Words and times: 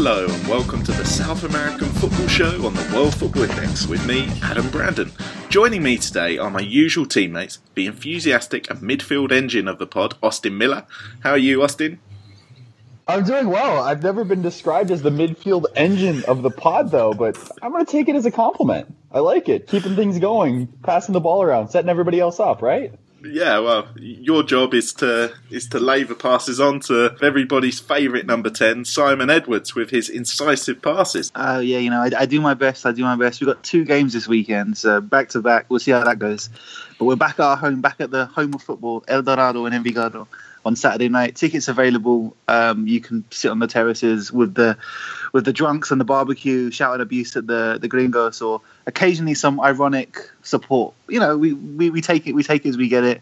Hello 0.00 0.26
and 0.26 0.46
welcome 0.46 0.84
to 0.84 0.92
the 0.92 1.04
South 1.04 1.42
American 1.42 1.88
Football 1.88 2.28
Show 2.28 2.64
on 2.64 2.72
the 2.72 2.90
World 2.94 3.16
Football 3.16 3.50
Index 3.50 3.88
with 3.88 4.06
me, 4.06 4.28
Adam 4.44 4.70
Brandon. 4.70 5.10
Joining 5.48 5.82
me 5.82 5.98
today 5.98 6.38
are 6.38 6.50
my 6.50 6.60
usual 6.60 7.04
teammates, 7.04 7.58
the 7.74 7.86
enthusiastic 7.86 8.70
and 8.70 8.78
midfield 8.78 9.32
engine 9.32 9.66
of 9.66 9.80
the 9.80 9.88
pod, 9.88 10.14
Austin 10.22 10.56
Miller. 10.56 10.86
How 11.24 11.30
are 11.32 11.36
you, 11.36 11.64
Austin? 11.64 11.98
I'm 13.08 13.24
doing 13.24 13.48
well. 13.48 13.82
I've 13.82 14.04
never 14.04 14.22
been 14.22 14.40
described 14.40 14.92
as 14.92 15.02
the 15.02 15.10
midfield 15.10 15.64
engine 15.74 16.22
of 16.26 16.42
the 16.42 16.50
pod, 16.50 16.92
though, 16.92 17.12
but 17.12 17.36
I'm 17.60 17.72
going 17.72 17.84
to 17.84 17.90
take 17.90 18.08
it 18.08 18.14
as 18.14 18.24
a 18.24 18.30
compliment. 18.30 18.94
I 19.10 19.18
like 19.18 19.48
it. 19.48 19.66
Keeping 19.66 19.96
things 19.96 20.20
going, 20.20 20.68
passing 20.84 21.12
the 21.12 21.18
ball 21.18 21.42
around, 21.42 21.70
setting 21.70 21.90
everybody 21.90 22.20
else 22.20 22.38
up, 22.38 22.62
right? 22.62 22.92
Yeah, 23.22 23.58
well, 23.58 23.88
your 23.96 24.44
job 24.44 24.74
is 24.74 24.92
to 24.94 25.34
is 25.50 25.68
to 25.68 25.80
lay 25.80 26.04
the 26.04 26.14
passes 26.14 26.60
on 26.60 26.80
to 26.80 27.16
everybody's 27.20 27.80
favourite 27.80 28.26
number 28.26 28.48
ten, 28.48 28.84
Simon 28.84 29.28
Edwards, 29.28 29.74
with 29.74 29.90
his 29.90 30.08
incisive 30.08 30.80
passes. 30.80 31.32
Oh 31.34 31.58
yeah, 31.58 31.78
you 31.78 31.90
know, 31.90 32.00
I, 32.00 32.10
I, 32.16 32.26
do 32.26 32.40
my 32.40 32.54
best. 32.54 32.86
I 32.86 32.92
do 32.92 33.02
my 33.02 33.16
best. 33.16 33.40
We've 33.40 33.48
got 33.48 33.62
two 33.64 33.84
games 33.84 34.12
this 34.12 34.28
weekend, 34.28 34.78
so 34.78 35.00
back 35.00 35.30
to 35.30 35.42
back. 35.42 35.66
We'll 35.68 35.80
see 35.80 35.90
how 35.90 36.04
that 36.04 36.20
goes. 36.20 36.48
But 36.98 37.06
we're 37.06 37.16
back 37.16 37.34
at 37.34 37.40
our 37.40 37.56
home, 37.56 37.80
back 37.80 38.00
at 38.00 38.10
the 38.10 38.26
home 38.26 38.54
of 38.54 38.62
football, 38.62 39.04
El 39.08 39.22
Dorado 39.22 39.66
and 39.66 39.74
Envigado 39.74 40.28
on 40.64 40.76
Saturday 40.76 41.08
night. 41.08 41.34
Tickets 41.34 41.66
available. 41.66 42.36
Um, 42.46 42.86
you 42.86 43.00
can 43.00 43.24
sit 43.30 43.50
on 43.50 43.58
the 43.58 43.66
terraces 43.66 44.32
with 44.32 44.54
the 44.54 44.76
with 45.32 45.44
the 45.44 45.52
drunks 45.52 45.90
and 45.90 46.00
the 46.00 46.04
barbecue, 46.04 46.70
shouting 46.70 47.00
abuse 47.00 47.36
at 47.36 47.46
the 47.46 47.78
the 47.80 47.88
gringos, 47.88 48.40
or 48.40 48.60
occasionally 48.86 49.34
some 49.34 49.60
ironic 49.60 50.18
support. 50.42 50.94
You 51.08 51.20
know, 51.20 51.36
we, 51.36 51.52
we, 51.52 51.90
we 51.90 52.00
take 52.00 52.26
it 52.26 52.32
we 52.32 52.42
take 52.42 52.64
it 52.64 52.70
as 52.70 52.76
we 52.76 52.88
get 52.88 53.04
it. 53.04 53.20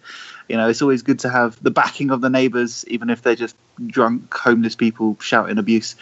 You 0.49 0.57
know, 0.57 0.69
it's 0.69 0.81
always 0.81 1.03
good 1.03 1.19
to 1.21 1.29
have 1.29 1.61
the 1.61 1.73
backing 1.73 2.11
of 2.13 2.21
the 2.21 2.31
neighbours, 2.31 2.85
even 2.87 3.11
if 3.11 3.23
they're 3.23 3.35
just 3.35 3.57
drunk, 3.85 4.33
homeless 4.33 4.77
people 4.77 5.17
shouting 5.21 5.59
abuse. 5.59 5.97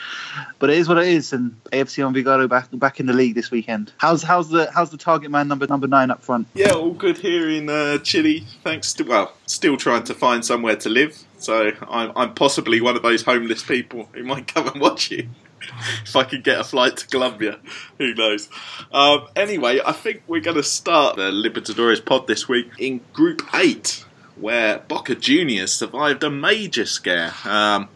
But 0.59 0.69
it 0.69 0.77
is 0.77 0.87
what 0.87 0.99
it 0.99 1.09
is, 1.09 1.33
and 1.33 1.57
AFC 1.73 2.07
Envigado 2.07 2.47
back 2.47 2.69
back 2.73 3.01
in 3.01 3.07
the 3.07 3.15
league 3.15 3.35
this 3.35 3.51
weekend. 3.51 3.93
How's 3.97 4.23
how's 4.23 4.51
the 4.51 4.71
how's 4.71 4.91
the 4.91 4.99
target 4.99 5.31
man 5.31 5.49
number 5.49 5.67
number 5.67 5.87
nine 5.87 6.11
up 6.11 6.23
front? 6.23 6.47
Yeah, 6.55 6.73
all 6.73 6.93
good 6.93 7.19
here 7.19 7.49
in 7.49 7.71
uh, 7.71 7.99
Chile. 7.99 8.45
Thanks 8.63 8.93
to 8.95 9.05
well, 9.05 9.35
still 9.47 9.79
trying 9.79 10.05
to 10.05 10.15
find 10.15 10.45
somewhere 10.45 10.77
to 10.77 10.91
live. 10.91 11.19
So 11.39 11.73
I'm, 11.89 12.13
I'm 12.17 12.35
possibly 12.35 12.81
one 12.81 12.97
of 12.97 13.03
those 13.03 13.23
homeless 13.23 13.63
people 13.63 14.09
who 14.13 14.25
might 14.25 14.47
come 14.47 14.69
and 14.69 14.81
watch 14.81 15.11
you. 15.11 15.29
if 16.03 16.17
I 16.17 16.25
can 16.25 16.43
get 16.43 16.61
a 16.61 16.65
flight 16.65 16.97
to 16.99 17.07
Colombia, 17.07 17.59
who 17.99 18.15
knows? 18.15 18.49
Um, 18.93 19.29
anyway, 19.37 19.81
I 19.85 19.93
think 19.93 20.23
we're 20.27 20.41
going 20.41 20.57
to 20.57 20.63
start 20.63 21.17
the 21.17 21.31
Libertadores 21.31 22.05
pod 22.05 22.27
this 22.27 22.49
week 22.49 22.69
in 22.79 23.01
Group 23.13 23.43
8, 23.55 24.05
where 24.37 24.79
Boca 24.79 25.15
Juniors 25.15 25.73
survived 25.73 26.23
a 26.23 26.31
major 26.31 26.87
scare. 26.87 27.35
Um, 27.45 27.89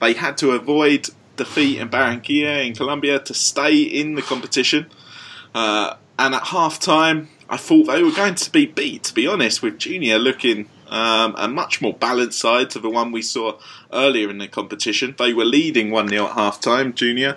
they 0.00 0.14
had 0.14 0.36
to 0.38 0.52
avoid 0.52 1.10
defeat 1.36 1.78
in 1.78 1.88
Barranquilla 1.88 2.66
in 2.66 2.74
Colombia 2.74 3.18
to 3.18 3.34
stay 3.34 3.82
in 3.82 4.14
the 4.14 4.22
competition. 4.22 4.86
Uh, 5.54 5.96
and 6.18 6.34
at 6.34 6.44
half 6.44 6.78
time, 6.78 7.28
I 7.48 7.56
thought 7.56 7.84
they 7.84 8.02
were 8.02 8.12
going 8.12 8.34
to 8.36 8.50
be 8.50 8.66
beat, 8.66 9.04
to 9.04 9.14
be 9.14 9.26
honest, 9.26 9.62
with 9.62 9.78
Junior 9.78 10.18
looking 10.18 10.68
um, 10.94 11.34
a 11.36 11.48
much 11.48 11.82
more 11.82 11.92
balanced 11.92 12.38
side 12.38 12.70
to 12.70 12.78
the 12.78 12.88
one 12.88 13.10
we 13.10 13.20
saw 13.20 13.58
earlier 13.92 14.30
in 14.30 14.38
the 14.38 14.46
competition. 14.46 15.16
They 15.18 15.32
were 15.32 15.44
leading 15.44 15.90
1 15.90 16.08
0 16.08 16.26
at 16.26 16.32
half 16.34 16.60
time, 16.60 16.94
Junior, 16.94 17.36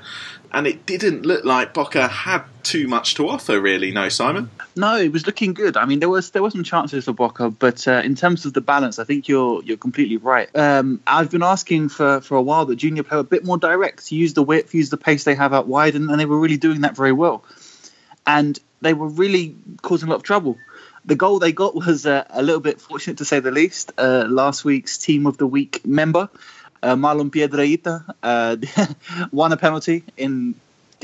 and 0.51 0.67
it 0.67 0.85
didn't 0.85 1.25
look 1.25 1.43
like 1.43 1.73
Boca 1.73 2.07
had 2.07 2.43
too 2.61 2.87
much 2.87 3.15
to 3.15 3.27
offer, 3.27 3.59
really, 3.59 3.91
no, 3.91 4.09
Simon? 4.09 4.51
No, 4.75 4.95
it 4.95 5.11
was 5.11 5.25
looking 5.25 5.55
good. 5.55 5.75
I 5.75 5.85
mean, 5.85 5.99
there 5.99 6.09
was 6.09 6.29
there 6.31 6.43
were 6.43 6.51
some 6.51 6.63
chances 6.63 7.05
for 7.05 7.13
Boca, 7.13 7.49
but 7.49 7.87
uh, 7.87 8.01
in 8.05 8.13
terms 8.13 8.45
of 8.45 8.53
the 8.53 8.61
balance, 8.61 8.99
I 8.99 9.05
think 9.05 9.27
you're 9.27 9.63
you're 9.63 9.77
completely 9.77 10.17
right. 10.17 10.55
Um, 10.55 11.01
I've 11.07 11.31
been 11.31 11.41
asking 11.41 11.89
for, 11.89 12.21
for 12.21 12.37
a 12.37 12.41
while 12.43 12.67
that 12.67 12.75
Junior 12.75 13.01
play 13.01 13.17
a 13.17 13.23
bit 13.23 13.43
more 13.43 13.57
direct, 13.57 14.11
use 14.11 14.35
the 14.35 14.43
width, 14.43 14.75
use 14.75 14.91
the 14.91 14.97
pace 14.97 15.23
they 15.23 15.33
have 15.33 15.51
out 15.51 15.67
wide, 15.67 15.95
and, 15.95 16.11
and 16.11 16.19
they 16.19 16.25
were 16.25 16.39
really 16.39 16.57
doing 16.57 16.81
that 16.81 16.95
very 16.95 17.11
well. 17.11 17.43
And 18.27 18.59
they 18.81 18.93
were 18.93 19.07
really 19.07 19.55
causing 19.81 20.09
a 20.09 20.11
lot 20.11 20.17
of 20.17 20.23
trouble 20.23 20.57
the 21.07 21.15
goal 21.15 21.39
they 21.39 21.53
got 21.53 21.73
was 21.73 22.05
uh, 22.05 22.25
a 22.29 22.43
little 22.43 22.61
bit 22.61 22.79
fortunate 22.79 23.17
to 23.17 23.25
say 23.25 23.39
the 23.39 23.49
least. 23.51 23.93
Uh, 23.97 24.25
last 24.27 24.63
week's 24.65 24.97
Team 24.97 25.25
of 25.25 25.37
the 25.37 25.47
Week 25.47 25.83
member, 25.85 26.29
uh, 26.83 26.95
Marlon 26.95 27.31
Piedrahita, 27.31 28.13
uh, 28.21 29.27
won 29.31 29.53
a 29.53 29.57
penalty 29.57 30.03
in 30.17 30.53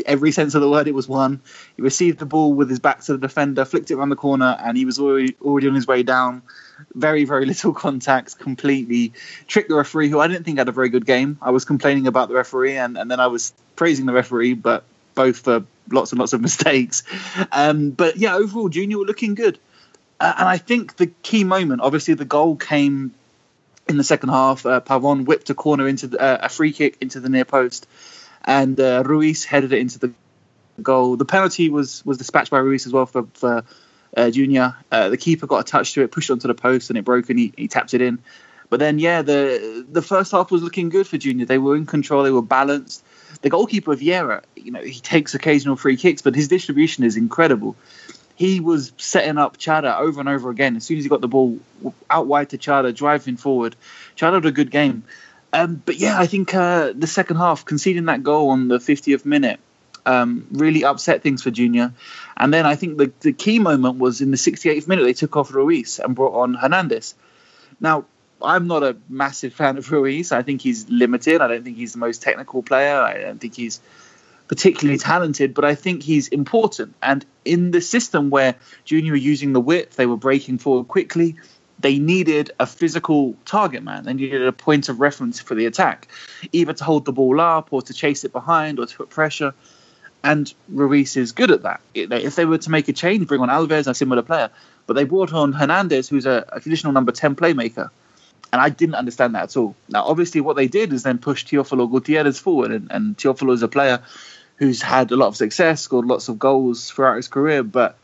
every 0.06 0.34
sense 0.34 0.56
of 0.56 0.62
the 0.62 0.70
word. 0.70 0.90
It 0.90 0.94
was 0.94 1.08
one. 1.08 1.40
He 1.78 1.82
received 1.82 2.20
the 2.20 2.26
ball 2.26 2.54
with 2.54 2.70
his 2.70 2.80
back 2.80 3.00
to 3.02 3.14
the 3.14 3.18
defender, 3.18 3.64
flicked 3.64 3.92
it 3.92 3.96
around 3.96 4.10
the 4.10 4.18
corner, 4.18 4.58
and 4.60 4.76
he 4.76 4.84
was 4.84 5.00
already, 5.00 5.38
already 5.42 5.70
on 5.70 5.76
his 5.76 5.88
way 5.88 6.04
down. 6.04 6.42
Very, 6.96 7.24
very 7.24 7.46
little 7.46 7.74
contact, 7.86 8.38
completely 8.38 9.14
tricked 9.48 9.70
the 9.70 9.76
referee, 9.76 10.10
who 10.10 10.20
I 10.20 10.28
didn't 10.28 10.44
think 10.44 10.58
had 10.58 10.68
a 10.68 10.74
very 10.74 10.90
good 10.90 11.06
game. 11.06 11.38
I 11.42 11.52
was 11.52 11.64
complaining 11.64 12.08
about 12.08 12.28
the 12.28 12.36
referee, 12.36 12.76
and, 12.76 12.98
and 12.98 13.10
then 13.10 13.22
I 13.22 13.28
was 13.28 13.54
praising 13.78 14.06
the 14.06 14.14
referee, 14.14 14.56
but 14.56 14.84
both 15.16 15.38
for 15.38 15.64
lots 15.90 16.12
and 16.12 16.20
lots 16.20 16.34
of 16.34 16.42
mistakes. 16.50 17.04
Um, 17.54 17.92
but 17.92 18.18
yeah, 18.18 18.36
overall, 18.36 18.68
Junior 18.68 18.98
were 18.98 19.06
looking 19.06 19.36
good. 19.36 19.60
Uh, 20.20 20.34
and 20.38 20.48
I 20.48 20.58
think 20.58 20.96
the 20.96 21.08
key 21.08 21.44
moment, 21.44 21.82
obviously, 21.82 22.14
the 22.14 22.26
goal 22.26 22.56
came 22.56 23.14
in 23.88 23.98
the 23.98 24.04
second 24.04 24.30
half. 24.30 24.66
Uh, 24.66 24.80
Pavon 24.82 25.26
whipped 25.26 25.50
a 25.50 25.54
corner 25.54 25.88
into 25.88 26.08
the, 26.08 26.20
uh, 26.20 26.38
a 26.44 26.50
free 26.50 26.72
kick 26.72 26.98
into 27.02 27.20
the 27.20 27.30
near 27.30 27.46
post, 27.46 27.88
and 28.44 28.80
uh, 28.80 29.04
Ruiz 29.06 29.44
headed 29.46 29.74
it 29.74 29.80
into 29.80 30.00
the 30.00 30.14
goal. 30.82 31.16
The 31.16 31.26
penalty 31.26 31.70
was 31.70 32.06
was 32.06 32.18
dispatched 32.18 32.52
by 32.52 32.60
Ruiz 32.60 32.86
as 32.88 32.94
well 32.94 33.06
for, 33.06 33.28
for 33.34 33.64
uh, 34.16 34.30
Junior. 34.30 34.76
Uh, 34.92 35.10
the 35.10 35.18
keeper 35.18 35.48
got 35.48 35.60
a 35.60 35.64
touch 35.64 35.94
to 35.94 36.04
it, 36.04 36.12
pushed 36.12 36.32
onto 36.32 36.48
the 36.48 36.54
post, 36.54 36.90
and 36.90 36.98
it 36.98 37.06
broke, 37.06 37.30
and 37.30 37.40
he, 37.40 37.54
he 37.58 37.68
tapped 37.68 37.94
it 37.94 38.02
in. 38.02 38.20
But 38.70 38.80
then, 38.80 38.98
yeah, 39.00 39.22
the 39.22 39.86
the 39.90 40.02
first 40.02 40.32
half 40.32 40.52
was 40.52 40.64
looking 40.64 40.90
good 40.90 41.08
for 41.08 41.18
Junior. 41.18 41.46
They 41.46 41.58
were 41.58 41.76
in 41.76 41.86
control. 41.86 42.24
They 42.24 42.32
were 42.32 42.42
balanced. 42.42 43.04
The 43.42 43.50
goalkeeper 43.50 43.96
Viera, 43.96 44.44
you 44.56 44.72
know, 44.72 44.82
he 44.82 45.00
takes 45.00 45.34
occasional 45.34 45.76
free 45.76 45.98
kicks, 45.98 46.22
but 46.22 46.34
his 46.34 46.48
distribution 46.48 47.04
is 47.04 47.18
incredible 47.18 47.76
he 48.36 48.60
was 48.60 48.94
setting 48.98 49.38
up 49.38 49.58
Chará 49.58 50.00
over 50.00 50.20
and 50.20 50.30
over 50.30 50.50
again. 50.50 50.76
As 50.76 50.84
soon 50.84 50.98
as 50.98 51.04
he 51.04 51.10
got 51.10 51.22
the 51.22 51.28
ball 51.28 51.60
out 52.10 52.28
wide 52.28 52.50
to 52.50 52.58
Chará, 52.58 52.94
driving 52.94 53.38
forward, 53.38 53.76
Chará 54.16 54.34
had 54.34 54.46
a 54.46 54.52
good 54.52 54.72
game. 54.72 55.04
Um, 55.52 55.82
but 55.86 55.98
yeah, 55.98 56.20
I 56.20 56.26
think 56.26 56.54
uh, 56.54 56.94
the 56.96 57.08
second 57.08 57.38
half, 57.38 57.64
conceding 57.64 58.06
that 58.06 58.24
goal 58.24 58.50
on 58.50 58.68
the 58.68 58.80
50th 58.80 59.24
minute, 59.24 59.60
um, 60.06 60.48
really 60.52 60.84
upset 60.84 61.22
things 61.22 61.44
for 61.44 61.52
Junior. 61.52 61.94
And 62.36 62.54
then 62.54 62.66
I 62.66 62.76
think 62.76 62.98
the, 62.98 63.12
the 63.20 63.34
key 63.34 63.60
moment 63.60 64.00
was 64.00 64.20
in 64.20 64.32
the 64.32 64.38
68th 64.38 64.88
minute, 64.88 65.04
they 65.04 65.14
took 65.14 65.38
off 65.38 65.54
Ruiz 65.54 66.00
and 66.00 66.16
brought 66.16 66.34
on 66.34 66.56
Hernandez. 66.56 67.14
Now, 67.80 68.06
I'm 68.42 68.68
not 68.68 68.84
a 68.84 68.98
massive 69.08 69.54
fan 69.54 69.78
of 69.78 69.90
Ruiz. 69.92 70.32
I 70.32 70.42
think 70.42 70.62
he's 70.62 70.90
limited. 70.90 71.40
I 71.40 71.48
don't 71.48 71.64
think 71.64 71.78
he's 71.78 71.94
the 71.94 72.00
most 72.00 72.22
technical 72.22 72.64
player. 72.64 73.00
I 73.00 73.22
don't 73.22 73.40
think 73.40 73.56
he's 73.56 73.80
particularly 74.54 75.00
talented, 75.00 75.56
but 75.56 75.66
I 75.66 75.74
think 75.74 76.04
he's 76.04 76.28
important. 76.28 76.94
And 77.02 77.26
in 77.44 77.72
the 77.72 77.82
system 77.82 78.30
where 78.30 78.54
Junior 78.86 79.14
were 79.14 79.18
using 79.18 79.52
the 79.52 79.60
width, 79.60 79.96
they 79.96 80.06
were 80.06 80.16
breaking 80.16 80.60
forward 80.60 80.88
quickly. 80.88 81.38
They 81.80 81.98
needed 81.98 82.52
a 82.60 82.68
physical 82.68 83.36
target 83.46 83.82
man. 83.82 84.04
They 84.04 84.14
needed 84.14 84.46
a 84.46 84.52
point 84.52 84.90
of 84.90 85.00
reference 85.00 85.40
for 85.40 85.56
the 85.56 85.66
attack, 85.66 86.08
either 86.52 86.72
to 86.72 86.84
hold 86.84 87.06
the 87.06 87.12
ball 87.12 87.42
up 87.42 87.74
or 87.74 87.82
to 87.82 87.96
chase 87.96 88.26
it 88.26 88.32
behind 88.32 88.78
or 88.78 88.86
to 88.86 88.96
put 88.96 89.10
pressure. 89.10 89.56
And 90.24 90.54
Ruiz 90.70 91.18
is 91.18 91.32
good 91.32 91.50
at 91.50 91.64
that. 91.64 91.82
If 91.96 92.36
they 92.36 92.46
were 92.46 92.60
to 92.60 92.70
make 92.70 92.88
a 92.90 92.94
change, 92.94 93.26
bring 93.26 93.42
on 93.42 93.50
Alves, 93.50 93.88
a 93.88 93.96
similar 93.96 94.22
player, 94.22 94.52
but 94.86 94.94
they 94.94 95.04
brought 95.04 95.34
on 95.34 95.52
Hernandez, 95.52 96.08
who's 96.08 96.28
a, 96.28 96.46
a 96.50 96.60
traditional 96.60 96.94
number 96.94 97.12
10 97.12 97.36
playmaker. 97.36 97.90
And 98.52 98.62
I 98.62 98.70
didn't 98.70 98.94
understand 98.94 99.34
that 99.34 99.46
at 99.46 99.58
all. 99.58 99.76
Now, 99.90 100.04
obviously, 100.04 100.42
what 100.42 100.56
they 100.56 100.68
did 100.68 100.94
is 100.94 101.02
then 101.02 101.18
push 101.18 101.44
Teofilo 101.44 101.90
Gutierrez 101.90 102.38
forward, 102.38 102.70
and, 102.70 102.92
and 102.92 103.18
Teofilo 103.18 103.52
is 103.52 103.64
a 103.64 103.68
player 103.68 104.04
who's 104.58 104.82
had 104.82 105.12
a 105.12 105.16
lot 105.16 105.28
of 105.28 105.36
success, 105.36 105.82
scored 105.82 106.06
lots 106.06 106.30
of 106.30 106.40
goals 106.40 106.90
throughout 106.90 107.16
his 107.16 107.28
career, 107.28 107.64
but 107.64 107.98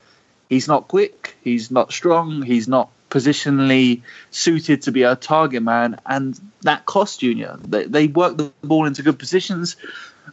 he's 0.50 0.68
not 0.68 0.88
quick, 0.88 1.36
he's 1.44 1.72
not 1.72 1.92
strong, 1.92 2.42
he's 2.42 2.68
not 2.68 2.90
positionally 3.10 4.02
suited 4.32 4.84
to 4.84 4.92
be 4.92 5.04
a 5.04 5.16
target 5.16 5.64
man, 5.64 6.00
and 6.06 6.40
that 6.62 6.86
cost 6.86 7.22
Junior. 7.22 7.58
They, 7.62 7.86
they 7.86 8.08
worked 8.08 8.38
the 8.38 8.52
ball 8.62 8.86
into 8.86 9.04
good 9.04 9.20
positions, 9.20 9.76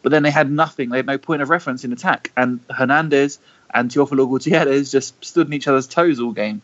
but 0.02 0.10
then 0.10 0.22
they 0.22 0.30
had 0.30 0.50
nothing. 0.50 0.90
They 0.90 0.98
had 0.98 1.06
no 1.06 1.18
point 1.18 1.42
of 1.42 1.50
reference 1.50 1.84
in 1.84 1.92
attack, 1.92 2.32
and 2.36 2.60
Hernandez 2.70 3.38
and 3.72 3.90
Teofilo 3.90 4.28
Gutierrez 4.28 4.90
just 4.90 5.22
stood 5.24 5.46
on 5.46 5.52
each 5.52 5.68
other's 5.68 5.86
toes 5.86 6.20
all 6.20 6.32
game. 6.32 6.62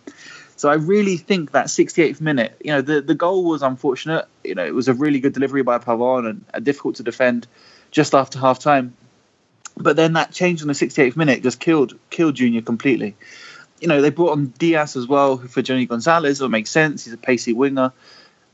So 0.56 0.70
I 0.70 0.74
really 0.74 1.16
think 1.16 1.52
that 1.52 1.66
68th 1.66 2.20
minute, 2.20 2.56
you 2.62 2.70
know, 2.70 2.82
the, 2.82 3.00
the 3.00 3.14
goal 3.14 3.44
was 3.44 3.62
unfortunate. 3.62 4.26
You 4.44 4.54
know, 4.54 4.64
it 4.64 4.74
was 4.74 4.86
a 4.86 4.94
really 4.94 5.18
good 5.18 5.32
delivery 5.32 5.62
by 5.62 5.78
Pavon 5.78 6.28
and, 6.28 6.44
and 6.54 6.64
difficult 6.64 6.96
to 6.96 7.02
defend 7.02 7.48
just 7.90 8.14
after 8.14 8.38
half 8.38 8.60
time. 8.60 8.94
But 9.76 9.96
then 9.96 10.12
that 10.14 10.32
change 10.32 10.62
on 10.62 10.68
the 10.68 10.74
68th 10.74 11.16
minute 11.16 11.42
just 11.42 11.60
killed 11.60 11.98
killed 12.10 12.34
Junior 12.34 12.62
completely. 12.62 13.16
You 13.80 13.88
know, 13.88 14.00
they 14.00 14.10
brought 14.10 14.32
on 14.32 14.48
Diaz 14.58 14.96
as 14.96 15.06
well 15.06 15.38
for 15.38 15.62
Johnny 15.62 15.86
Gonzalez. 15.86 16.40
It 16.40 16.48
makes 16.48 16.70
sense. 16.70 17.04
He's 17.04 17.14
a 17.14 17.18
pacey 17.18 17.52
winger. 17.52 17.92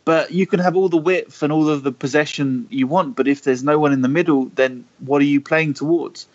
But 0.04 0.30
you 0.30 0.46
can 0.46 0.60
have 0.60 0.74
all 0.74 0.88
the 0.88 0.96
width 0.96 1.42
and 1.42 1.52
all 1.52 1.68
of 1.68 1.82
the 1.82 1.92
possession 1.92 2.66
you 2.70 2.86
want, 2.86 3.14
but 3.14 3.28
if 3.28 3.42
there's 3.42 3.62
no 3.62 3.78
one 3.78 3.92
in 3.92 4.00
the 4.00 4.08
middle, 4.08 4.46
then 4.54 4.86
what 5.00 5.20
are 5.20 5.26
you 5.26 5.38
playing 5.38 5.74
towards? 5.74 6.26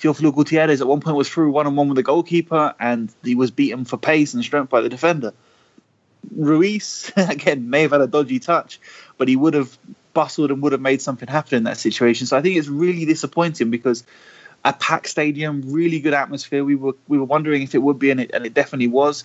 Teofilo 0.00 0.34
Gutierrez 0.34 0.80
at 0.80 0.88
one 0.88 0.98
point 0.98 1.16
was 1.16 1.28
through 1.28 1.52
one 1.52 1.68
on 1.68 1.76
one 1.76 1.88
with 1.88 1.94
the 1.94 2.02
goalkeeper, 2.02 2.74
and 2.80 3.14
he 3.22 3.36
was 3.36 3.52
beaten 3.52 3.84
for 3.84 3.96
pace 3.96 4.34
and 4.34 4.42
strength 4.42 4.70
by 4.70 4.80
the 4.80 4.88
defender. 4.88 5.32
Ruiz 6.34 7.12
again 7.16 7.70
may 7.70 7.82
have 7.82 7.92
had 7.92 8.00
a 8.00 8.08
dodgy 8.08 8.40
touch, 8.40 8.80
but 9.18 9.28
he 9.28 9.36
would 9.36 9.54
have 9.54 9.78
bustled 10.14 10.50
and 10.50 10.62
would 10.62 10.72
have 10.72 10.80
made 10.80 11.02
something 11.02 11.28
happen 11.28 11.56
in 11.56 11.64
that 11.64 11.78
situation. 11.78 12.26
So 12.26 12.36
I 12.36 12.42
think 12.42 12.56
it's 12.56 12.68
really 12.68 13.04
disappointing 13.04 13.70
because 13.70 14.04
a 14.64 14.72
packed 14.72 15.08
stadium, 15.08 15.62
really 15.66 16.00
good 16.00 16.14
atmosphere. 16.14 16.64
We 16.64 16.76
were 16.76 16.94
we 17.08 17.18
were 17.18 17.24
wondering 17.24 17.62
if 17.62 17.74
it 17.74 17.78
would 17.78 17.98
be, 17.98 18.10
and 18.10 18.20
it, 18.20 18.30
and 18.32 18.46
it 18.46 18.54
definitely 18.54 18.88
was. 18.88 19.24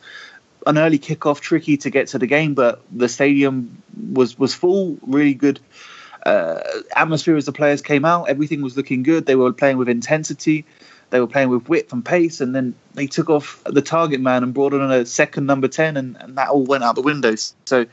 An 0.66 0.78
early 0.78 1.00
kickoff, 1.00 1.40
tricky 1.40 1.78
to 1.78 1.90
get 1.90 2.08
to 2.10 2.20
the 2.20 2.28
game, 2.28 2.54
but 2.54 2.82
the 2.92 3.08
stadium 3.08 3.82
was 4.12 4.38
was 4.38 4.54
full. 4.54 4.98
Really 5.06 5.36
good 5.36 5.60
uh, 6.26 6.62
atmosphere 6.96 7.38
as 7.38 7.46
the 7.46 7.52
players 7.52 7.82
came 7.82 8.04
out. 8.04 8.30
Everything 8.30 8.62
was 8.62 8.76
looking 8.76 9.04
good. 9.04 9.26
They 9.26 9.36
were 9.36 9.54
playing 9.54 9.78
with 9.78 9.90
intensity. 9.90 10.66
They 11.10 11.22
were 11.22 11.28
playing 11.28 11.50
with 11.50 11.70
width 11.70 11.94
and 11.94 12.04
pace, 12.04 12.42
and 12.42 12.54
then 12.54 12.74
they 12.96 13.08
took 13.08 13.30
off 13.30 13.64
the 13.66 13.82
target 13.82 14.20
man 14.20 14.44
and 14.44 14.54
brought 14.54 14.74
on 14.74 14.92
a 14.92 15.06
second 15.06 15.46
number 15.46 15.68
ten, 15.68 15.96
and, 15.96 16.18
and 16.20 16.38
that 16.38 16.50
all 16.50 16.64
went 16.64 16.84
out 16.84 16.96
the 16.96 17.02
windows. 17.02 17.54
So 17.66 17.86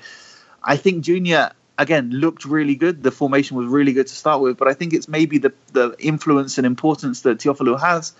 I 0.64 0.76
think 0.76 1.04
Junior 1.04 1.52
again 1.78 2.10
looked 2.10 2.44
really 2.44 2.74
good. 2.74 3.02
The 3.02 3.10
formation 3.10 3.56
was 3.56 3.66
really 3.66 3.92
good 3.92 4.06
to 4.06 4.14
start 4.14 4.40
with, 4.40 4.56
but 4.56 4.68
I 4.68 4.74
think 4.74 4.92
it's 4.92 5.08
maybe 5.08 5.38
the 5.38 5.52
the 5.72 5.94
influence 5.98 6.58
and 6.58 6.66
importance 6.66 7.22
that 7.22 7.38
Teofilo 7.38 7.80
has 7.80 8.12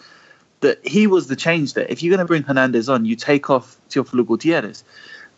that 0.61 0.87
he 0.87 1.07
was 1.07 1.27
the 1.27 1.37
change 1.37 1.75
there. 1.75 1.87
If 1.89 2.03
you're 2.03 2.11
going 2.17 2.25
to 2.25 2.29
bring 2.29 2.43
Hernandez 2.43 2.89
on, 2.89 3.05
you 3.05 3.17
take 3.17 3.51
off 3.51 3.77
Teofilo 3.91 4.27
Gutierrez, 4.27 4.83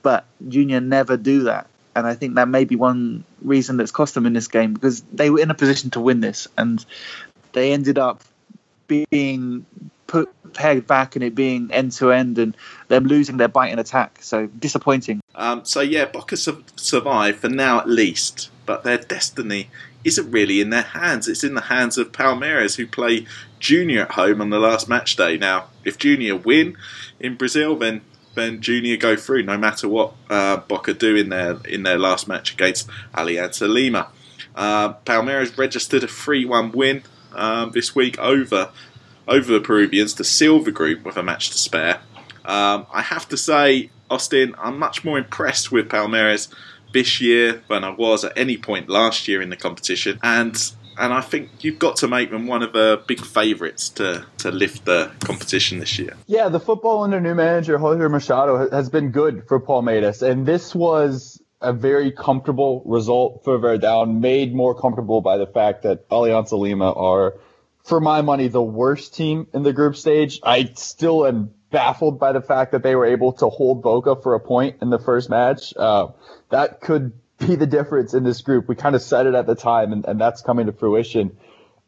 but 0.02 0.24
Junior 0.48 0.80
never 0.80 1.16
do 1.16 1.44
that. 1.44 1.66
And 1.96 2.06
I 2.06 2.14
think 2.14 2.34
that 2.34 2.48
may 2.48 2.64
be 2.64 2.76
one 2.76 3.24
reason 3.42 3.76
that's 3.76 3.90
cost 3.90 4.14
them 4.14 4.26
in 4.26 4.34
this 4.34 4.48
game 4.48 4.74
because 4.74 5.00
they 5.12 5.30
were 5.30 5.40
in 5.40 5.50
a 5.50 5.54
position 5.54 5.90
to 5.90 6.00
win 6.00 6.20
this, 6.20 6.46
and 6.56 6.84
they 7.52 7.72
ended 7.72 7.98
up 7.98 8.22
being 8.86 9.66
put 10.06 10.28
pegged 10.52 10.86
back 10.86 11.16
and 11.16 11.24
it 11.24 11.34
being 11.34 11.70
end 11.70 11.92
to 11.92 12.12
end 12.12 12.38
and 12.38 12.56
them 12.88 13.04
losing 13.04 13.36
their 13.36 13.48
bite 13.48 13.72
in 13.72 13.78
attack. 13.78 14.18
So 14.22 14.46
disappointing. 14.46 15.20
Um, 15.34 15.64
so 15.64 15.80
yeah, 15.80 16.06
Boca 16.06 16.36
su- 16.36 16.64
survived 16.76 17.40
for 17.40 17.48
now 17.48 17.78
at 17.80 17.88
least, 17.88 18.50
but 18.64 18.84
their 18.84 18.98
destiny 18.98 19.70
isn't 20.04 20.30
really 20.30 20.60
in 20.60 20.70
their 20.70 20.82
hands. 20.82 21.28
It's 21.28 21.44
in 21.44 21.54
the 21.54 21.62
hands 21.62 21.98
of 21.98 22.12
Palmeiras, 22.12 22.76
who 22.76 22.86
play 22.86 23.26
Junior 23.58 24.02
at 24.02 24.12
home 24.12 24.40
on 24.40 24.50
the 24.50 24.58
last 24.58 24.88
match 24.88 25.16
day. 25.16 25.36
Now, 25.36 25.66
if 25.84 25.98
Junior 25.98 26.36
win 26.36 26.76
in 27.18 27.36
Brazil, 27.36 27.76
then 27.76 28.02
then 28.34 28.60
Junior 28.60 28.96
go 28.98 29.16
through, 29.16 29.42
no 29.42 29.56
matter 29.56 29.88
what 29.88 30.12
uh, 30.28 30.58
Boca 30.58 30.94
do 30.94 31.16
in 31.16 31.30
their 31.30 31.58
in 31.66 31.82
their 31.82 31.98
last 31.98 32.28
match 32.28 32.52
against 32.52 32.88
Alianza 33.14 33.68
Lima. 33.68 34.08
Uh, 34.54 34.94
Palmeiras 35.04 35.58
registered 35.58 36.02
a 36.02 36.06
3-1 36.06 36.74
win 36.74 37.02
um, 37.34 37.72
this 37.72 37.94
week 37.94 38.18
over 38.18 38.70
over 39.28 39.52
the 39.52 39.60
Peruvians 39.60 40.14
to 40.14 40.24
seal 40.24 40.60
the 40.62 40.72
group 40.72 41.04
with 41.04 41.16
a 41.16 41.22
match 41.22 41.50
to 41.50 41.58
spare. 41.58 42.00
Um, 42.44 42.86
I 42.92 43.02
have 43.02 43.28
to 43.30 43.36
say, 43.36 43.90
Austin, 44.10 44.54
I'm 44.58 44.78
much 44.78 45.04
more 45.04 45.18
impressed 45.18 45.72
with 45.72 45.88
Palmeiras 45.88 46.48
this 46.92 47.20
year 47.20 47.62
than 47.68 47.84
I 47.84 47.90
was 47.90 48.24
at 48.24 48.32
any 48.36 48.56
point 48.56 48.88
last 48.88 49.26
year 49.28 49.42
in 49.42 49.50
the 49.50 49.56
competition, 49.56 50.18
and 50.22 50.56
and 50.98 51.12
I 51.12 51.20
think 51.20 51.62
you've 51.62 51.78
got 51.78 51.96
to 51.96 52.08
make 52.08 52.30
them 52.30 52.46
one 52.46 52.62
of 52.62 52.72
the 52.72 53.02
big 53.06 53.20
favourites 53.20 53.90
to, 53.90 54.24
to 54.38 54.50
lift 54.50 54.86
the 54.86 55.10
competition 55.20 55.78
this 55.78 55.98
year. 55.98 56.14
Yeah, 56.26 56.48
the 56.48 56.60
football 56.60 57.04
under 57.04 57.20
new 57.20 57.34
manager 57.34 57.76
Roger 57.76 58.08
Machado 58.08 58.70
has 58.70 58.88
been 58.88 59.10
good 59.10 59.46
for 59.46 59.60
Palmeiras, 59.60 60.22
and 60.22 60.46
this 60.46 60.74
was 60.74 61.40
a 61.60 61.72
very 61.72 62.12
comfortable 62.12 62.82
result 62.86 63.42
for 63.44 63.58
Verdão, 63.58 64.20
made 64.20 64.54
more 64.54 64.74
comfortable 64.74 65.20
by 65.20 65.36
the 65.36 65.46
fact 65.46 65.82
that 65.82 66.08
Alianza 66.08 66.58
Lima 66.58 66.92
are, 66.92 67.34
for 67.86 68.00
my 68.00 68.20
money, 68.20 68.48
the 68.48 68.62
worst 68.62 69.14
team 69.14 69.46
in 69.54 69.62
the 69.62 69.72
group 69.72 69.96
stage. 69.96 70.40
I 70.42 70.70
still 70.74 71.26
am 71.26 71.52
baffled 71.70 72.18
by 72.18 72.32
the 72.32 72.40
fact 72.40 72.72
that 72.72 72.82
they 72.82 72.96
were 72.96 73.06
able 73.06 73.32
to 73.34 73.48
hold 73.48 73.82
Boca 73.82 74.16
for 74.16 74.34
a 74.34 74.40
point 74.40 74.78
in 74.82 74.90
the 74.90 74.98
first 74.98 75.30
match. 75.30 75.72
Uh, 75.76 76.08
that 76.50 76.80
could 76.80 77.12
be 77.38 77.54
the 77.54 77.66
difference 77.66 78.12
in 78.14 78.24
this 78.24 78.40
group. 78.40 78.68
We 78.68 78.74
kind 78.74 78.96
of 78.96 79.02
said 79.02 79.26
it 79.26 79.34
at 79.34 79.46
the 79.46 79.54
time, 79.54 79.92
and, 79.92 80.04
and 80.04 80.20
that's 80.20 80.42
coming 80.42 80.66
to 80.66 80.72
fruition. 80.72 81.36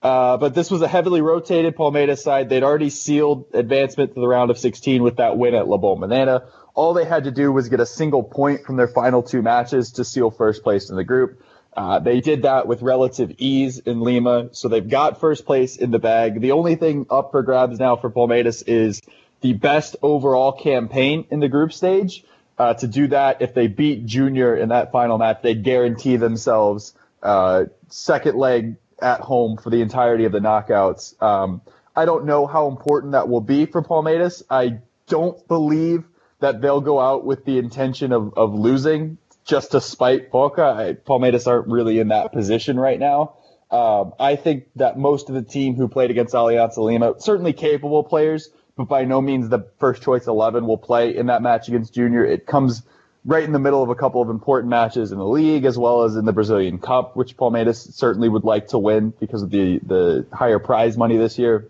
Uh, 0.00 0.36
but 0.36 0.54
this 0.54 0.70
was 0.70 0.82
a 0.82 0.88
heavily 0.88 1.20
rotated 1.20 1.74
Palmeiras 1.74 2.18
side. 2.18 2.48
They'd 2.48 2.62
already 2.62 2.90
sealed 2.90 3.46
advancement 3.52 4.14
to 4.14 4.20
the 4.20 4.28
round 4.28 4.52
of 4.52 4.58
16 4.58 5.02
with 5.02 5.16
that 5.16 5.36
win 5.36 5.54
at 5.56 5.66
La 5.66 5.78
Bombonera. 5.78 6.48
All 6.74 6.94
they 6.94 7.04
had 7.04 7.24
to 7.24 7.32
do 7.32 7.50
was 7.50 7.68
get 7.68 7.80
a 7.80 7.86
single 7.86 8.22
point 8.22 8.64
from 8.64 8.76
their 8.76 8.86
final 8.86 9.24
two 9.24 9.42
matches 9.42 9.92
to 9.92 10.04
seal 10.04 10.30
first 10.30 10.62
place 10.62 10.90
in 10.90 10.96
the 10.96 11.02
group. 11.02 11.42
Uh, 11.76 11.98
they 12.00 12.20
did 12.20 12.42
that 12.42 12.66
with 12.66 12.82
relative 12.82 13.32
ease 13.38 13.78
in 13.78 14.00
Lima, 14.00 14.48
so 14.52 14.68
they've 14.68 14.88
got 14.88 15.20
first 15.20 15.46
place 15.46 15.76
in 15.76 15.90
the 15.90 15.98
bag. 15.98 16.40
The 16.40 16.52
only 16.52 16.74
thing 16.74 17.06
up 17.08 17.30
for 17.30 17.42
grabs 17.42 17.78
now 17.78 17.96
for 17.96 18.10
Palmeiras 18.10 18.64
is 18.66 19.00
the 19.40 19.52
best 19.52 19.96
overall 20.02 20.52
campaign 20.52 21.26
in 21.30 21.40
the 21.40 21.48
group 21.48 21.72
stage. 21.72 22.24
Uh, 22.58 22.74
to 22.74 22.88
do 22.88 23.06
that, 23.08 23.40
if 23.40 23.54
they 23.54 23.68
beat 23.68 24.04
Junior 24.06 24.56
in 24.56 24.70
that 24.70 24.90
final 24.90 25.18
match, 25.18 25.38
they 25.42 25.54
guarantee 25.54 26.16
themselves 26.16 26.94
uh, 27.22 27.64
second 27.88 28.36
leg 28.36 28.76
at 29.00 29.20
home 29.20 29.56
for 29.56 29.70
the 29.70 29.80
entirety 29.80 30.24
of 30.24 30.32
the 30.32 30.40
knockouts. 30.40 31.20
Um, 31.22 31.62
I 31.94 32.04
don't 32.04 32.24
know 32.24 32.46
how 32.46 32.68
important 32.68 33.12
that 33.12 33.28
will 33.28 33.40
be 33.40 33.66
for 33.66 33.82
Palmeiras. 33.82 34.42
I 34.50 34.78
don't 35.06 35.46
believe 35.46 36.04
that 36.40 36.60
they'll 36.60 36.80
go 36.80 37.00
out 37.00 37.24
with 37.24 37.44
the 37.44 37.58
intention 37.58 38.12
of, 38.12 38.34
of 38.36 38.54
losing 38.54 39.18
just 39.48 39.72
to 39.72 39.80
spite 39.80 40.30
Boca. 40.30 40.62
I, 40.62 40.92
Palmeiras 40.92 41.46
aren't 41.46 41.68
really 41.68 41.98
in 41.98 42.08
that 42.08 42.32
position 42.32 42.78
right 42.78 42.98
now. 42.98 43.34
Um, 43.70 44.12
I 44.20 44.36
think 44.36 44.64
that 44.76 44.98
most 44.98 45.28
of 45.28 45.34
the 45.34 45.42
team 45.42 45.74
who 45.74 45.88
played 45.88 46.10
against 46.10 46.34
Alianza 46.34 46.78
Lima, 46.78 47.14
certainly 47.18 47.52
capable 47.52 48.04
players, 48.04 48.50
but 48.76 48.84
by 48.84 49.04
no 49.04 49.20
means 49.20 49.48
the 49.48 49.66
first 49.78 50.02
choice 50.02 50.26
11 50.26 50.66
will 50.66 50.78
play 50.78 51.16
in 51.16 51.26
that 51.26 51.42
match 51.42 51.68
against 51.68 51.94
Junior. 51.94 52.24
It 52.24 52.46
comes 52.46 52.82
right 53.24 53.42
in 53.42 53.52
the 53.52 53.58
middle 53.58 53.82
of 53.82 53.90
a 53.90 53.94
couple 53.94 54.22
of 54.22 54.30
important 54.30 54.70
matches 54.70 55.12
in 55.12 55.18
the 55.18 55.26
league 55.26 55.64
as 55.64 55.76
well 55.76 56.04
as 56.04 56.16
in 56.16 56.24
the 56.24 56.32
Brazilian 56.32 56.78
Cup, 56.78 57.16
which 57.16 57.36
Palmeiras 57.36 57.92
certainly 57.92 58.28
would 58.28 58.44
like 58.44 58.68
to 58.68 58.78
win 58.78 59.12
because 59.18 59.42
of 59.42 59.50
the, 59.50 59.80
the 59.82 60.26
higher 60.32 60.58
prize 60.58 60.96
money 60.96 61.16
this 61.16 61.38
year. 61.38 61.68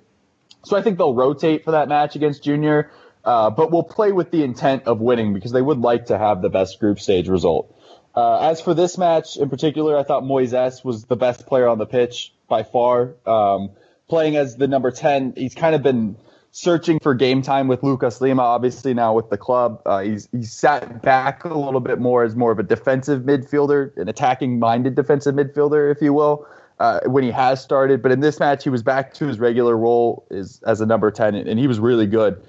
So 0.64 0.76
I 0.76 0.82
think 0.82 0.98
they'll 0.98 1.14
rotate 1.14 1.64
for 1.64 1.70
that 1.72 1.88
match 1.88 2.16
against 2.16 2.44
Junior, 2.44 2.90
uh, 3.28 3.50
but 3.50 3.70
will 3.70 3.82
play 3.82 4.10
with 4.10 4.30
the 4.30 4.42
intent 4.42 4.84
of 4.86 5.00
winning 5.02 5.34
because 5.34 5.52
they 5.52 5.60
would 5.60 5.78
like 5.78 6.06
to 6.06 6.16
have 6.16 6.40
the 6.40 6.48
best 6.48 6.80
group 6.80 6.98
stage 6.98 7.28
result. 7.28 7.74
Uh, 8.14 8.38
as 8.38 8.58
for 8.62 8.72
this 8.72 8.96
match 8.96 9.36
in 9.36 9.50
particular, 9.50 9.98
I 9.98 10.02
thought 10.02 10.22
Moises 10.22 10.82
was 10.82 11.04
the 11.04 11.14
best 11.14 11.46
player 11.46 11.68
on 11.68 11.76
the 11.76 11.84
pitch 11.84 12.32
by 12.48 12.62
far. 12.62 13.16
Um, 13.26 13.72
playing 14.08 14.36
as 14.36 14.56
the 14.56 14.66
number 14.66 14.90
10, 14.90 15.34
he's 15.36 15.54
kind 15.54 15.74
of 15.74 15.82
been 15.82 16.16
searching 16.52 17.00
for 17.00 17.14
game 17.14 17.42
time 17.42 17.68
with 17.68 17.82
Lucas 17.82 18.18
Lima, 18.22 18.40
obviously 18.40 18.94
now 18.94 19.12
with 19.12 19.28
the 19.28 19.36
club. 19.36 19.82
Uh, 19.84 20.00
he's 20.00 20.26
he's 20.32 20.50
sat 20.50 21.02
back 21.02 21.44
a 21.44 21.52
little 21.52 21.80
bit 21.80 21.98
more 21.98 22.24
as 22.24 22.34
more 22.34 22.50
of 22.50 22.58
a 22.58 22.62
defensive 22.62 23.24
midfielder, 23.24 23.94
an 23.98 24.08
attacking 24.08 24.58
minded 24.58 24.94
defensive 24.94 25.34
midfielder, 25.34 25.94
if 25.94 26.00
you 26.00 26.14
will, 26.14 26.46
uh, 26.80 27.00
when 27.04 27.24
he 27.24 27.30
has 27.30 27.60
started. 27.60 28.00
But 28.00 28.10
in 28.10 28.20
this 28.20 28.40
match, 28.40 28.64
he 28.64 28.70
was 28.70 28.82
back 28.82 29.12
to 29.14 29.26
his 29.26 29.38
regular 29.38 29.76
role 29.76 30.26
as 30.30 30.80
a 30.80 30.86
number 30.86 31.10
10, 31.10 31.34
and 31.34 31.58
he 31.58 31.66
was 31.66 31.78
really 31.78 32.06
good. 32.06 32.42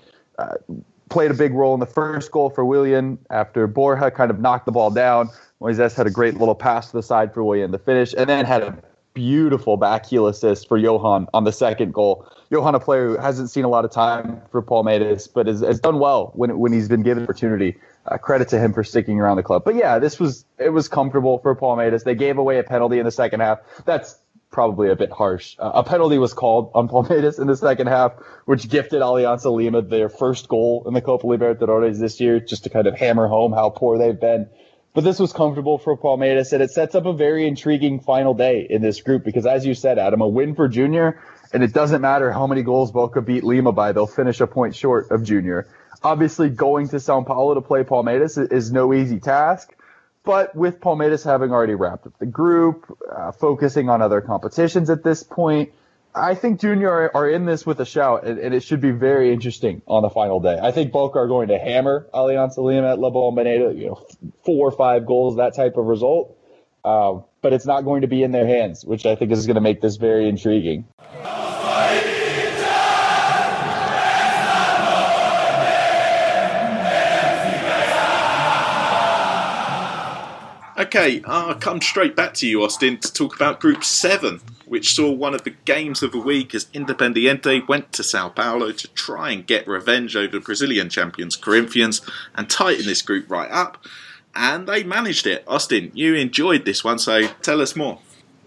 Played 1.09 1.31
a 1.31 1.33
big 1.33 1.53
role 1.53 1.73
in 1.73 1.79
the 1.79 1.87
first 1.87 2.31
goal 2.31 2.51
for 2.51 2.63
Willian 2.63 3.17
after 3.31 3.65
Borja 3.65 4.11
kind 4.11 4.29
of 4.29 4.39
knocked 4.39 4.65
the 4.67 4.71
ball 4.71 4.91
down. 4.91 5.29
Moises 5.59 5.95
had 5.95 6.05
a 6.05 6.11
great 6.11 6.35
little 6.35 6.53
pass 6.53 6.91
to 6.91 6.97
the 6.97 7.03
side 7.03 7.33
for 7.33 7.43
Willian 7.43 7.71
to 7.71 7.79
finish, 7.79 8.13
and 8.15 8.29
then 8.29 8.45
had 8.45 8.61
a 8.61 8.77
beautiful 9.15 9.75
back 9.75 10.05
heel 10.05 10.27
assist 10.27 10.67
for 10.67 10.77
Johan 10.77 11.27
on 11.33 11.43
the 11.43 11.51
second 11.51 11.93
goal. 11.93 12.27
Johan, 12.51 12.75
a 12.75 12.79
player 12.79 13.07
who 13.07 13.17
hasn't 13.17 13.49
seen 13.49 13.63
a 13.63 13.67
lot 13.67 13.85
of 13.85 13.91
time 13.91 14.41
for 14.51 14.61
Palmeiras, 14.61 15.27
but 15.31 15.47
has, 15.47 15.61
has 15.61 15.79
done 15.79 15.99
well 15.99 16.31
when 16.35 16.57
when 16.59 16.71
he's 16.71 16.87
been 16.87 17.03
given 17.03 17.23
opportunity. 17.23 17.77
Uh, 18.05 18.17
credit 18.17 18.47
to 18.47 18.57
him 18.57 18.73
for 18.73 18.83
sticking 18.83 19.19
around 19.19 19.37
the 19.37 19.43
club. 19.43 19.63
But 19.63 19.75
yeah, 19.75 19.99
this 19.99 20.19
was 20.19 20.45
it 20.57 20.69
was 20.69 20.87
comfortable 20.87 21.39
for 21.39 21.55
Palmeiras. 21.55 22.03
They 22.03 22.15
gave 22.15 22.37
away 22.37 22.59
a 22.59 22.63
penalty 22.63 22.97
in 22.97 23.05
the 23.05 23.11
second 23.11 23.41
half. 23.41 23.59
That's 23.85 24.17
probably 24.51 24.89
a 24.89 24.95
bit 24.95 25.11
harsh. 25.11 25.55
Uh, 25.59 25.71
a 25.75 25.83
penalty 25.83 26.17
was 26.17 26.33
called 26.33 26.71
on 26.73 26.87
Palmeiras 26.87 27.39
in 27.39 27.47
the 27.47 27.55
second 27.55 27.87
half, 27.87 28.13
which 28.45 28.69
gifted 28.69 29.01
Alianza 29.01 29.51
Lima 29.51 29.81
their 29.81 30.09
first 30.09 30.47
goal 30.47 30.83
in 30.87 30.93
the 30.93 31.01
Copa 31.01 31.25
Libertadores 31.25 31.99
this 31.99 32.19
year, 32.19 32.39
just 32.39 32.63
to 32.63 32.69
kind 32.69 32.87
of 32.87 32.95
hammer 32.95 33.27
home 33.27 33.51
how 33.53 33.69
poor 33.69 33.97
they've 33.97 34.19
been. 34.19 34.49
But 34.93 35.03
this 35.03 35.19
was 35.19 35.31
comfortable 35.31 35.77
for 35.77 35.95
Palmeiras, 35.95 36.51
and 36.51 36.63
it 36.63 36.71
sets 36.71 36.95
up 36.95 37.05
a 37.05 37.13
very 37.13 37.47
intriguing 37.47 37.99
final 37.99 38.33
day 38.33 38.65
in 38.69 38.81
this 38.81 39.01
group 39.01 39.23
because, 39.23 39.45
as 39.45 39.65
you 39.65 39.75
said, 39.75 39.99
Adam, 39.99 40.21
a 40.21 40.27
win 40.27 40.55
for 40.55 40.67
Junior 40.67 41.21
and 41.51 41.63
it 41.63 41.73
doesn't 41.73 42.01
matter 42.01 42.31
how 42.31 42.47
many 42.47 42.61
goals 42.61 42.91
Boca 42.91 43.21
beat 43.21 43.43
Lima 43.43 43.71
by, 43.71 43.91
they'll 43.91 44.07
finish 44.07 44.39
a 44.39 44.47
point 44.47 44.75
short 44.75 45.09
of 45.11 45.23
Junior. 45.23 45.67
Obviously, 46.03 46.49
going 46.49 46.87
to 46.89 46.99
Sao 46.99 47.21
Paulo 47.23 47.55
to 47.55 47.61
play 47.61 47.83
Palmeiras 47.83 48.51
is 48.51 48.71
no 48.71 48.93
easy 48.93 49.19
task, 49.19 49.75
but 50.23 50.55
with 50.55 50.79
Palmeiras 50.79 51.23
having 51.23 51.51
already 51.51 51.75
wrapped 51.75 52.07
up 52.07 52.17
the 52.19 52.25
group, 52.25 52.85
uh, 53.11 53.31
focusing 53.31 53.89
on 53.89 54.01
other 54.01 54.21
competitions 54.21 54.89
at 54.89 55.03
this 55.03 55.23
point, 55.23 55.71
I 56.13 56.35
think 56.35 56.59
Junior 56.59 56.89
are, 56.89 57.15
are 57.15 57.29
in 57.29 57.45
this 57.45 57.65
with 57.65 57.79
a 57.79 57.85
shout, 57.85 58.25
and, 58.25 58.39
and, 58.39 58.53
it 58.53 58.63
should 58.63 58.81
be 58.81 58.91
very 58.91 59.31
interesting 59.31 59.81
on 59.87 60.01
the 60.01 60.09
final 60.09 60.39
day. 60.39 60.57
I 60.61 60.71
think 60.71 60.91
Boca 60.91 61.19
are 61.19 61.27
going 61.27 61.49
to 61.49 61.59
hammer 61.59 62.07
Alianza 62.13 62.57
Lima 62.57 62.93
at 62.93 62.99
La 62.99 63.11
Bombonera, 63.11 63.77
you 63.77 63.87
know, 63.87 64.05
four 64.43 64.67
or 64.67 64.71
five 64.71 65.05
goals, 65.05 65.37
that 65.37 65.55
type 65.55 65.77
of 65.77 65.85
result. 65.85 66.35
Uh, 66.83 67.19
but 67.41 67.53
it's 67.53 67.65
not 67.65 67.81
going 67.81 68.01
to 68.01 68.07
be 68.07 68.23
in 68.23 68.31
their 68.31 68.47
hands, 68.47 68.83
which 68.83 69.05
I 69.05 69.15
think 69.15 69.31
is 69.31 69.45
going 69.45 69.55
to 69.55 69.61
make 69.61 69.81
this 69.81 69.97
very 69.97 70.27
intriguing. 70.27 70.87
Okay, 80.79 81.21
I'll 81.25 81.55
come 81.55 81.81
straight 81.81 82.15
back 82.15 82.35
to 82.35 82.47
you, 82.47 82.63
Austin, 82.63 82.99
to 82.99 83.11
talk 83.11 83.35
about 83.35 83.59
Group 83.59 83.83
7, 83.83 84.39
which 84.65 84.95
saw 84.95 85.11
one 85.11 85.35
of 85.35 85.43
the 85.43 85.53
games 85.65 86.01
of 86.01 86.13
the 86.13 86.21
week 86.21 86.55
as 86.55 86.67
Independiente 86.67 87.67
went 87.67 87.91
to 87.91 88.01
Sao 88.01 88.29
Paulo 88.29 88.71
to 88.71 88.87
try 88.93 89.31
and 89.31 89.45
get 89.45 89.67
revenge 89.67 90.15
over 90.15 90.39
Brazilian 90.39 90.87
champions 90.87 91.35
Corinthians 91.35 91.99
and 92.33 92.49
tighten 92.49 92.85
this 92.85 93.01
group 93.01 93.29
right 93.29 93.51
up. 93.51 93.83
And 94.33 94.69
they 94.69 94.85
managed 94.85 95.27
it. 95.27 95.43
Austin, 95.49 95.91
you 95.95 96.15
enjoyed 96.15 96.63
this 96.63 96.81
one, 96.81 96.97
so 96.97 97.27
tell 97.41 97.59
us 97.59 97.75
more. 97.75 97.99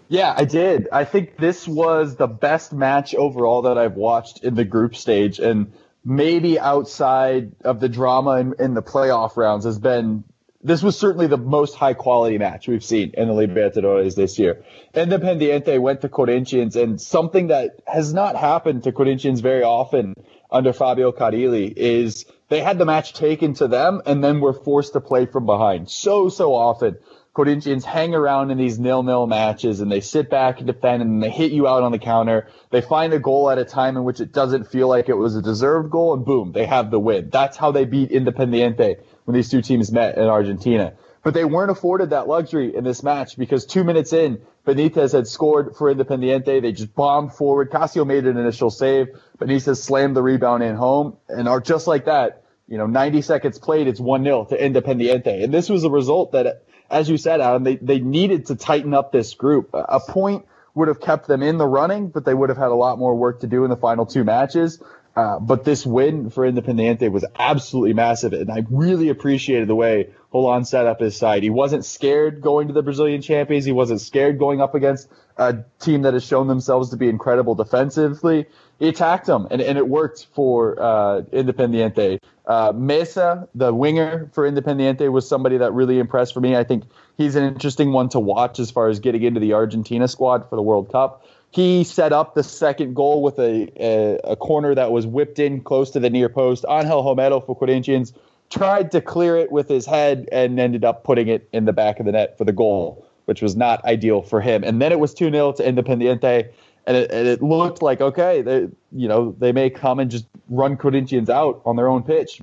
Yeah, 0.09 0.33
I 0.35 0.45
did. 0.45 0.87
I 0.91 1.05
think 1.05 1.37
this 1.37 1.67
was 1.67 2.15
the 2.15 2.25
best 2.25 2.73
match 2.73 3.13
overall 3.13 3.61
that 3.61 3.77
I've 3.77 3.93
watched 3.93 4.43
in 4.43 4.55
the 4.55 4.65
group 4.65 4.95
stage. 4.95 5.37
And 5.37 5.71
maybe 6.03 6.57
outside 6.57 7.51
of 7.63 7.79
the 7.79 7.89
drama 7.89 8.37
in, 8.37 8.55
in 8.57 8.73
the 8.73 8.81
playoff 8.81 9.37
rounds 9.37 9.65
has 9.65 9.77
been 9.77 10.23
this 10.63 10.81
was 10.81 10.97
certainly 10.97 11.27
the 11.27 11.37
most 11.37 11.75
high 11.75 11.93
quality 11.93 12.37
match 12.37 12.67
we've 12.67 12.83
seen 12.83 13.11
in 13.15 13.27
the 13.27 13.33
Libertadores 13.33 14.15
this 14.15 14.39
year. 14.39 14.63
Independiente 14.93 15.79
went 15.79 16.01
to 16.01 16.09
Corinthians 16.09 16.75
and 16.75 16.99
something 16.99 17.47
that 17.47 17.81
has 17.85 18.13
not 18.13 18.35
happened 18.35 18.83
to 18.83 18.91
Corinthians 18.91 19.41
very 19.41 19.63
often 19.63 20.13
under 20.49 20.71
Fabio 20.71 21.11
Carille 21.11 21.73
is 21.75 22.25
they 22.49 22.61
had 22.61 22.77
the 22.77 22.85
match 22.85 23.13
taken 23.13 23.53
to 23.55 23.67
them 23.67 24.01
and 24.05 24.23
then 24.23 24.39
were 24.39 24.53
forced 24.53 24.93
to 24.93 25.01
play 25.01 25.25
from 25.25 25.45
behind. 25.45 25.89
So, 25.89 26.29
so 26.29 26.53
often 26.53 26.97
Corinthians 27.33 27.83
hang 27.83 28.13
around 28.13 28.51
in 28.51 28.59
these 28.59 28.79
nil-nil 28.79 29.25
matches 29.25 29.81
and 29.81 29.91
they 29.91 30.01
sit 30.01 30.29
back 30.29 30.59
and 30.59 30.67
defend 30.67 31.01
and 31.01 31.21
they 31.21 31.31
hit 31.31 31.51
you 31.51 31.67
out 31.67 31.81
on 31.83 31.91
the 31.91 31.99
counter. 31.99 32.47
They 32.69 32.81
find 32.81 33.11
a 33.11 33.19
goal 33.19 33.49
at 33.49 33.57
a 33.57 33.65
time 33.65 33.97
in 33.97 34.03
which 34.03 34.21
it 34.21 34.31
doesn't 34.31 34.65
feel 34.65 34.87
like 34.87 35.09
it 35.09 35.15
was 35.15 35.35
a 35.35 35.41
deserved 35.41 35.89
goal 35.89 36.13
and 36.13 36.23
boom, 36.23 36.51
they 36.51 36.67
have 36.67 36.91
the 36.91 36.99
win. 36.99 37.31
That's 37.31 37.57
how 37.57 37.71
they 37.71 37.85
beat 37.85 38.11
Independiente 38.11 38.99
when 39.25 39.35
these 39.35 39.49
two 39.49 39.61
teams 39.61 39.91
met 39.91 40.17
in 40.17 40.25
Argentina. 40.25 40.93
But 41.23 41.33
they 41.33 41.45
weren't 41.45 41.71
afforded 41.71 42.09
that 42.09 42.27
luxury 42.27 42.75
in 42.75 42.83
this 42.83 43.01
match 43.01 43.37
because 43.37 43.65
two 43.65 43.83
minutes 43.83 44.11
in, 44.11 44.41
Benitez 44.65 45.13
had 45.13 45.27
scored 45.27 45.75
for 45.77 45.93
Independiente. 45.93 46.61
They 46.61 46.71
just 46.73 46.93
bombed 46.93 47.33
forward. 47.33 47.71
Cássio 47.71 48.05
made 48.05 48.25
an 48.25 48.37
initial 48.37 48.69
save. 48.69 49.07
Benitez 49.37 49.81
slammed 49.81 50.15
the 50.15 50.21
rebound 50.21 50.63
in 50.63 50.75
home 50.75 51.17
and 51.29 51.47
are 51.47 51.61
just 51.61 51.87
like 51.87 52.05
that. 52.05 52.43
You 52.67 52.77
know, 52.77 52.87
90 52.87 53.21
seconds 53.21 53.59
played, 53.59 53.87
it's 53.87 53.99
1-0 53.99 54.49
to 54.49 54.57
Independiente. 54.57 55.43
And 55.43 55.53
this 55.53 55.69
was 55.69 55.83
a 55.83 55.89
result 55.89 56.31
that 56.31 56.63
as 56.93 57.09
you 57.09 57.17
said, 57.17 57.41
Adam, 57.41 57.63
they, 57.63 57.75
they 57.77 57.99
needed 57.99 58.47
to 58.47 58.55
tighten 58.55 58.93
up 58.93 59.11
this 59.11 59.33
group. 59.33 59.69
A 59.73 59.99
point 59.99 60.45
would 60.75 60.87
have 60.87 61.01
kept 61.01 61.27
them 61.27 61.41
in 61.43 61.57
the 61.57 61.67
running, 61.67 62.09
but 62.09 62.25
they 62.25 62.33
would 62.33 62.49
have 62.49 62.57
had 62.57 62.69
a 62.69 62.75
lot 62.75 62.97
more 62.97 63.15
work 63.15 63.41
to 63.41 63.47
do 63.47 63.63
in 63.63 63.69
the 63.69 63.77
final 63.77 64.05
two 64.05 64.23
matches. 64.23 64.81
Uh, 65.15 65.37
but 65.39 65.63
this 65.63 65.85
win 65.85 66.31
for 66.31 66.43
Independiente 66.49 67.11
was 67.11 67.23
absolutely 67.37 67.93
massive, 67.93 68.33
and 68.33 68.51
I 68.51 68.63
really 68.69 69.09
appreciated 69.09 69.67
the 69.67 69.75
way 69.75 70.09
Holan 70.33 70.65
set 70.65 70.87
up 70.87 70.99
his 70.99 71.15
side. 71.15 71.43
He 71.43 71.51
wasn't 71.51 71.85
scared 71.85 72.41
going 72.41 72.67
to 72.67 72.73
the 72.73 72.81
Brazilian 72.81 73.21
champions. 73.21 73.63
He 73.63 73.71
wasn't 73.71 74.01
scared 74.01 74.39
going 74.39 74.59
up 74.59 74.73
against 74.73 75.07
a 75.37 75.57
team 75.79 76.01
that 76.03 76.13
has 76.13 76.23
shown 76.23 76.47
themselves 76.47 76.89
to 76.89 76.97
be 76.97 77.09
incredible 77.09 77.53
defensively. 77.53 78.47
He 78.79 78.89
attacked 78.89 79.27
them, 79.27 79.47
and, 79.51 79.61
and 79.61 79.77
it 79.77 79.87
worked 79.87 80.27
for 80.33 80.81
uh, 80.81 81.21
Independiente. 81.31 82.19
Uh, 82.45 82.73
Meza, 82.73 83.47
the 83.53 83.71
winger 83.73 84.29
for 84.33 84.49
Independiente, 84.49 85.11
was 85.11 85.27
somebody 85.27 85.57
that 85.57 85.73
really 85.73 85.99
impressed 85.99 86.33
for 86.33 86.41
me. 86.41 86.55
I 86.55 86.63
think 86.63 86.85
he's 87.17 87.35
an 87.35 87.43
interesting 87.45 87.93
one 87.93 88.09
to 88.09 88.19
watch 88.19 88.59
as 88.59 88.71
far 88.71 88.89
as 88.89 88.99
getting 88.99 89.21
into 89.21 89.39
the 89.39 89.53
Argentina 89.53 90.07
squad 90.07 90.49
for 90.49 90.55
the 90.55 90.63
World 90.63 90.91
Cup. 90.91 91.23
He 91.53 91.83
set 91.83 92.11
up 92.11 92.33
the 92.33 92.41
second 92.41 92.95
goal 92.95 93.21
with 93.21 93.37
a, 93.37 93.71
a, 93.79 94.31
a 94.31 94.35
corner 94.35 94.73
that 94.73 94.91
was 94.91 95.05
whipped 95.05 95.37
in 95.37 95.61
close 95.61 95.91
to 95.91 95.99
the 95.99 96.09
near 96.09 96.27
post. 96.27 96.65
Angel 96.67 97.03
Romero 97.03 97.39
for 97.39 97.55
Corinthians 97.55 98.11
tried 98.49 98.91
to 98.91 99.01
clear 99.01 99.37
it 99.37 99.51
with 99.51 99.69
his 99.69 99.85
head 99.85 100.27
and 100.31 100.59
ended 100.59 100.83
up 100.83 101.03
putting 101.03 101.27
it 101.27 101.47
in 101.53 101.65
the 101.65 101.73
back 101.73 101.99
of 101.99 102.07
the 102.07 102.11
net 102.11 102.39
for 102.39 102.43
the 102.43 102.51
goal, 102.51 103.07
which 103.25 103.43
was 103.43 103.55
not 103.55 103.85
ideal 103.85 104.23
for 104.23 104.41
him. 104.41 104.63
And 104.63 104.81
then 104.81 104.91
it 104.91 104.99
was 104.99 105.13
2 105.13 105.29
0 105.29 105.51
to 105.53 105.63
Independiente 105.63 106.49
and 106.87 106.97
it, 106.97 107.11
and 107.11 107.27
it 107.27 107.43
looked 107.43 107.83
like 107.83 108.01
okay, 108.01 108.41
they, 108.41 108.67
you 108.91 109.07
know, 109.07 109.35
they 109.37 109.51
may 109.51 109.69
come 109.69 109.99
and 109.99 110.09
just 110.09 110.25
run 110.49 110.75
Corinthians 110.75 111.29
out 111.29 111.61
on 111.65 111.75
their 111.75 111.87
own 111.87 112.01
pitch. 112.01 112.41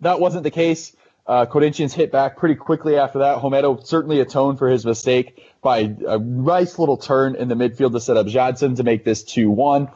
That 0.00 0.18
wasn't 0.18 0.42
the 0.42 0.50
case. 0.50 0.96
Uh, 1.24 1.46
Corinthians 1.46 1.94
hit 1.94 2.10
back 2.10 2.36
pretty 2.36 2.56
quickly 2.56 2.96
after 2.96 3.20
that. 3.20 3.40
Romero 3.42 3.78
certainly 3.84 4.18
atoned 4.18 4.58
for 4.58 4.68
his 4.68 4.84
mistake 4.84 5.40
by 5.62 5.94
a 6.06 6.18
nice 6.18 6.78
little 6.78 6.96
turn 6.96 7.36
in 7.36 7.48
the 7.48 7.54
midfield 7.54 7.92
to 7.92 8.00
set 8.00 8.16
up 8.16 8.26
Jadson 8.26 8.76
to 8.76 8.82
make 8.82 9.04
this 9.04 9.22
2 9.24 9.50
1. 9.50 9.88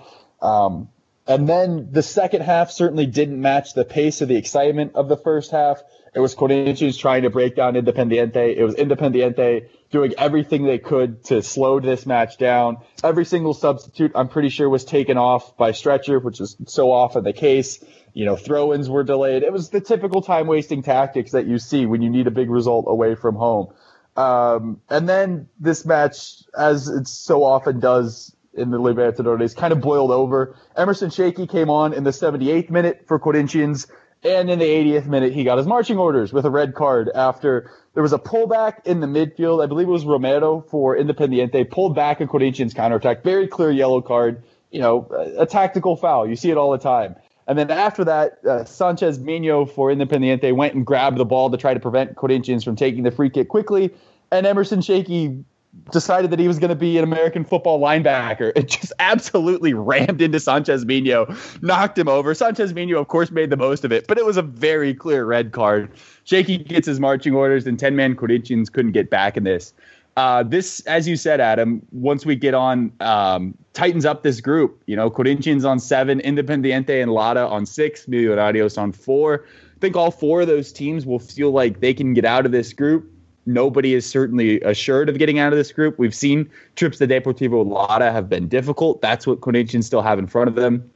Um, 0.42 0.88
and 1.26 1.49
then 1.49 1.88
the 1.90 2.02
second 2.02 2.42
half 2.42 2.71
certainly 2.71 3.06
didn't 3.06 3.40
match 3.40 3.73
the 3.73 3.85
pace 3.85 4.21
of 4.21 4.28
the 4.28 4.37
excitement 4.37 4.92
of 4.94 5.09
the 5.09 5.16
first 5.16 5.50
half. 5.50 5.83
It 6.14 6.21
was 6.21 6.35
Corinthians 6.35 6.97
trying 6.99 7.23
to 7.23 7.30
break 7.30 7.56
down 7.56 7.75
Independiente. 7.75 8.56
It 8.56 8.62
was 8.62 8.75
Independiente 8.75 9.68
doing 9.90 10.12
everything 10.18 10.64
they 10.64 10.78
could 10.78 11.25
to 11.25 11.42
slow 11.42 11.80
this 11.80 12.04
match 12.04 12.37
down. 12.37 12.78
Every 13.02 13.25
single 13.25 13.54
substitute, 13.54 14.12
I'm 14.14 14.28
pretty 14.28 14.50
sure, 14.50 14.68
was 14.68 14.85
taken 14.85 15.16
off 15.16 15.56
by 15.56 15.73
stretcher, 15.73 16.21
which 16.21 16.40
is 16.40 16.56
so 16.66 16.92
often 16.92 17.25
the 17.25 17.33
case. 17.33 17.83
You 18.12 18.26
know, 18.26 18.37
throw-ins 18.37 18.88
were 18.88 19.02
delayed. 19.02 19.42
It 19.42 19.52
was 19.52 19.71
the 19.71 19.80
typical 19.80 20.23
time-wasting 20.23 20.85
tactics 20.85 21.33
that 21.33 21.47
you 21.47 21.59
see 21.59 21.85
when 21.85 22.00
you 22.00 22.11
need 22.11 22.28
a 22.28 22.30
big 22.30 22.49
result 22.49 22.85
away 22.87 23.16
from 23.16 23.35
home. 23.35 23.73
Um, 24.16 24.80
and 24.88 25.09
then 25.09 25.49
this 25.59 25.85
match, 25.85 26.42
as 26.56 26.88
it 26.88 27.09
so 27.09 27.42
often 27.42 27.80
does 27.80 28.35
in 28.52 28.71
the 28.71 28.78
Libertadores, 28.78 29.56
kind 29.56 29.73
of 29.73 29.80
boiled 29.80 30.11
over. 30.12 30.56
Emerson 30.76 31.11
Shaky 31.11 31.47
came 31.47 31.71
on 31.71 31.92
in 31.92 32.04
the 32.04 32.11
78th 32.11 32.71
minute 32.71 33.04
for 33.06 33.18
Corinthians, 33.18 33.88
and 34.23 34.49
in 34.49 34.59
the 34.59 34.64
80th 34.64 35.06
minute, 35.06 35.33
he 35.33 35.44
got 35.44 35.59
his 35.59 35.66
marching 35.66 35.99
orders 35.99 36.33
with 36.33 36.44
a 36.47 36.50
red 36.50 36.75
card 36.75 37.11
after 37.14 37.71
there 37.94 38.02
was 38.02 38.12
a 38.12 38.18
pullback 38.18 38.87
in 38.87 39.00
the 39.00 39.06
midfield. 39.06 39.62
I 39.62 39.66
believe 39.66 39.88
it 39.88 39.90
was 39.90 40.04
Romero 40.04 40.61
for 40.61 40.97
Independiente, 40.97 41.68
pulled 41.71 41.94
back 41.94 42.21
a 42.21 42.26
Corinthians 42.26 42.75
counterattack. 42.75 43.23
Very 43.23 43.49
clear 43.49 43.71
yellow 43.71 44.00
card. 44.00 44.42
You 44.71 44.80
know, 44.80 45.09
a, 45.11 45.42
a 45.42 45.47
tactical 45.47 45.97
foul. 45.97 46.28
You 46.28 46.35
see 46.35 46.50
it 46.50 46.56
all 46.56 46.73
the 46.73 46.78
time. 46.78 47.14
And 47.46 47.58
then 47.58 47.70
after 47.70 48.04
that, 48.04 48.38
uh, 48.46 48.64
Sanchez 48.64 49.18
Mino 49.18 49.66
for 49.66 49.90
Independiente 49.90 50.54
went 50.54 50.74
and 50.74 50.84
grabbed 50.84 51.18
the 51.18 51.24
ball 51.24 51.50
to 51.50 51.56
try 51.56 51.74
to 51.74 51.80
prevent 51.80 52.16
Corinthians 52.16 52.64
from 52.64 52.76
taking 52.76 53.02
the 53.02 53.10
free 53.10 53.30
kick 53.30 53.48
quickly. 53.48 53.94
And 54.30 54.46
Emerson 54.46 54.80
Sheikhy 54.80 55.44
decided 55.92 56.30
that 56.30 56.38
he 56.38 56.48
was 56.48 56.58
going 56.58 56.70
to 56.70 56.76
be 56.76 56.96
an 56.98 57.04
American 57.04 57.44
football 57.44 57.80
linebacker. 57.80 58.52
It 58.56 58.68
just 58.68 58.92
absolutely 58.98 59.74
rammed 59.74 60.22
into 60.22 60.40
Sanchez 60.40 60.84
Mino, 60.84 61.26
knocked 61.60 61.98
him 61.98 62.08
over. 62.08 62.34
Sanchez 62.34 62.72
Mino, 62.72 62.98
of 62.98 63.08
course, 63.08 63.30
made 63.30 63.50
the 63.50 63.56
most 63.56 63.84
of 63.84 63.92
it, 63.92 64.06
but 64.06 64.16
it 64.16 64.24
was 64.24 64.36
a 64.36 64.42
very 64.42 64.94
clear 64.94 65.24
red 65.24 65.52
card. 65.52 65.90
Sheikhy 66.24 66.58
gets 66.58 66.86
his 66.86 67.00
marching 67.00 67.34
orders, 67.34 67.66
and 67.66 67.78
10 67.78 67.96
man 67.96 68.16
Corinthians 68.16 68.70
couldn't 68.70 68.92
get 68.92 69.10
back 69.10 69.36
in 69.36 69.44
this. 69.44 69.74
Uh, 70.16 70.44
this, 70.44 70.80
as 70.87 71.09
you 71.09 71.16
said, 71.16 71.40
Adam, 71.40 71.83
once 71.90 72.25
we 72.25 72.37
get 72.37 72.54
on, 72.54 72.92
um, 73.00 73.54
tightens 73.73 74.04
up 74.04 74.23
this 74.23 74.40
group. 74.40 74.83
You 74.87 74.94
know, 74.94 75.11
Corinthians 75.11 75.64
on 75.64 75.78
seven, 75.80 76.21
Independiente 76.21 77.02
and 77.02 77.12
Lara 77.12 77.47
on 77.47 77.66
six, 77.66 78.06
Millonarios 78.06 78.78
on 78.78 78.92
four. 78.92 79.44
I 79.76 79.78
think 79.80 79.97
all 79.97 80.12
four 80.12 80.42
of 80.42 80.47
those 80.47 80.73
teams 80.73 81.04
will 81.04 81.18
feel 81.18 81.50
like 81.50 81.80
they 81.80 81.92
can 81.92 82.14
get 82.14 82.25
out 82.25 82.47
of 82.47 82.52
this 82.52 82.73
group 82.73 83.11
nobody 83.47 83.94
is 83.94 84.06
certainly 84.06 84.61
assured 84.62 85.09
of 85.09 85.18
getting 85.18 85.38
out 85.38 85.52
of 85.52 85.59
this 85.59 85.73
group. 85.73 85.99
We've 85.99 86.14
seen 86.14 86.49
trips 86.76 86.99
to 86.99 87.06
Deportivo 87.06 87.66
Lara 87.66 88.12
have 88.12 88.28
been 88.28 88.49
difficult. 88.49 89.00
That's 89.00 89.26
what 89.26 89.40
Corinthians 89.40 89.87
still 89.87 90.02
have 90.02 90.18
in 90.18 90.26
front 90.26 90.49
of 90.49 90.54
them. 90.54 90.90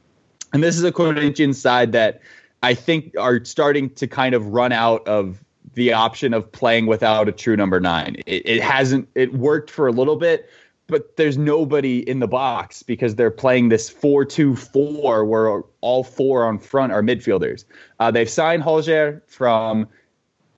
And 0.53 0.63
this 0.63 0.77
is 0.77 0.83
a 0.83 0.91
Corinthians 0.91 1.61
side 1.61 1.91
that 1.91 2.21
I 2.63 2.73
think 2.73 3.13
are 3.19 3.43
starting 3.45 3.89
to 3.91 4.07
kind 4.07 4.33
of 4.33 4.47
run 4.47 4.71
out 4.71 5.07
of 5.07 5.43
the 5.73 5.93
option 5.93 6.33
of 6.33 6.51
playing 6.51 6.85
without 6.85 7.27
a 7.27 7.31
true 7.31 7.55
number 7.55 7.79
nine. 7.79 8.15
It, 8.25 8.43
it 8.45 8.61
hasn't, 8.61 9.07
it 9.15 9.33
worked 9.33 9.69
for 9.69 9.87
a 9.87 9.91
little 9.91 10.15
bit, 10.15 10.49
but 10.87 11.15
there's 11.17 11.37
nobody 11.37 12.07
in 12.09 12.19
the 12.19 12.27
box 12.27 12.83
because 12.83 13.15
they're 13.15 13.31
playing 13.31 13.69
this 13.69 13.89
4 13.89 14.25
2 14.25 14.55
4 14.55 15.25
where 15.25 15.61
all 15.81 16.03
four 16.03 16.45
on 16.45 16.59
front 16.59 16.91
are 16.91 17.01
midfielders. 17.01 17.65
Uh, 17.99 18.11
they've 18.11 18.29
signed 18.29 18.65
Roger 18.65 19.23
from 19.27 19.87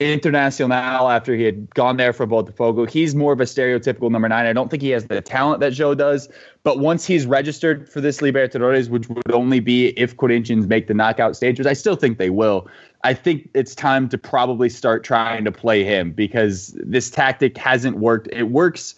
Internacional 0.01 1.13
after 1.13 1.35
he 1.35 1.43
had 1.43 1.69
gone 1.75 1.97
there 1.97 2.11
for 2.11 2.25
Botafogo. 2.25 2.89
He's 2.89 3.13
more 3.13 3.33
of 3.33 3.39
a 3.39 3.43
stereotypical 3.43 4.09
number 4.09 4.27
nine. 4.27 4.47
I 4.47 4.53
don't 4.53 4.71
think 4.71 4.81
he 4.81 4.89
has 4.89 5.05
the 5.05 5.21
talent 5.21 5.59
that 5.59 5.73
Joe 5.73 5.93
does, 5.93 6.27
but 6.63 6.79
once 6.79 7.05
he's 7.05 7.27
registered 7.27 7.87
for 7.87 8.01
this 8.01 8.19
Libertadores, 8.19 8.89
which 8.89 9.07
would 9.09 9.31
only 9.31 9.59
be 9.59 9.89
if 9.89 10.17
Corinthians 10.17 10.65
make 10.65 10.87
the 10.87 10.95
knockout 10.95 11.35
stage, 11.35 11.59
which 11.59 11.67
I 11.67 11.73
still 11.73 11.95
think 11.95 12.17
they 12.17 12.31
will, 12.31 12.67
I 13.03 13.13
think 13.13 13.47
it's 13.53 13.75
time 13.75 14.09
to 14.09 14.17
probably 14.17 14.69
start 14.69 15.03
trying 15.03 15.45
to 15.45 15.51
play 15.51 15.83
him 15.83 16.13
because 16.13 16.75
this 16.83 17.11
tactic 17.11 17.55
hasn't 17.55 17.99
worked. 17.99 18.27
It 18.31 18.49
works, 18.49 18.95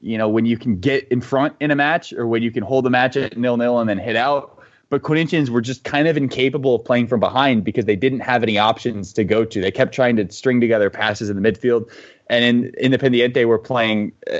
you 0.00 0.16
know, 0.16 0.30
when 0.30 0.46
you 0.46 0.56
can 0.56 0.80
get 0.80 1.06
in 1.08 1.20
front 1.20 1.56
in 1.60 1.70
a 1.70 1.76
match 1.76 2.14
or 2.14 2.26
when 2.26 2.42
you 2.42 2.50
can 2.50 2.62
hold 2.62 2.86
a 2.86 2.90
match 2.90 3.18
at 3.18 3.36
nil 3.36 3.58
nil 3.58 3.80
and 3.80 3.88
then 3.88 3.98
hit 3.98 4.16
out 4.16 4.57
but 4.90 5.02
Corinthians 5.02 5.50
were 5.50 5.60
just 5.60 5.84
kind 5.84 6.08
of 6.08 6.16
incapable 6.16 6.76
of 6.76 6.84
playing 6.84 7.06
from 7.06 7.20
behind 7.20 7.64
because 7.64 7.84
they 7.84 7.96
didn't 7.96 8.20
have 8.20 8.42
any 8.42 8.58
options 8.58 9.12
to 9.12 9.24
go 9.24 9.44
to. 9.44 9.60
They 9.60 9.70
kept 9.70 9.92
trying 9.92 10.16
to 10.16 10.30
string 10.32 10.60
together 10.60 10.88
passes 10.90 11.28
in 11.28 11.40
the 11.40 11.52
midfield, 11.52 11.90
and 12.28 12.44
in 12.44 12.92
Independiente 12.92 13.46
were 13.46 13.58
playing 13.58 14.12
uh, 14.30 14.38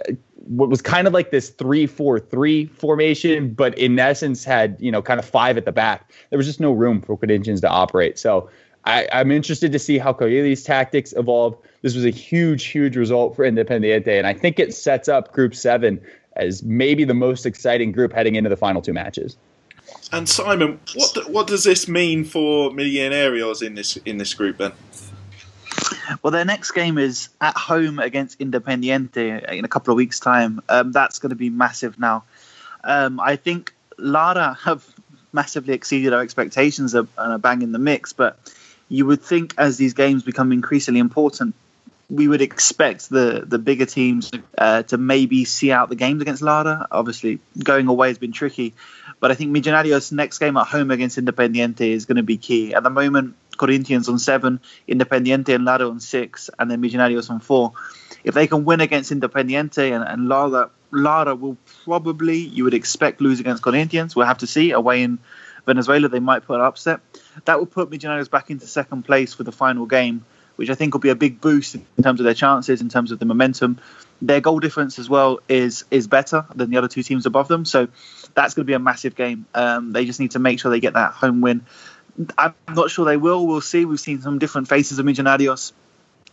what 0.49 0.71
was 0.71 0.81
kind 0.81 1.07
of 1.07 1.13
like 1.13 1.31
this 1.31 1.51
three-four-three 1.51 2.67
formation, 2.67 3.53
but 3.53 3.77
in 3.79 3.99
essence 3.99 4.45
had 4.45 4.77
you 4.81 4.91
know 4.91 5.03
kind 5.03 5.21
of 5.21 5.27
five 5.27 5.57
at 5.57 5.65
the 5.65 5.73
back. 5.73 6.11
There 6.31 6.39
was 6.39 6.47
just 6.47 6.61
no 6.61 6.73
room 6.73 7.03
for 7.03 7.17
Corinthians 7.17 7.61
to 7.61 7.69
operate. 7.69 8.19
So 8.19 8.49
I, 8.85 9.07
am 9.13 9.31
interested 9.31 9.73
to 9.73 9.79
see 9.79 9.99
how 9.99 10.15
Coelho's 10.15 10.63
tactics 10.63 11.13
evolve. 11.13 11.57
This 11.83 11.95
was 11.95 12.07
a 12.07 12.11
huge, 12.11 12.65
huge 12.65 12.97
result 12.97 13.37
for 13.37 13.45
Independiente, 13.45 14.17
and 14.17 14.27
I 14.27 14.33
think 14.33 14.59
it 14.59 14.75
sets 14.75 15.09
up 15.09 15.33
Group 15.33 15.55
Seven 15.55 16.01
as 16.37 16.63
maybe 16.63 17.05
the 17.05 17.15
most 17.15 17.45
exciting 17.45 17.93
group 17.93 18.13
heading 18.13 18.37
into 18.37 18.49
the 18.49 18.57
final 18.57 18.81
two 18.81 18.93
matches. 18.93 19.37
And 20.13 20.29
Simon, 20.29 20.81
what 20.95 21.31
what 21.31 21.47
does 21.47 21.65
this 21.65 21.89
mean 21.89 22.25
for 22.25 22.71
Millonarios 22.71 23.63
in 23.63 23.75
this 23.75 23.97
in 23.99 24.19
this 24.19 24.35
group 24.35 24.59
then? 24.59 24.73
Well, 26.23 26.31
their 26.31 26.45
next 26.45 26.73
game 26.73 26.99
is 26.99 27.29
at 27.41 27.57
home 27.57 27.99
against 27.99 28.39
Independiente 28.39 29.53
in 29.53 29.65
a 29.65 29.69
couple 29.69 29.93
of 29.93 29.97
weeks' 29.97 30.19
time. 30.19 30.61
Um, 30.69 30.93
that's 30.93 31.19
going 31.19 31.31
to 31.31 31.37
be 31.37 31.51
massive 31.51 31.99
now. 31.99 32.25
Um, 32.83 33.21
I 33.21 33.37
think 33.37 33.75
Lara 33.99 34.57
have 34.65 34.85
massively 35.33 35.75
exceeded 35.75 36.13
our 36.13 36.23
expectations 36.23 36.95
and 36.95 37.09
are 37.17 37.39
bang 37.39 37.63
in 37.63 37.73
the 37.73 37.79
mix, 37.79 38.13
but 38.13 38.39
you 38.89 39.05
would 39.07 39.23
think 39.23 39.55
as 39.59 39.77
these 39.77 39.93
games 39.93 40.23
become 40.23 40.53
increasingly 40.53 41.01
important, 41.01 41.55
we 42.11 42.27
would 42.27 42.41
expect 42.41 43.11
the 43.11 43.45
the 43.47 43.59
bigger 43.59 43.85
teams 43.85 44.31
uh, 44.57 44.83
to 44.85 44.97
maybe 44.97 45.45
see 45.45 45.71
out 45.71 45.91
the 45.91 45.97
games 45.97 46.23
against 46.23 46.41
Lara. 46.41 46.87
Obviously, 46.91 47.39
going 47.63 47.87
away 47.87 48.09
has 48.09 48.19
been 48.19 48.33
tricky, 48.33 48.75
but 49.21 49.31
I 49.31 49.35
think 49.35 49.57
Millonarios' 49.57 50.13
next 50.13 50.39
game 50.39 50.57
at 50.57 50.67
home 50.67 50.91
against 50.91 51.19
Independiente 51.19 51.81
is 51.81 52.07
going 52.07 52.17
to 52.17 52.23
be 52.23 52.37
key. 52.37 52.75
At 52.75 52.83
the 52.83 52.91
moment, 52.91 53.35
Corinthians 53.57 54.09
on 54.09 54.19
seven, 54.19 54.61
Independiente 54.89 55.55
and 55.55 55.65
Lara 55.65 55.89
on 55.89 56.01
six, 56.01 56.49
and 56.59 56.71
then 56.71 56.81
Millonarios 56.81 57.31
on 57.31 57.41
four. 57.41 57.73
If 58.25 58.35
they 58.35 58.47
can 58.47 58.65
win 58.65 58.81
against 58.81 59.13
Independiente 59.13 59.95
and, 59.95 60.05
and 60.05 60.29
Lara, 60.29 60.71
Lara 60.91 61.35
will 61.35 61.57
probably, 61.85 62.39
you 62.39 62.65
would 62.65 62.75
expect, 62.75 63.21
lose 63.21 63.41
against 63.41 63.63
Corinthians. 63.63 64.17
We'll 64.17 64.27
have 64.27 64.39
to 64.39 64.47
see. 64.47 64.71
Away 64.71 65.03
in 65.03 65.19
Venezuela, 65.67 66.09
they 66.09 66.21
might 66.21 66.45
put 66.47 66.61
an 66.61 66.67
upset. 66.67 67.01
That 67.45 67.59
will 67.59 67.67
put 67.67 67.91
Millonarios 67.91 68.31
back 68.31 68.51
into 68.51 68.67
second 68.67 69.05
place 69.05 69.35
for 69.35 69.43
the 69.43 69.53
final 69.53 69.87
game, 69.87 70.25
which 70.57 70.71
I 70.71 70.75
think 70.75 70.95
will 70.95 71.01
be 71.01 71.11
a 71.11 71.17
big 71.17 71.41
boost 71.41 71.75
in 71.75 72.03
terms 72.03 72.21
of 72.21 72.25
their 72.25 72.35
chances, 72.35 72.81
in 72.81 72.89
terms 72.89 73.13
of 73.13 73.19
the 73.19 73.27
momentum. 73.27 73.79
Their 74.21 74.41
goal 74.41 74.59
difference 74.59 74.99
as 74.99 75.09
well 75.09 75.41
is 75.49 75.85
is 75.91 76.09
better 76.09 76.45
than 76.55 76.71
the 76.71 76.79
other 76.79 76.89
two 76.89 77.03
teams 77.03 77.27
above 77.27 77.49
them. 77.49 77.65
So 77.65 77.89
that's 78.35 78.55
going 78.55 78.65
to 78.65 78.67
be 78.67 78.75
a 78.75 78.79
massive 78.79 79.15
game. 79.15 79.47
Um, 79.55 79.93
they 79.93 80.05
just 80.05 80.21
need 80.21 80.33
to 80.33 80.39
make 80.39 80.61
sure 80.61 80.71
they 80.71 80.81
get 80.81 80.95
that 80.95 81.13
home 81.13 81.41
win. 81.41 81.65
I'm 82.37 82.55
not 82.75 82.91
sure 82.91 83.05
they 83.05 83.17
will. 83.17 83.47
We'll 83.47 83.61
see. 83.61 83.85
We've 83.85 84.01
seen 84.01 84.21
some 84.21 84.39
different 84.39 84.69
faces 84.69 84.99
of 84.99 85.07
Millonarios. 85.07 85.73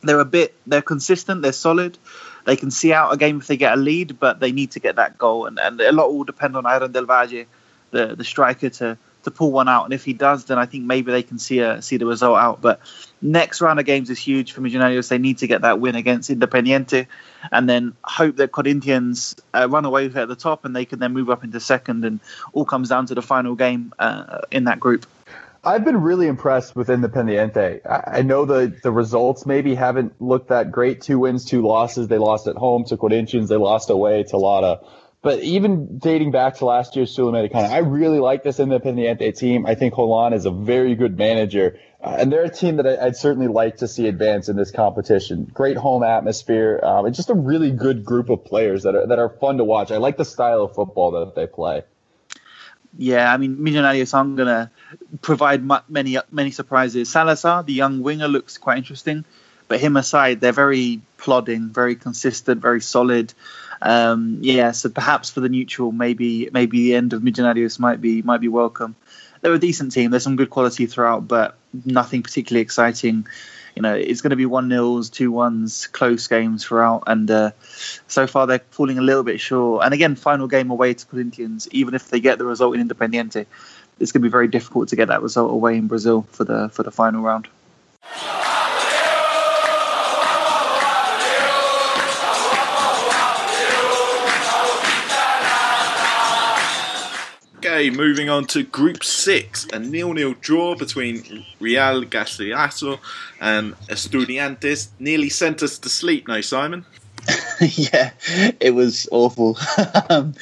They're 0.01 0.19
a 0.19 0.25
bit, 0.25 0.53
they're 0.67 0.81
consistent, 0.81 1.41
they're 1.41 1.51
solid. 1.51 1.97
They 2.45 2.55
can 2.55 2.69
see 2.69 2.93
out 2.93 3.11
a 3.13 3.17
game 3.17 3.39
if 3.39 3.47
they 3.47 3.57
get 3.57 3.73
a 3.73 3.75
lead, 3.75 4.19
but 4.19 4.39
they 4.39 4.51
need 4.51 4.71
to 4.71 4.79
get 4.79 4.97
that 4.97 5.17
goal. 5.17 5.47
And, 5.47 5.59
and 5.59 5.81
a 5.81 5.91
lot 5.91 6.13
will 6.13 6.23
depend 6.23 6.55
on 6.55 6.63
Ayron 6.63 6.91
Del 6.91 7.05
Valle, 7.05 7.45
the, 7.91 8.15
the 8.15 8.23
striker, 8.23 8.69
to, 8.69 8.97
to 9.25 9.31
pull 9.31 9.51
one 9.51 9.67
out. 9.67 9.83
And 9.83 9.93
if 9.93 10.05
he 10.05 10.13
does, 10.13 10.45
then 10.45 10.57
I 10.57 10.65
think 10.65 10.85
maybe 10.85 11.11
they 11.11 11.21
can 11.21 11.37
see 11.37 11.59
a, 11.59 11.81
see 11.81 11.97
the 11.97 12.05
result 12.05 12.37
out. 12.37 12.61
But 12.61 12.79
next 13.21 13.61
round 13.61 13.79
of 13.79 13.85
games 13.85 14.09
is 14.09 14.17
huge 14.17 14.53
for 14.53 14.61
Millonarios. 14.61 15.09
They 15.09 15.17
need 15.17 15.39
to 15.39 15.47
get 15.47 15.61
that 15.61 15.79
win 15.79 15.95
against 15.95 16.29
Independiente 16.29 17.07
and 17.51 17.69
then 17.69 17.93
hope 18.03 18.37
that 18.37 18.51
Corinthians 18.51 19.35
uh, 19.53 19.67
run 19.69 19.85
away 19.85 20.07
with 20.07 20.17
it 20.17 20.21
at 20.21 20.27
the 20.27 20.35
top 20.35 20.65
and 20.65 20.75
they 20.75 20.85
can 20.85 20.99
then 20.99 21.13
move 21.13 21.29
up 21.29 21.43
into 21.43 21.59
second. 21.59 22.05
And 22.05 22.19
all 22.53 22.65
comes 22.65 22.89
down 22.89 23.05
to 23.07 23.15
the 23.15 23.21
final 23.21 23.55
game 23.55 23.93
uh, 23.99 24.41
in 24.51 24.63
that 24.63 24.79
group. 24.79 25.05
I've 25.65 25.83
been 25.83 25.99
really 25.99 26.27
impressed 26.27 26.75
with 26.75 26.89
Independiente. 26.89 27.81
I 27.89 28.21
know 28.21 28.45
the, 28.45 28.77
the 28.83 28.91
results 28.91 29.47
maybe 29.47 29.73
haven't 29.73 30.13
looked 30.21 30.49
that 30.49 30.71
great. 30.71 31.01
Two 31.01 31.17
wins, 31.17 31.43
two 31.43 31.65
losses. 31.65 32.07
They 32.07 32.19
lost 32.19 32.45
at 32.45 32.55
home 32.55 32.83
to 32.85 32.97
Corinthians. 32.97 33.49
They 33.49 33.55
lost 33.55 33.89
away 33.89 34.23
to 34.25 34.37
Lara. 34.37 34.79
But 35.25 35.39
even 35.39 35.97
dating 35.97 36.29
back 36.29 36.57
to 36.57 36.65
last 36.65 36.95
year's 36.95 37.17
Sudamericana, 37.17 37.71
I 37.71 37.79
really 37.79 38.19
like 38.19 38.43
this 38.43 38.59
Independiente 38.59 39.35
team. 39.35 39.65
I 39.65 39.73
think 39.73 39.95
Holan 39.95 40.35
is 40.35 40.45
a 40.45 40.51
very 40.51 40.93
good 40.93 41.17
manager. 41.17 41.79
Uh, 41.99 42.17
and 42.19 42.31
they're 42.31 42.43
a 42.43 42.49
team 42.49 42.75
that 42.75 42.85
I, 42.85 43.05
would 43.05 43.15
certainly 43.15 43.47
like 43.47 43.77
to 43.77 43.87
see 43.87 44.07
advance 44.07 44.49
in 44.49 44.55
this 44.55 44.69
competition. 44.69 45.49
Great 45.51 45.77
home 45.77 46.03
atmosphere. 46.03 46.79
Um, 46.83 47.07
it's 47.07 47.17
just 47.17 47.31
a 47.31 47.33
really 47.33 47.71
good 47.71 48.05
group 48.05 48.29
of 48.29 48.45
players 48.45 48.83
that 48.83 48.93
are, 48.93 49.07
that 49.07 49.17
are 49.17 49.29
fun 49.29 49.57
to 49.57 49.63
watch. 49.63 49.89
I 49.89 49.97
like 49.97 50.15
the 50.15 50.25
style 50.25 50.61
of 50.61 50.75
football 50.75 51.09
that 51.09 51.33
they 51.33 51.47
play 51.47 51.81
yeah, 52.97 53.33
I 53.33 53.35
mean, 53.35 53.57
Millonarios 53.57 54.13
aren't 54.13 54.37
going 54.37 54.47
to 54.47 54.69
provide 55.21 55.67
many 55.89 56.17
many 56.31 56.51
surprises. 56.51 57.09
Salazar, 57.09 57.63
the 57.63 57.73
young 57.73 58.01
winger, 58.01 58.29
looks 58.29 58.57
quite 58.57 58.77
interesting, 58.77 59.25
but 59.67 59.81
him 59.81 59.97
aside, 59.97 60.39
they're 60.39 60.53
very 60.53 61.01
plodding, 61.17 61.69
very 61.69 61.95
consistent, 61.95 62.61
very 62.61 62.79
solid. 62.79 63.33
Um, 63.85 64.39
yeah, 64.41 64.71
so 64.71 64.89
perhaps 64.89 65.29
for 65.29 65.41
the 65.41 65.49
neutral, 65.49 65.91
maybe 65.91 66.49
maybe 66.51 66.83
the 66.83 66.95
end 66.95 67.13
of 67.13 67.21
Millonarios 67.21 67.79
might 67.79 68.01
be 68.01 68.21
might 68.21 68.41
be 68.41 68.47
welcome. 68.47 68.95
They're 69.41 69.53
a 69.53 69.59
decent 69.59 69.91
team. 69.91 70.11
There's 70.11 70.23
some 70.23 70.37
good 70.37 70.49
quality 70.49 70.87
throughout, 70.87 71.27
but 71.27 71.55
nothing 71.85 72.23
particularly 72.23 72.61
exciting 72.61 73.27
you 73.75 73.81
know, 73.81 73.93
it's 73.93 74.21
going 74.21 74.29
to 74.29 74.37
be 74.37 74.45
one 74.45 74.69
nils, 74.69 75.09
two 75.09 75.31
ones, 75.31 75.87
close 75.87 76.27
games 76.27 76.63
throughout, 76.63 77.03
and 77.07 77.29
uh, 77.29 77.51
so 78.07 78.25
far 78.25 78.47
they're 78.47 78.61
falling 78.71 78.97
a 78.97 79.01
little 79.01 79.23
bit 79.23 79.41
short. 79.41 79.83
And 79.83 79.93
again, 79.93 80.15
final 80.15 80.47
game 80.47 80.71
away 80.71 80.93
to 80.93 81.05
Corinthians, 81.05 81.67
even 81.71 81.93
if 81.93 82.07
they 82.09 82.21
get 82.21 82.37
the 82.37 82.45
result 82.45 82.75
in 82.75 82.87
Independiente, 82.87 83.45
it's 83.99 84.11
going 84.13 84.21
to 84.21 84.27
be 84.27 84.31
very 84.31 84.47
difficult 84.47 84.89
to 84.89 84.95
get 84.95 85.09
that 85.09 85.21
result 85.21 85.51
away 85.51 85.75
in 85.75 85.87
Brazil 85.87 86.25
for 86.31 86.45
the 86.45 86.69
for 86.69 86.83
the 86.83 86.91
final 86.91 87.21
round. 87.21 87.47
Okay, 97.75 97.89
moving 97.89 98.29
on 98.29 98.45
to 98.45 98.63
Group 98.63 99.03
6, 99.03 99.67
a 99.73 99.79
nil-nil 99.79 100.35
draw 100.39 100.75
between 100.75 101.45
Real 101.59 102.05
Garcilaso 102.05 102.99
and 103.41 103.75
Estudiantes 103.89 104.87
nearly 104.97 105.27
sent 105.27 105.61
us 105.61 105.77
to 105.79 105.89
sleep, 105.89 106.25
no, 106.29 106.39
Simon? 106.39 106.85
yeah, 107.59 108.11
it 108.61 108.73
was 108.73 109.09
awful. 109.11 109.57
um, 110.09 110.35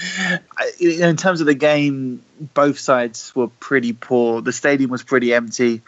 in 0.79 1.17
terms 1.17 1.41
of 1.41 1.47
the 1.47 1.55
game, 1.55 2.21
both 2.53 2.77
sides 2.77 3.35
were 3.35 3.47
pretty 3.47 3.93
poor. 3.93 4.43
The 4.43 4.53
stadium 4.53 4.91
was 4.91 5.01
pretty 5.01 5.33
empty. 5.33 5.81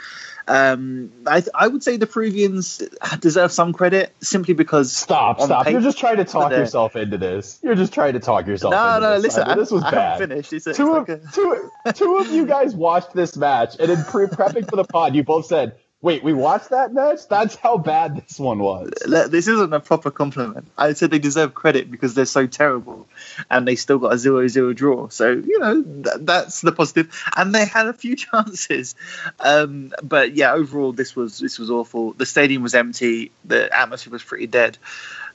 Um, 0.48 1.12
I, 1.26 1.44
I 1.54 1.68
would 1.68 1.82
say 1.82 1.98
the 1.98 2.06
Peruvians 2.06 2.82
deserve 3.20 3.52
some 3.52 3.74
credit 3.74 4.16
simply 4.22 4.54
because. 4.54 4.92
Stop, 4.92 5.42
stop. 5.42 5.68
You're 5.70 5.82
just 5.82 5.98
trying 5.98 6.18
to 6.18 6.26
talk 6.26 6.52
yourself 6.52 6.96
into 6.96 7.18
this. 7.18 7.60
You're 7.64 7.76
just 7.76 7.94
trying 7.94 8.14
to 8.14 8.20
talk 8.20 8.46
yourself 8.46 8.72
no, 8.72 9.00
no, 9.00 9.14
this. 9.16 9.24
listen. 9.24 9.44
I, 9.44 9.56
this 9.56 9.72
was 9.72 9.84
I 9.84 9.92
bad. 9.92 10.18
finished. 10.20 10.54
It's 10.54 10.66
two, 10.66 10.72
it's 10.72 10.80
like 10.80 11.10
a... 11.10 11.22
two, 11.34 11.72
two 11.94 12.18
of 12.18 12.32
you 12.32 12.46
guys 12.46 12.76
watched 12.76 13.14
this 13.14 13.36
match, 13.36 13.76
and 13.80 13.92
in 13.92 14.04
pre 14.04 14.28
prepping 14.28 14.70
for 14.70 14.76
the 14.76 14.84
pod, 14.84 15.16
you 15.16 15.24
both 15.24 15.48
said, 15.48 15.78
Wait, 16.06 16.24
we 16.24 16.34
watched 16.34 16.70
that 16.70 16.94
match? 16.94 17.28
That's 17.28 17.56
how 17.56 17.80
bad 17.80 18.18
this 18.18 18.38
one 18.38 18.60
was. 18.60 18.92
This 19.08 19.48
isn't 19.48 19.74
a 19.74 19.80
proper 19.80 20.12
compliment. 20.12 20.68
I 20.78 20.94
said 20.94 21.10
they 21.10 21.18
deserve 21.18 21.56
credit 21.56 21.90
because 21.90 22.14
they're 22.14 22.28
so 22.28 22.46
terrible 22.46 23.08
and 23.50 23.68
they 23.68 23.76
still 23.76 23.98
got 23.98 24.14
a 24.14 24.18
0 24.20 24.48
0 24.48 24.74
draw. 24.74 25.10
So, 25.10 25.32
you 25.32 25.58
know, 25.58 25.82
th- 25.82 26.18
that's 26.20 26.62
the 26.62 26.72
positive. 26.72 27.12
And 27.36 27.56
they 27.56 27.66
had 27.66 27.88
a 27.88 27.94
few 27.94 28.16
chances. 28.28 28.94
Um, 29.40 29.94
but 30.04 30.36
yeah, 30.36 30.54
overall, 30.54 30.92
this 30.92 31.16
was 31.16 31.40
this 31.40 31.58
was 31.58 31.72
awful. 31.72 32.14
The 32.14 32.28
stadium 32.28 32.62
was 32.62 32.76
empty, 32.76 33.32
the 33.44 33.76
atmosphere 33.76 34.12
was 34.12 34.22
pretty 34.24 34.46
dead. 34.46 34.78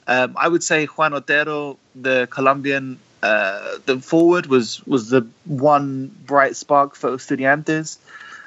Um, 0.07 0.37
I 0.37 0.47
would 0.47 0.63
say 0.63 0.85
Juan 0.85 1.13
Otero, 1.13 1.79
the 1.95 2.29
Colombian, 2.31 2.97
uh, 3.21 3.79
the 3.85 3.99
forward, 3.99 4.45
was, 4.45 4.81
was 4.87 5.09
the 5.09 5.27
one 5.43 6.15
bright 6.25 6.55
spark 6.55 6.95
for 6.95 7.09
Estudiantes 7.09 7.97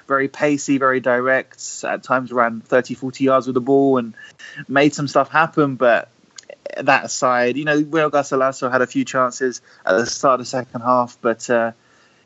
very 0.06 0.28
pacey, 0.28 0.78
very 0.78 1.00
direct. 1.00 1.84
At 1.84 2.02
times 2.02 2.32
ran 2.32 2.60
30, 2.60 2.94
40 2.94 3.24
yards 3.24 3.46
with 3.46 3.54
the 3.54 3.60
ball 3.60 3.98
and 3.98 4.14
made 4.68 4.94
some 4.94 5.08
stuff 5.08 5.30
happen. 5.30 5.76
But 5.76 6.08
that 6.78 7.04
aside, 7.04 7.56
you 7.56 7.64
know, 7.64 7.78
Real 7.78 8.10
Garcilaso 8.10 8.70
had 8.70 8.82
a 8.82 8.86
few 8.86 9.04
chances 9.04 9.62
at 9.84 9.96
the 9.96 10.06
start 10.06 10.40
of 10.40 10.46
the 10.46 10.50
second 10.50 10.80
half. 10.80 11.18
But 11.20 11.48
uh, 11.50 11.72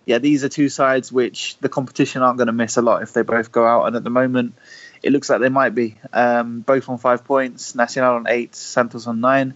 yeah, 0.07 0.19
these 0.19 0.45
are 0.45 0.49
two 0.49 0.69
sides 0.69 1.13
which 1.13 1.57
the 1.59 1.69
competition 1.69 2.23
aren't 2.23 2.39
going 2.39 2.47
to 2.47 2.53
miss 2.53 2.77
a 2.77 2.83
lot 2.83 3.03
if 3.03 3.13
they 3.13 3.23
both 3.23 3.53
go 3.53 3.67
out. 3.67 3.87
And 3.87 3.97
at 3.97 4.05
the 4.05 4.11
moment, 4.11 4.55
it 5.03 5.13
looks 5.13 5.31
like 5.31 5.41
they 5.41 5.49
might 5.49 5.75
be. 5.75 5.97
Um, 6.13 6.61
both 6.61 6.89
on 6.89 6.99
five 6.99 7.25
points, 7.25 7.75
Nacional 7.75 8.17
on 8.17 8.27
eight, 8.29 8.55
Santos 8.55 9.07
on 9.07 9.21
nine. 9.21 9.55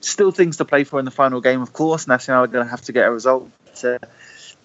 Still 0.00 0.32
things 0.32 0.58
to 0.58 0.64
play 0.64 0.84
for 0.84 0.98
in 0.98 1.04
the 1.04 1.10
final 1.10 1.40
game, 1.40 1.62
of 1.62 1.72
course. 1.72 2.06
Nacional 2.06 2.44
are 2.44 2.46
going 2.48 2.64
to 2.64 2.70
have 2.70 2.82
to 2.82 2.92
get 2.92 3.06
a 3.06 3.10
result. 3.10 3.50
Uh, 3.82 3.98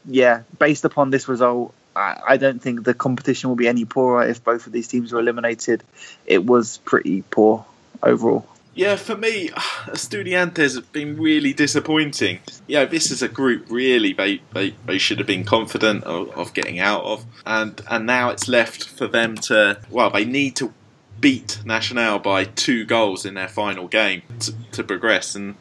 yeah, 0.05 0.43
based 0.57 0.85
upon 0.85 1.09
this 1.09 1.27
result, 1.27 1.73
I, 1.95 2.21
I 2.29 2.37
don't 2.37 2.61
think 2.61 2.83
the 2.83 2.93
competition 2.93 3.49
will 3.49 3.55
be 3.55 3.67
any 3.67 3.85
poorer 3.85 4.27
if 4.27 4.43
both 4.43 4.67
of 4.67 4.73
these 4.73 4.87
teams 4.87 5.11
were 5.11 5.19
eliminated. 5.19 5.83
It 6.25 6.45
was 6.45 6.77
pretty 6.77 7.23
poor 7.23 7.65
overall. 8.01 8.47
Yeah, 8.75 8.95
for 8.95 9.17
me, 9.17 9.49
Estudiantes 9.87 10.75
have 10.75 10.91
been 10.93 11.19
really 11.19 11.53
disappointing. 11.53 12.39
Yeah, 12.67 12.85
this 12.85 13.11
is 13.11 13.21
a 13.21 13.27
group 13.27 13.65
really 13.69 14.13
they, 14.13 14.41
they, 14.53 14.71
they 14.85 14.97
should 14.97 15.17
have 15.17 15.27
been 15.27 15.43
confident 15.43 16.03
of, 16.05 16.29
of 16.37 16.53
getting 16.53 16.79
out 16.79 17.03
of, 17.03 17.25
and 17.45 17.81
and 17.89 18.05
now 18.05 18.29
it's 18.29 18.47
left 18.47 18.87
for 18.87 19.07
them 19.07 19.35
to 19.35 19.81
well, 19.89 20.09
they 20.09 20.25
need 20.25 20.55
to 20.57 20.73
beat 21.19 21.59
Nacional 21.65 22.19
by 22.19 22.45
two 22.45 22.85
goals 22.85 23.25
in 23.25 23.33
their 23.33 23.49
final 23.49 23.87
game 23.87 24.21
to, 24.39 24.53
to 24.71 24.83
progress, 24.83 25.35
and 25.35 25.55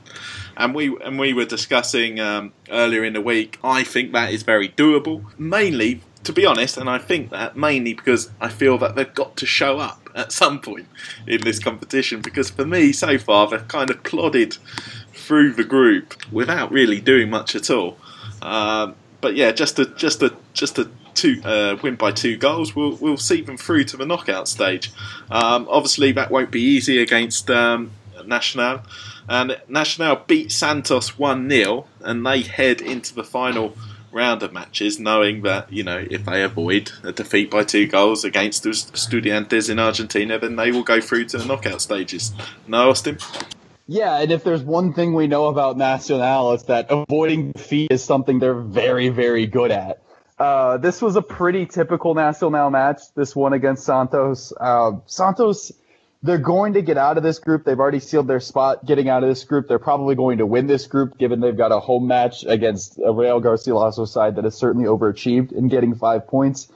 and 0.57 0.75
we 0.75 0.97
and 1.03 1.19
we 1.19 1.33
were 1.33 1.45
discussing 1.45 2.21
um, 2.21 2.53
earlier 2.71 3.05
in 3.05 3.15
the 3.15 3.21
week. 3.21 3.59
I 3.65 3.83
think 3.83 4.13
that 4.13 4.33
is 4.33 4.43
very 4.43 4.69
doable, 4.69 5.25
mainly 5.39 6.03
to 6.29 6.33
be 6.35 6.45
honest, 6.45 6.77
and 6.77 6.91
I 6.91 6.99
think 6.99 7.31
that 7.31 7.57
mainly 7.57 7.95
because 7.95 8.29
I 8.39 8.51
feel 8.51 8.77
that 8.79 8.95
they've 8.95 9.15
got 9.15 9.35
to 9.39 9.47
show 9.47 9.79
up 9.79 10.11
at 10.15 10.31
some 10.31 10.61
point 10.61 10.87
in 11.27 11.41
this 11.41 11.59
competition. 11.59 12.21
Because 12.21 12.51
for 12.51 12.67
me, 12.67 12.93
so 12.93 13.17
far, 13.17 13.49
they've 13.49 13.67
kind 13.67 13.89
of 13.89 14.03
plodded 14.03 14.59
through 15.15 15.55
the 15.55 15.65
group 15.65 16.15
without 16.31 16.71
really 16.71 17.01
doing 17.01 17.31
much 17.31 17.57
at 17.57 17.71
all. 17.71 17.97
Um, 18.43 18.95
but 19.23 19.37
yeah, 19.37 19.53
just 19.53 19.79
a 19.79 19.87
just 19.87 20.23
a 20.23 20.37
just 20.53 20.79
a 20.79 20.91
two 21.15 21.41
uh, 21.47 21.79
win 21.83 21.97
by 21.97 22.13
two 22.13 22.37
goals 22.37 22.77
We'll 22.77 22.97
we'll 22.97 23.17
see 23.17 23.41
them 23.41 23.57
through 23.57 23.85
to 23.85 23.97
the 23.97 24.05
knockout 24.05 24.49
stage. 24.49 24.93
Um, 25.31 25.67
obviously, 25.71 26.13
that 26.13 26.31
won't 26.31 26.51
be 26.51 26.61
easy 26.61 27.01
against 27.01 27.51
um, 27.51 27.93
Nacional, 28.27 28.83
and 29.31 29.59
Nacional 29.67 30.17
beat 30.27 30.53
Santos 30.53 31.19
one 31.19 31.49
0 31.49 31.87
and 32.01 32.27
they 32.27 32.43
head 32.43 32.83
into 32.83 33.15
the 33.15 33.25
final 33.25 33.75
round 34.13 34.43
of 34.43 34.53
matches, 34.53 34.99
knowing 34.99 35.43
that 35.43 35.73
you 35.73 35.83
know 35.83 36.05
if 36.11 36.25
they 36.25 36.43
avoid 36.43 36.93
a 37.03 37.13
defeat 37.13 37.51
by 37.51 37.65
two 37.65 37.87
goals 37.87 38.25
against 38.25 38.63
the 38.63 38.71
Estudiantes 38.71 39.71
in 39.71 39.79
Argentina, 39.79 40.39
then 40.39 40.57
they 40.57 40.71
will 40.71 40.83
go 40.83 41.01
through 41.01 41.27
to 41.27 41.39
the 41.39 41.45
knockout 41.45 41.81
stages. 41.81 42.33
No, 42.67 42.91
Austin. 42.91 43.19
Yeah, 43.91 44.21
and 44.21 44.31
if 44.31 44.45
there's 44.45 44.63
one 44.63 44.93
thing 44.93 45.15
we 45.15 45.27
know 45.27 45.47
about 45.47 45.79
Nacional, 45.79 46.53
it's 46.53 46.65
that 46.65 46.89
avoiding 46.91 47.53
defeat 47.53 47.91
is 47.91 48.05
something 48.05 48.39
they're 48.39 48.61
very, 48.61 49.09
very 49.09 49.47
good 49.47 49.71
at. 49.71 50.03
Uh, 50.39 50.77
this 50.77 51.01
was 51.01 51.17
a 51.17 51.23
pretty 51.23 51.65
typical 51.65 52.15
Nacional 52.15 52.71
match. 52.71 53.01
This 53.17 53.35
one 53.35 53.55
against 53.55 53.85
Santos. 53.85 54.53
Uh, 54.61 54.93
Santos, 55.07 55.73
they're 56.23 56.39
going 56.39 56.73
to 56.73 56.83
get 56.83 56.99
out 56.99 57.17
of 57.17 57.23
this 57.23 57.39
group. 57.39 57.65
They've 57.65 57.79
already 57.79 58.01
sealed 58.01 58.27
their 58.27 58.41
spot 58.41 58.85
getting 58.85 59.09
out 59.09 59.23
of 59.23 59.29
this 59.29 59.45
group. 59.45 59.69
They're 59.69 59.79
probably 59.79 60.17
going 60.17 60.39
to 60.39 60.47
win 60.47 60.67
this 60.67 60.87
group, 60.87 61.17
given 61.17 61.41
they've 61.41 61.57
got 61.57 61.71
a 61.71 61.79
home 61.79 62.09
match 62.09 62.45
against 62.45 62.99
a 62.99 63.13
Real 63.13 63.41
Garcilaso 63.41 64.07
side 64.07 64.37
that 64.37 64.45
has 64.45 64.57
certainly 64.57 64.89
overachieved 64.89 65.53
in 65.53 65.69
getting 65.69 65.95
five 65.95 66.27
points. 66.27 66.69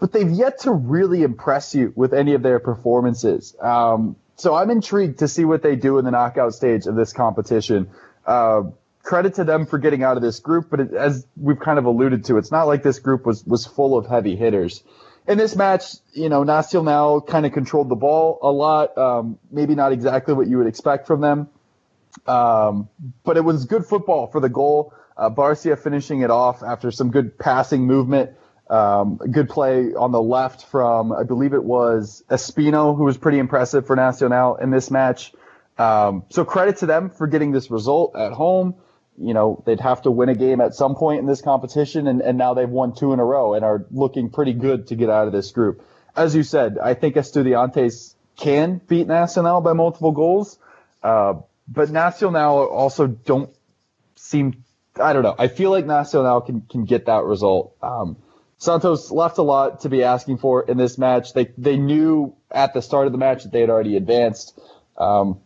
But 0.00 0.12
they've 0.12 0.30
yet 0.30 0.60
to 0.60 0.72
really 0.72 1.22
impress 1.22 1.74
you 1.74 1.92
with 1.94 2.12
any 2.12 2.34
of 2.34 2.42
their 2.42 2.58
performances. 2.58 3.54
Um, 3.60 4.16
so 4.36 4.54
I'm 4.54 4.70
intrigued 4.70 5.20
to 5.20 5.28
see 5.28 5.44
what 5.44 5.62
they 5.62 5.76
do 5.76 5.98
in 5.98 6.04
the 6.04 6.12
knockout 6.12 6.54
stage 6.54 6.86
of 6.86 6.94
this 6.94 7.12
competition. 7.12 7.90
Uh, 8.26 8.62
credit 9.02 9.34
to 9.34 9.44
them 9.44 9.66
for 9.66 9.78
getting 9.78 10.02
out 10.02 10.16
of 10.16 10.22
this 10.22 10.38
group, 10.40 10.68
but 10.70 10.80
it, 10.80 10.92
as 10.92 11.26
we've 11.36 11.58
kind 11.58 11.78
of 11.78 11.86
alluded 11.86 12.24
to, 12.26 12.36
it's 12.36 12.52
not 12.52 12.64
like 12.64 12.82
this 12.82 12.98
group 12.98 13.26
was 13.26 13.44
was 13.44 13.64
full 13.66 13.96
of 13.96 14.06
heavy 14.06 14.36
hitters. 14.36 14.82
In 15.28 15.36
this 15.36 15.54
match, 15.54 15.84
you 16.14 16.30
know, 16.30 16.42
Nacional 16.42 17.20
kind 17.20 17.44
of 17.44 17.52
controlled 17.52 17.90
the 17.90 17.96
ball 17.96 18.38
a 18.40 18.50
lot. 18.50 18.96
Um, 18.96 19.38
maybe 19.50 19.74
not 19.74 19.92
exactly 19.92 20.32
what 20.32 20.48
you 20.48 20.56
would 20.56 20.66
expect 20.66 21.06
from 21.06 21.20
them, 21.20 21.50
um, 22.26 22.88
but 23.24 23.36
it 23.36 23.42
was 23.42 23.66
good 23.66 23.84
football 23.84 24.28
for 24.28 24.40
the 24.40 24.48
goal. 24.48 24.94
Uh, 25.18 25.28
Barcia 25.28 25.78
finishing 25.78 26.22
it 26.22 26.30
off 26.30 26.62
after 26.62 26.90
some 26.90 27.10
good 27.10 27.38
passing 27.38 27.86
movement. 27.86 28.30
Um, 28.70 29.16
good 29.16 29.50
play 29.50 29.92
on 29.94 30.12
the 30.12 30.20
left 30.20 30.64
from, 30.66 31.12
I 31.12 31.24
believe 31.24 31.52
it 31.52 31.64
was 31.64 32.24
Espino, 32.30 32.96
who 32.96 33.04
was 33.04 33.18
pretty 33.18 33.38
impressive 33.38 33.86
for 33.86 33.96
Nacional 33.96 34.56
in 34.56 34.70
this 34.70 34.90
match. 34.90 35.34
Um, 35.76 36.24
so 36.30 36.46
credit 36.46 36.78
to 36.78 36.86
them 36.86 37.10
for 37.10 37.26
getting 37.26 37.52
this 37.52 37.70
result 37.70 38.16
at 38.16 38.32
home. 38.32 38.76
You 39.20 39.34
know, 39.34 39.62
they'd 39.66 39.80
have 39.80 40.02
to 40.02 40.10
win 40.10 40.28
a 40.28 40.34
game 40.34 40.60
at 40.60 40.74
some 40.74 40.94
point 40.94 41.20
in 41.20 41.26
this 41.26 41.40
competition, 41.40 42.06
and, 42.06 42.20
and 42.20 42.38
now 42.38 42.54
they've 42.54 42.68
won 42.68 42.94
two 42.94 43.12
in 43.12 43.18
a 43.18 43.24
row 43.24 43.54
and 43.54 43.64
are 43.64 43.84
looking 43.90 44.30
pretty 44.30 44.52
good 44.52 44.88
to 44.88 44.94
get 44.94 45.10
out 45.10 45.26
of 45.26 45.32
this 45.32 45.50
group. 45.50 45.82
As 46.16 46.34
you 46.34 46.42
said, 46.42 46.78
I 46.78 46.94
think 46.94 47.16
Estudiantes 47.16 48.14
can 48.36 48.80
beat 48.86 49.06
Nacional 49.06 49.60
by 49.60 49.72
multiple 49.72 50.12
goals, 50.12 50.58
uh, 51.02 51.34
but 51.66 51.90
Nacional 51.90 52.66
also 52.66 53.06
don't 53.06 53.50
seem, 54.14 54.64
I 55.00 55.12
don't 55.12 55.22
know. 55.22 55.34
I 55.38 55.48
feel 55.48 55.70
like 55.70 55.86
Nacional 55.86 56.40
can, 56.40 56.62
can 56.62 56.84
get 56.84 57.06
that 57.06 57.24
result. 57.24 57.76
Um, 57.82 58.16
Santos 58.58 59.10
left 59.12 59.38
a 59.38 59.42
lot 59.42 59.80
to 59.80 59.88
be 59.88 60.02
asking 60.02 60.38
for 60.38 60.62
in 60.62 60.76
this 60.76 60.98
match. 60.98 61.32
They 61.32 61.52
they 61.56 61.76
knew 61.76 62.34
at 62.50 62.74
the 62.74 62.82
start 62.82 63.06
of 63.06 63.12
the 63.12 63.18
match 63.18 63.44
that 63.44 63.52
they 63.52 63.60
had 63.60 63.70
already 63.70 63.96
advanced. 63.96 64.58
Um, 64.96 65.40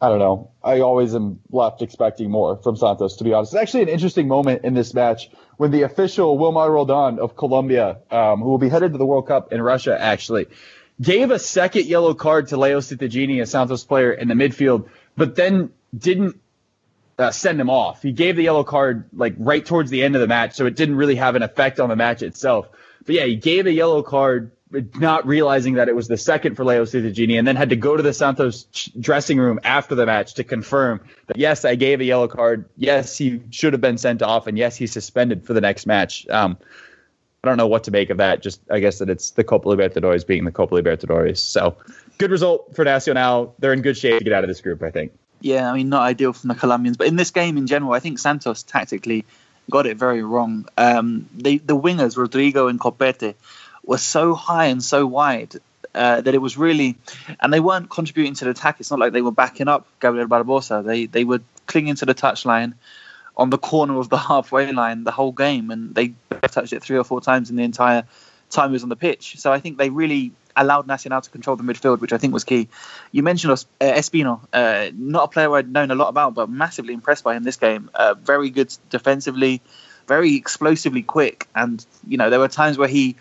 I 0.00 0.08
don't 0.08 0.18
know. 0.18 0.50
I 0.62 0.80
always 0.80 1.14
am 1.14 1.40
left 1.50 1.80
expecting 1.80 2.30
more 2.30 2.56
from 2.56 2.76
Santos, 2.76 3.16
to 3.16 3.24
be 3.24 3.32
honest. 3.32 3.54
It's 3.54 3.62
actually 3.62 3.82
an 3.82 3.88
interesting 3.88 4.28
moment 4.28 4.64
in 4.64 4.74
this 4.74 4.92
match 4.92 5.30
when 5.56 5.70
the 5.70 5.82
official 5.82 6.36
Wilmar 6.36 6.70
Roldan 6.70 7.18
of 7.18 7.34
Colombia, 7.36 7.98
um, 8.10 8.40
who 8.40 8.50
will 8.50 8.58
be 8.58 8.68
headed 8.68 8.92
to 8.92 8.98
the 8.98 9.06
World 9.06 9.26
Cup 9.26 9.52
in 9.52 9.62
Russia, 9.62 9.96
actually 9.98 10.46
gave 11.00 11.30
a 11.30 11.38
second 11.38 11.86
yellow 11.86 12.14
card 12.14 12.48
to 12.48 12.56
Leo 12.56 12.80
Cittadini, 12.80 13.40
a 13.40 13.46
Santos 13.46 13.84
player 13.84 14.12
in 14.12 14.28
the 14.28 14.34
midfield, 14.34 14.88
but 15.16 15.34
then 15.34 15.70
didn't 15.96 16.40
uh, 17.18 17.30
send 17.30 17.60
him 17.60 17.70
off. 17.70 18.02
He 18.02 18.12
gave 18.12 18.36
the 18.36 18.42
yellow 18.42 18.64
card 18.64 19.08
like 19.14 19.34
right 19.38 19.64
towards 19.64 19.90
the 19.90 20.02
end 20.02 20.14
of 20.14 20.20
the 20.20 20.26
match, 20.26 20.54
so 20.54 20.66
it 20.66 20.76
didn't 20.76 20.96
really 20.96 21.16
have 21.16 21.36
an 21.36 21.42
effect 21.42 21.80
on 21.80 21.88
the 21.88 21.96
match 21.96 22.22
itself. 22.22 22.68
But 23.04 23.14
yeah, 23.14 23.24
he 23.24 23.36
gave 23.36 23.66
a 23.66 23.72
yellow 23.72 24.02
card, 24.02 24.50
not 24.70 25.26
realizing 25.26 25.74
that 25.74 25.88
it 25.88 25.94
was 25.94 26.08
the 26.08 26.16
second 26.16 26.56
for 26.56 26.64
Leo 26.64 26.84
Cittadini, 26.84 27.38
and 27.38 27.46
then 27.46 27.56
had 27.56 27.70
to 27.70 27.76
go 27.76 27.96
to 27.96 28.02
the 28.02 28.12
Santos 28.12 28.64
dressing 28.98 29.38
room 29.38 29.60
after 29.62 29.94
the 29.94 30.06
match 30.06 30.34
to 30.34 30.44
confirm 30.44 31.00
that 31.26 31.36
yes, 31.36 31.64
I 31.64 31.76
gave 31.76 32.00
a 32.00 32.04
yellow 32.04 32.28
card. 32.28 32.68
Yes, 32.76 33.16
he 33.16 33.42
should 33.50 33.72
have 33.74 33.80
been 33.80 33.98
sent 33.98 34.22
off, 34.22 34.46
and 34.46 34.58
yes, 34.58 34.76
he's 34.76 34.92
suspended 34.92 35.46
for 35.46 35.52
the 35.52 35.60
next 35.60 35.86
match. 35.86 36.26
Um, 36.28 36.58
I 37.44 37.48
don't 37.48 37.58
know 37.58 37.68
what 37.68 37.84
to 37.84 37.92
make 37.92 38.10
of 38.10 38.16
that. 38.16 38.42
Just 38.42 38.60
I 38.70 38.80
guess 38.80 38.98
that 38.98 39.08
it's 39.08 39.30
the 39.30 39.44
Copa 39.44 39.68
Libertadores 39.68 40.26
being 40.26 40.44
the 40.44 40.52
Copa 40.52 40.74
Libertadores. 40.74 41.38
So 41.38 41.76
good 42.18 42.32
result 42.32 42.74
for 42.74 42.84
Nacional. 42.84 43.54
They're 43.60 43.72
in 43.72 43.82
good 43.82 43.96
shape 43.96 44.18
to 44.18 44.24
get 44.24 44.32
out 44.32 44.42
of 44.42 44.48
this 44.48 44.60
group, 44.60 44.82
I 44.82 44.90
think. 44.90 45.12
Yeah, 45.40 45.70
I 45.70 45.74
mean, 45.74 45.88
not 45.88 46.02
ideal 46.02 46.32
from 46.32 46.48
the 46.48 46.54
Colombians, 46.56 46.96
but 46.96 47.06
in 47.06 47.14
this 47.14 47.30
game 47.30 47.56
in 47.56 47.68
general, 47.68 47.92
I 47.92 48.00
think 48.00 48.18
Santos 48.18 48.64
tactically 48.64 49.24
got 49.70 49.86
it 49.86 49.96
very 49.96 50.24
wrong. 50.24 50.66
Um, 50.76 51.28
the 51.34 51.58
the 51.58 51.76
wingers 51.76 52.16
Rodrygo 52.16 52.68
and 52.68 52.80
Copete 52.80 53.34
were 53.86 53.98
so 53.98 54.34
high 54.34 54.66
and 54.66 54.82
so 54.82 55.06
wide 55.06 55.54
uh, 55.94 56.20
that 56.20 56.34
it 56.34 56.38
was 56.38 56.58
really, 56.58 56.98
and 57.40 57.52
they 57.52 57.60
weren't 57.60 57.88
contributing 57.88 58.34
to 58.34 58.44
the 58.44 58.50
attack. 58.50 58.76
It's 58.80 58.90
not 58.90 59.00
like 59.00 59.12
they 59.14 59.22
were 59.22 59.30
backing 59.30 59.68
up 59.68 59.86
Gabriel 60.00 60.26
Barbosa. 60.26 60.84
They 60.84 61.06
they 61.06 61.24
were 61.24 61.40
clinging 61.66 61.94
to 61.96 62.06
the 62.06 62.14
touchline 62.14 62.74
on 63.36 63.50
the 63.50 63.58
corner 63.58 63.98
of 63.98 64.08
the 64.08 64.18
halfway 64.30 64.70
line 64.72 65.04
the 65.04 65.10
whole 65.10 65.32
game, 65.32 65.70
and 65.70 65.94
they 65.94 66.14
touched 66.42 66.72
it 66.72 66.82
three 66.82 66.98
or 66.98 67.04
four 67.04 67.20
times 67.20 67.48
in 67.50 67.56
the 67.56 67.62
entire 67.62 68.04
time 68.50 68.70
he 68.70 68.72
was 68.74 68.82
on 68.82 68.88
the 68.88 68.96
pitch. 68.96 69.38
So 69.38 69.52
I 69.52 69.60
think 69.60 69.78
they 69.78 69.90
really 69.90 70.32
allowed 70.56 70.86
Nacional 70.86 71.20
to 71.20 71.30
control 71.30 71.56
the 71.56 71.62
midfield, 71.62 72.00
which 72.00 72.12
I 72.12 72.18
think 72.18 72.32
was 72.32 72.44
key. 72.44 72.68
You 73.12 73.22
mentioned 73.22 73.52
uh, 73.52 73.84
Espino, 73.84 74.40
uh, 74.52 74.90
not 74.94 75.24
a 75.24 75.28
player 75.28 75.54
I'd 75.54 75.70
known 75.70 75.90
a 75.90 75.94
lot 75.94 76.08
about, 76.08 76.34
but 76.34 76.48
massively 76.48 76.94
impressed 76.94 77.24
by 77.24 77.36
him 77.36 77.44
this 77.44 77.56
game. 77.56 77.90
Uh, 77.94 78.14
very 78.14 78.50
good 78.50 78.74
defensively, 78.90 79.60
very 80.06 80.34
explosively 80.36 81.02
quick, 81.02 81.46
and 81.54 81.84
you 82.06 82.16
know 82.16 82.30
there 82.30 82.40
were 82.40 82.48
times 82.48 82.78
where 82.78 82.88
he, 82.88 83.16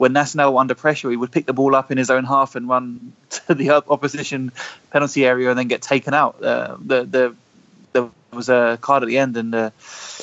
when 0.00 0.14
Nacional 0.14 0.54
were 0.54 0.60
under 0.60 0.74
pressure, 0.74 1.10
he 1.10 1.16
would 1.18 1.30
pick 1.30 1.44
the 1.44 1.52
ball 1.52 1.74
up 1.74 1.90
in 1.90 1.98
his 1.98 2.08
own 2.08 2.24
half 2.24 2.56
and 2.56 2.66
run 2.66 3.12
to 3.46 3.54
the 3.54 3.70
opposition 3.70 4.50
penalty 4.90 5.26
area 5.26 5.50
and 5.50 5.58
then 5.58 5.68
get 5.68 5.82
taken 5.82 6.14
out. 6.14 6.42
Uh, 6.42 6.78
the 6.82 7.04
the 7.04 7.36
there 7.92 8.08
was 8.32 8.48
a 8.48 8.78
card 8.80 9.02
at 9.02 9.08
the 9.08 9.18
end, 9.18 9.36
and 9.36 9.54
uh, 9.54 9.70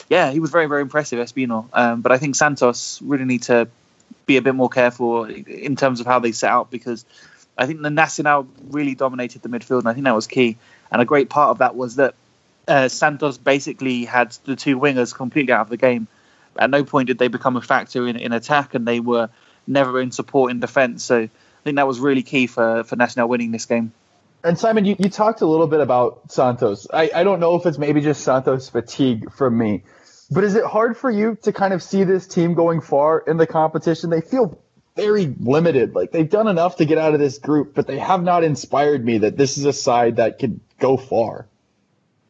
yeah, 0.09 0.31
he 0.31 0.39
was 0.39 0.49
very 0.49 0.65
very 0.65 0.81
impressive, 0.81 1.19
Espino. 1.19 1.67
Um, 1.73 2.01
but 2.01 2.11
I 2.11 2.17
think 2.17 2.35
Santos 2.35 2.99
really 3.03 3.25
need 3.25 3.43
to 3.43 3.67
be 4.25 4.37
a 4.37 4.41
bit 4.41 4.55
more 4.55 4.67
careful 4.67 5.25
in 5.25 5.75
terms 5.75 5.99
of 5.99 6.07
how 6.07 6.17
they 6.17 6.31
set 6.31 6.49
out 6.49 6.71
because 6.71 7.05
I 7.55 7.67
think 7.67 7.83
the 7.83 7.91
Nacional 7.91 8.47
really 8.69 8.95
dominated 8.95 9.43
the 9.43 9.49
midfield, 9.49 9.81
and 9.81 9.89
I 9.89 9.93
think 9.93 10.05
that 10.05 10.15
was 10.15 10.25
key. 10.25 10.57
And 10.91 11.03
a 11.03 11.05
great 11.05 11.29
part 11.29 11.51
of 11.51 11.59
that 11.59 11.75
was 11.75 11.97
that 11.97 12.15
uh, 12.67 12.87
Santos 12.87 13.37
basically 13.37 14.05
had 14.05 14.31
the 14.45 14.55
two 14.55 14.79
wingers 14.79 15.13
completely 15.13 15.53
out 15.53 15.61
of 15.61 15.69
the 15.69 15.77
game. 15.77 16.07
At 16.57 16.71
no 16.71 16.83
point 16.83 17.09
did 17.09 17.19
they 17.19 17.27
become 17.27 17.57
a 17.57 17.61
factor 17.61 18.07
in, 18.07 18.15
in 18.15 18.31
attack, 18.33 18.73
and 18.73 18.87
they 18.87 18.99
were 18.99 19.29
never 19.67 19.99
in 20.01 20.11
support 20.11 20.51
in 20.51 20.59
defence. 20.59 21.03
So 21.03 21.23
I 21.23 21.29
think 21.63 21.75
that 21.75 21.87
was 21.87 21.99
really 21.99 22.23
key 22.23 22.47
for, 22.47 22.83
for 22.83 22.95
Nacional 22.95 23.29
winning 23.29 23.51
this 23.51 23.65
game. 23.65 23.91
And 24.43 24.57
Simon, 24.57 24.85
you, 24.85 24.95
you 24.99 25.09
talked 25.09 25.41
a 25.41 25.45
little 25.45 25.67
bit 25.67 25.81
about 25.81 26.31
Santos. 26.31 26.87
I, 26.93 27.09
I 27.13 27.23
don't 27.23 27.39
know 27.39 27.55
if 27.55 27.65
it's 27.65 27.77
maybe 27.77 28.01
just 28.01 28.21
Santos 28.21 28.69
fatigue 28.69 29.31
from 29.31 29.57
me. 29.57 29.83
But 30.29 30.43
is 30.43 30.55
it 30.55 30.65
hard 30.65 30.97
for 30.97 31.09
you 31.09 31.37
to 31.43 31.53
kind 31.53 31.73
of 31.73 31.81
see 31.81 32.03
this 32.03 32.27
team 32.27 32.53
going 32.53 32.81
far 32.81 33.19
in 33.19 33.37
the 33.37 33.47
competition? 33.47 34.09
They 34.09 34.21
feel 34.21 34.61
very 34.95 35.33
limited. 35.39 35.95
Like 35.95 36.11
they've 36.11 36.29
done 36.29 36.47
enough 36.47 36.77
to 36.77 36.85
get 36.85 36.97
out 36.97 37.13
of 37.13 37.19
this 37.19 37.37
group, 37.37 37.73
but 37.73 37.87
they 37.87 37.97
have 37.97 38.23
not 38.23 38.43
inspired 38.43 39.05
me 39.05 39.19
that 39.19 39.37
this 39.37 39.57
is 39.57 39.65
a 39.65 39.73
side 39.73 40.17
that 40.17 40.39
could 40.39 40.59
go 40.79 40.97
far. 40.97 41.47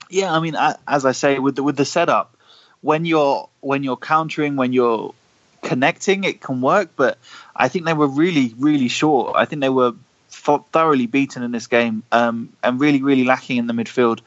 Yeah, 0.10 0.32
I 0.34 0.40
mean, 0.40 0.56
as 0.88 1.06
I 1.06 1.12
say, 1.12 1.40
with 1.40 1.56
the, 1.56 1.64
with 1.64 1.76
the 1.76 1.86
setup, 1.86 2.38
when 2.82 3.06
you're 3.06 3.50
when 3.62 3.84
you're 3.84 3.98
countering, 3.98 4.56
when 4.56 4.74
you're 4.74 5.14
connecting, 5.62 6.24
it 6.24 6.42
can 6.42 6.62
work. 6.62 6.90
But 6.96 7.18
I 7.56 7.68
think 7.68 7.86
they 7.86 7.94
were 7.94 8.08
really, 8.08 8.54
really 8.58 8.88
short. 8.88 9.36
I 9.36 9.46
think 9.46 9.62
they 9.62 9.70
were 9.70 9.94
thoroughly 10.30 11.08
beaten 11.08 11.44
in 11.44 11.52
this 11.52 11.68
game, 11.68 12.04
um, 12.12 12.54
and 12.64 12.80
really, 12.80 13.02
really 13.02 13.24
lacking 13.24 13.58
in 13.58 13.68
the 13.68 13.74
midfield. 13.74 14.22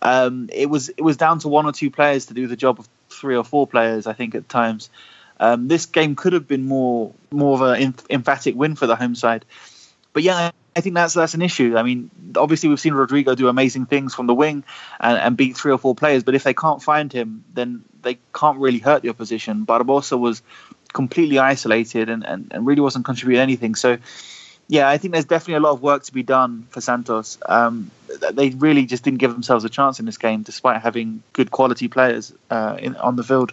Um, 0.00 0.48
it 0.52 0.68
was 0.68 0.88
it 0.88 1.02
was 1.02 1.16
down 1.16 1.38
to 1.40 1.48
one 1.48 1.66
or 1.66 1.72
two 1.72 1.90
players 1.90 2.26
to 2.26 2.34
do 2.34 2.46
the 2.46 2.56
job 2.56 2.80
of 2.80 2.88
three 3.08 3.36
or 3.36 3.44
four 3.44 3.66
players, 3.66 4.06
I 4.06 4.12
think, 4.12 4.34
at 4.34 4.48
times. 4.48 4.90
Um, 5.38 5.68
this 5.68 5.86
game 5.86 6.14
could 6.16 6.32
have 6.32 6.46
been 6.46 6.66
more 6.66 7.12
more 7.30 7.54
of 7.54 7.62
an 7.62 7.94
emphatic 8.10 8.54
win 8.54 8.74
for 8.76 8.86
the 8.86 8.96
home 8.96 9.14
side, 9.14 9.44
but 10.12 10.22
yeah, 10.22 10.50
I 10.74 10.80
think 10.80 10.94
that's 10.94 11.14
that's 11.14 11.34
an 11.34 11.42
issue. 11.42 11.76
I 11.76 11.82
mean, 11.82 12.10
obviously 12.36 12.68
we've 12.68 12.80
seen 12.80 12.94
Rodrygo 12.94 13.36
do 13.36 13.48
amazing 13.48 13.86
things 13.86 14.14
from 14.14 14.26
the 14.26 14.34
wing 14.34 14.64
and, 15.00 15.18
and, 15.18 15.36
beat 15.36 15.56
three 15.56 15.72
or 15.72 15.78
four 15.78 15.94
players, 15.94 16.22
but 16.22 16.34
if 16.34 16.44
they 16.44 16.54
can't 16.54 16.82
find 16.82 17.12
him, 17.12 17.44
then 17.52 17.84
they 18.02 18.18
can't 18.34 18.58
really 18.58 18.78
hurt 18.78 19.02
the 19.02 19.08
opposition. 19.08 19.66
Barbosa 19.66 20.18
was 20.18 20.42
completely 20.92 21.38
isolated 21.38 22.08
and, 22.08 22.26
and, 22.26 22.48
and 22.52 22.66
really 22.66 22.80
wasn't 22.80 23.04
contributing 23.04 23.42
anything. 23.42 23.74
So, 23.74 23.98
yeah, 24.68 24.88
I 24.88 24.98
think 24.98 25.12
there's 25.12 25.26
definitely 25.26 25.54
a 25.54 25.60
lot 25.60 25.72
of 25.72 25.82
work 25.82 26.04
to 26.04 26.12
be 26.12 26.22
done 26.22 26.66
for 26.70 26.80
Santos. 26.80 27.38
Um, 27.46 27.90
they 28.32 28.50
really 28.50 28.86
just 28.86 29.04
didn't 29.04 29.18
give 29.18 29.32
themselves 29.32 29.64
a 29.64 29.68
chance 29.68 30.00
in 30.00 30.06
this 30.06 30.18
game, 30.18 30.42
despite 30.42 30.80
having 30.80 31.22
good 31.32 31.50
quality 31.50 31.88
players 31.88 32.32
uh, 32.50 32.76
in, 32.78 32.96
on 32.96 33.16
the 33.16 33.24
field. 33.24 33.52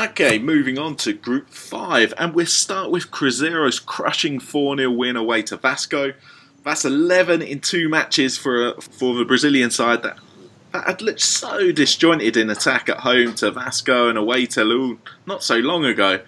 Okay, 0.00 0.38
moving 0.38 0.78
on 0.78 0.96
to 0.96 1.12
Group 1.12 1.50
5, 1.50 2.14
and 2.16 2.32
we'll 2.32 2.46
start 2.46 2.90
with 2.90 3.10
Cruzeiro's 3.10 3.78
crushing 3.78 4.40
4 4.40 4.78
0 4.78 4.90
win 4.92 5.14
away 5.14 5.42
to 5.42 5.58
Vasco. 5.58 6.14
That's 6.64 6.86
11 6.86 7.42
in 7.42 7.60
two 7.60 7.86
matches 7.90 8.38
for 8.38 8.80
for 8.80 9.14
the 9.14 9.26
Brazilian 9.26 9.70
side 9.70 10.02
that, 10.02 10.16
that 10.72 10.86
had 10.86 11.02
looked 11.02 11.20
so 11.20 11.70
disjointed 11.70 12.38
in 12.38 12.48
attack 12.48 12.88
at 12.88 13.00
home 13.00 13.34
to 13.34 13.50
Vasco 13.50 14.08
and 14.08 14.16
away 14.16 14.46
to 14.46 14.64
Lu 14.64 14.98
not 15.26 15.42
so 15.42 15.56
long 15.56 15.84
ago. 15.84 16.20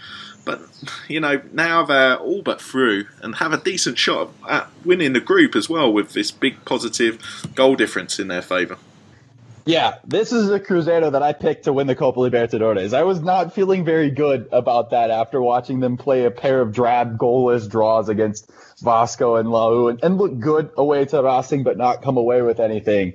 But, 0.44 0.60
you 1.08 1.20
know, 1.20 1.40
now 1.52 1.82
they're 1.82 2.18
all 2.18 2.42
but 2.42 2.60
through 2.60 3.06
and 3.22 3.36
have 3.36 3.54
a 3.54 3.58
decent 3.58 3.96
shot 3.96 4.32
at 4.50 4.68
winning 4.84 5.14
the 5.14 5.20
group 5.20 5.56
as 5.56 5.70
well 5.70 5.90
with 5.90 6.12
this 6.12 6.30
big 6.30 6.62
positive 6.66 7.50
goal 7.54 7.76
difference 7.76 8.18
in 8.18 8.28
their 8.28 8.42
favour. 8.42 8.76
Yeah, 9.64 9.98
this 10.04 10.32
is 10.32 10.50
a 10.50 10.58
Cruzeiro 10.58 11.12
that 11.12 11.22
I 11.22 11.32
picked 11.32 11.64
to 11.64 11.72
win 11.72 11.86
the 11.86 11.94
Copa 11.94 12.18
Libertadores. 12.18 12.92
I 12.92 13.04
was 13.04 13.20
not 13.20 13.54
feeling 13.54 13.84
very 13.84 14.10
good 14.10 14.48
about 14.50 14.90
that 14.90 15.10
after 15.10 15.40
watching 15.40 15.78
them 15.78 15.96
play 15.96 16.24
a 16.24 16.32
pair 16.32 16.60
of 16.60 16.72
drab 16.72 17.16
goalless 17.16 17.70
draws 17.70 18.08
against 18.08 18.50
Vasco 18.80 19.36
and 19.36 19.50
Lau 19.50 19.86
and, 19.86 20.02
and 20.02 20.18
look 20.18 20.40
good 20.40 20.70
away 20.76 21.04
to 21.04 21.22
Racing 21.22 21.62
but 21.62 21.76
not 21.76 22.02
come 22.02 22.16
away 22.16 22.42
with 22.42 22.58
anything. 22.58 23.14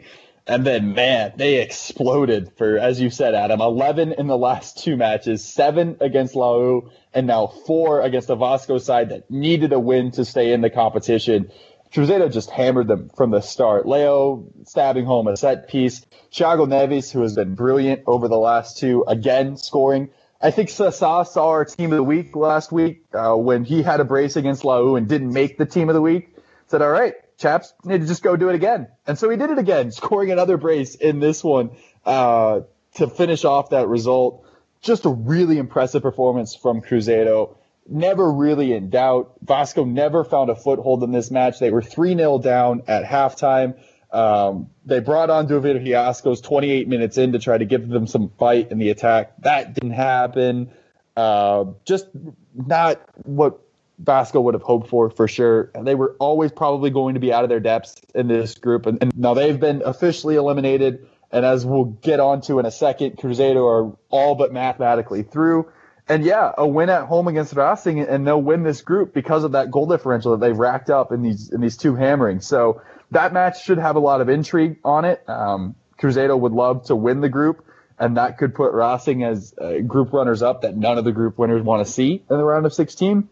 And 0.49 0.65
then, 0.65 0.93
man, 0.93 1.33
they 1.35 1.61
exploded 1.61 2.53
for, 2.55 2.77
as 2.77 3.01
you 3.01 3.09
said, 3.09 3.35
Adam, 3.35 3.59
11 3.59 4.13
in 4.13 4.27
the 4.27 4.37
last 4.37 4.77
two 4.81 4.95
matches, 4.95 5.43
seven 5.43 5.97
against 5.99 6.35
Lau, 6.35 6.89
and 7.13 7.27
now 7.27 7.47
four 7.47 7.99
against 7.99 8.29
the 8.29 8.37
Vasco 8.37 8.77
side 8.77 9.09
that 9.09 9.29
needed 9.29 9.73
a 9.73 9.79
win 9.79 10.11
to 10.11 10.23
stay 10.23 10.53
in 10.53 10.61
the 10.61 10.69
competition. 10.69 11.51
Cruzeiro 11.91 12.31
just 12.31 12.49
hammered 12.49 12.87
them 12.87 13.09
from 13.15 13.31
the 13.31 13.41
start. 13.41 13.87
Leo 13.87 14.45
stabbing 14.65 15.05
home 15.05 15.27
a 15.27 15.37
set 15.37 15.67
piece. 15.67 16.05
Thiago 16.31 16.67
Neves, 16.67 17.11
who 17.11 17.21
has 17.21 17.35
been 17.35 17.55
brilliant 17.55 18.03
over 18.07 18.27
the 18.27 18.37
last 18.37 18.77
two, 18.77 19.03
again 19.07 19.57
scoring. 19.57 20.09
I 20.41 20.51
think 20.51 20.69
Sassá 20.69 21.25
saw 21.25 21.49
our 21.49 21.65
team 21.65 21.91
of 21.91 21.97
the 21.97 22.03
week 22.03 22.35
last 22.35 22.71
week 22.71 23.03
uh, 23.13 23.35
when 23.35 23.63
he 23.63 23.81
had 23.81 23.99
a 23.99 24.05
brace 24.05 24.35
against 24.35 24.63
Lau 24.63 24.95
and 24.95 25.07
didn't 25.07 25.33
make 25.33 25.57
the 25.57 25.65
team 25.65 25.89
of 25.89 25.95
the 25.95 26.01
week. 26.01 26.35
Said, 26.67 26.81
all 26.81 26.89
right, 26.89 27.15
chaps, 27.37 27.73
need 27.83 28.01
to 28.01 28.07
just 28.07 28.21
go 28.21 28.35
do 28.35 28.49
it 28.49 28.55
again. 28.55 28.87
And 29.07 29.17
so 29.17 29.29
he 29.29 29.37
did 29.37 29.49
it 29.49 29.57
again, 29.57 29.91
scoring 29.93 30.31
another 30.31 30.57
brace 30.57 30.95
in 30.95 31.19
this 31.19 31.43
one 31.43 31.71
uh, 32.05 32.61
to 32.95 33.07
finish 33.07 33.45
off 33.45 33.71
that 33.71 33.87
result. 33.87 34.45
Just 34.81 35.05
a 35.05 35.09
really 35.09 35.57
impressive 35.57 36.03
performance 36.03 36.55
from 36.55 36.81
Cruzeiro. 36.81 37.55
Never 37.89 38.31
really 38.31 38.73
in 38.73 38.89
doubt. 38.89 39.33
Vasco 39.41 39.85
never 39.85 40.23
found 40.23 40.49
a 40.49 40.55
foothold 40.55 41.03
in 41.03 41.11
this 41.11 41.31
match. 41.31 41.59
They 41.59 41.71
were 41.71 41.81
3 41.81 42.15
0 42.15 42.39
down 42.39 42.83
at 42.87 43.05
halftime. 43.05 43.77
Um, 44.11 44.69
they 44.85 44.99
brought 44.99 45.29
on 45.29 45.47
Duvier 45.47 45.79
Riascos 45.79 46.41
28 46.41 46.87
minutes 46.87 47.17
in 47.17 47.33
to 47.33 47.39
try 47.39 47.57
to 47.57 47.65
give 47.65 47.87
them 47.87 48.07
some 48.07 48.29
fight 48.37 48.71
in 48.71 48.77
the 48.77 48.89
attack. 48.89 49.33
That 49.39 49.73
didn't 49.73 49.91
happen. 49.91 50.71
Uh, 51.15 51.65
just 51.85 52.07
not 52.53 53.01
what 53.23 53.59
Vasco 53.99 54.39
would 54.41 54.53
have 54.53 54.63
hoped 54.63 54.87
for, 54.89 55.09
for 55.09 55.27
sure. 55.27 55.71
And 55.73 55.85
they 55.85 55.95
were 55.95 56.15
always 56.19 56.51
probably 56.51 56.89
going 56.89 57.15
to 57.15 57.19
be 57.19 57.33
out 57.33 57.43
of 57.43 57.49
their 57.49 57.59
depths 57.59 57.95
in 58.13 58.27
this 58.27 58.55
group. 58.55 58.85
And, 58.85 58.99
and 59.01 59.17
now 59.17 59.33
they've 59.33 59.59
been 59.59 59.81
officially 59.83 60.35
eliminated. 60.35 61.07
And 61.31 61.45
as 61.45 61.65
we'll 61.65 61.85
get 61.85 62.19
onto 62.19 62.59
in 62.59 62.65
a 62.65 62.71
second, 62.71 63.17
Cruzeiro 63.17 63.65
are 63.65 63.97
all 64.09 64.35
but 64.35 64.53
mathematically 64.53 65.23
through. 65.23 65.69
And 66.09 66.23
yeah, 66.23 66.53
a 66.57 66.65
win 66.65 66.89
at 66.89 67.03
home 67.03 67.27
against 67.27 67.53
Racing, 67.53 67.99
and 67.99 68.25
they'll 68.25 68.41
win 68.41 68.63
this 68.63 68.81
group 68.81 69.13
because 69.13 69.43
of 69.43 69.51
that 69.51 69.71
goal 69.71 69.87
differential 69.87 70.31
that 70.31 70.45
they've 70.45 70.57
racked 70.57 70.89
up 70.89 71.11
in 71.11 71.21
these 71.21 71.49
in 71.49 71.59
these 71.59 71.75
two 71.75 71.95
hammerings. 71.95 72.47
So 72.47 72.81
that 73.11 73.33
match 73.33 73.63
should 73.63 73.77
have 73.77 73.97
a 73.97 73.99
lot 73.99 74.21
of 74.21 74.29
intrigue 74.29 74.77
on 74.85 75.03
it. 75.03 75.27
Um, 75.27 75.75
Cruzeiro 75.99 76.39
would 76.39 76.53
love 76.53 76.85
to 76.85 76.95
win 76.95 77.19
the 77.19 77.29
group, 77.29 77.65
and 77.99 78.15
that 78.17 78.37
could 78.37 78.55
put 78.55 78.71
Racing 78.73 79.23
as 79.23 79.53
uh, 79.59 79.79
group 79.79 80.13
runners 80.13 80.41
up 80.41 80.61
that 80.61 80.77
none 80.77 80.97
of 80.97 81.03
the 81.03 81.11
group 81.11 81.37
winners 81.37 81.61
want 81.61 81.85
to 81.85 81.91
see 81.91 82.23
in 82.29 82.37
the 82.37 82.43
round 82.43 82.65
of 82.65 82.73
16. 82.73 83.27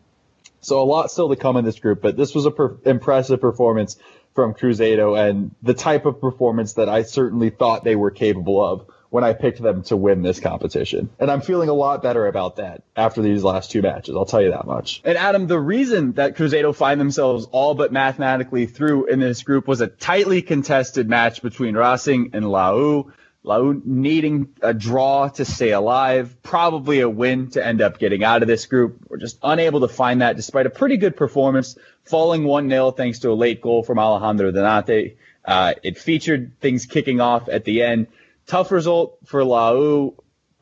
So 0.60 0.82
a 0.82 0.84
lot 0.84 1.12
still 1.12 1.30
to 1.30 1.36
come 1.36 1.58
in 1.58 1.64
this 1.64 1.80
group, 1.80 2.02
but 2.02 2.18
this 2.18 2.34
was 2.34 2.46
a 2.46 2.52
per- 2.52 2.76
impressive 2.86 3.40
performance 3.40 3.98
from 4.34 4.54
Cruzeiro 4.54 5.18
and 5.18 5.56
the 5.62 5.74
type 5.74 6.06
of 6.06 6.20
performance 6.20 6.74
that 6.74 6.90
I 6.90 7.04
certainly 7.04 7.52
thought 7.52 7.84
they 7.84 7.96
were 7.96 8.12
capable 8.12 8.64
of 8.64 8.88
when 9.10 9.24
I 9.24 9.34
picked 9.34 9.62
them 9.62 9.84
to 9.84 9.98
win 9.98 10.22
this 10.22 10.40
competition. 10.40 11.10
And 11.20 11.32
I'm 11.32 11.42
feeling 11.42 11.70
a 11.70 11.74
lot 11.74 12.04
better 12.04 12.28
about 12.28 12.58
that 12.58 12.84
after 12.96 13.22
these 13.22 13.44
last 13.44 13.72
two 13.72 13.82
matches. 13.82 14.16
I'll 14.16 14.26
tell 14.26 14.42
you 14.42 14.52
that 14.52 14.66
much. 14.66 15.02
And 15.06 15.18
Adam, 15.18 15.48
the 15.48 15.60
reason 15.60 16.14
that 16.14 16.36
Cruzeiro 16.36 16.76
find 16.76 17.00
themselves 17.00 17.48
all 17.52 17.76
but 17.76 17.92
mathematically 17.92 18.66
through 18.66 19.06
in 19.06 19.20
this 19.20 19.44
group 19.44 19.68
was 19.68 19.82
a 19.82 19.88
tightly 19.88 20.42
contested 20.42 21.08
match 21.10 21.42
between 21.42 21.76
Racing 21.76 22.32
and 22.34 22.50
Lau. 22.50 23.12
Lau 23.44 23.76
needing 23.86 24.50
a 24.62 24.74
draw 24.74 25.28
to 25.30 25.46
stay 25.46 25.70
alive, 25.70 26.36
probably 26.42 27.02
a 27.02 27.10
win 27.10 27.52
to 27.52 27.64
end 27.64 27.80
up 27.80 28.00
getting 28.00 28.24
out 28.24 28.42
of 28.42 28.48
this 28.48 28.66
group. 28.66 28.98
We're 29.08 29.18
just 29.18 29.38
unable 29.44 29.82
to 29.82 29.88
find 29.88 30.22
that 30.22 30.36
despite 30.36 30.66
a 30.66 30.72
pretty 30.72 30.98
good 30.98 31.16
performance, 31.16 31.78
falling 32.06 32.44
1 32.44 32.70
0 32.70 32.92
thanks 32.92 33.20
to 33.20 33.30
a 33.30 33.34
late 33.34 33.62
goal 33.62 33.84
from 33.84 34.00
Alejandro 34.00 34.52
Donatti. 34.52 35.18
Uh, 35.46 35.74
it 35.84 36.00
featured 36.00 36.60
things 36.60 36.88
kicking 36.88 37.22
off 37.22 37.48
at 37.48 37.66
the 37.66 37.84
end. 37.84 38.08
Tough 38.48 38.72
result 38.72 39.18
for 39.26 39.44
Lau, 39.44 40.14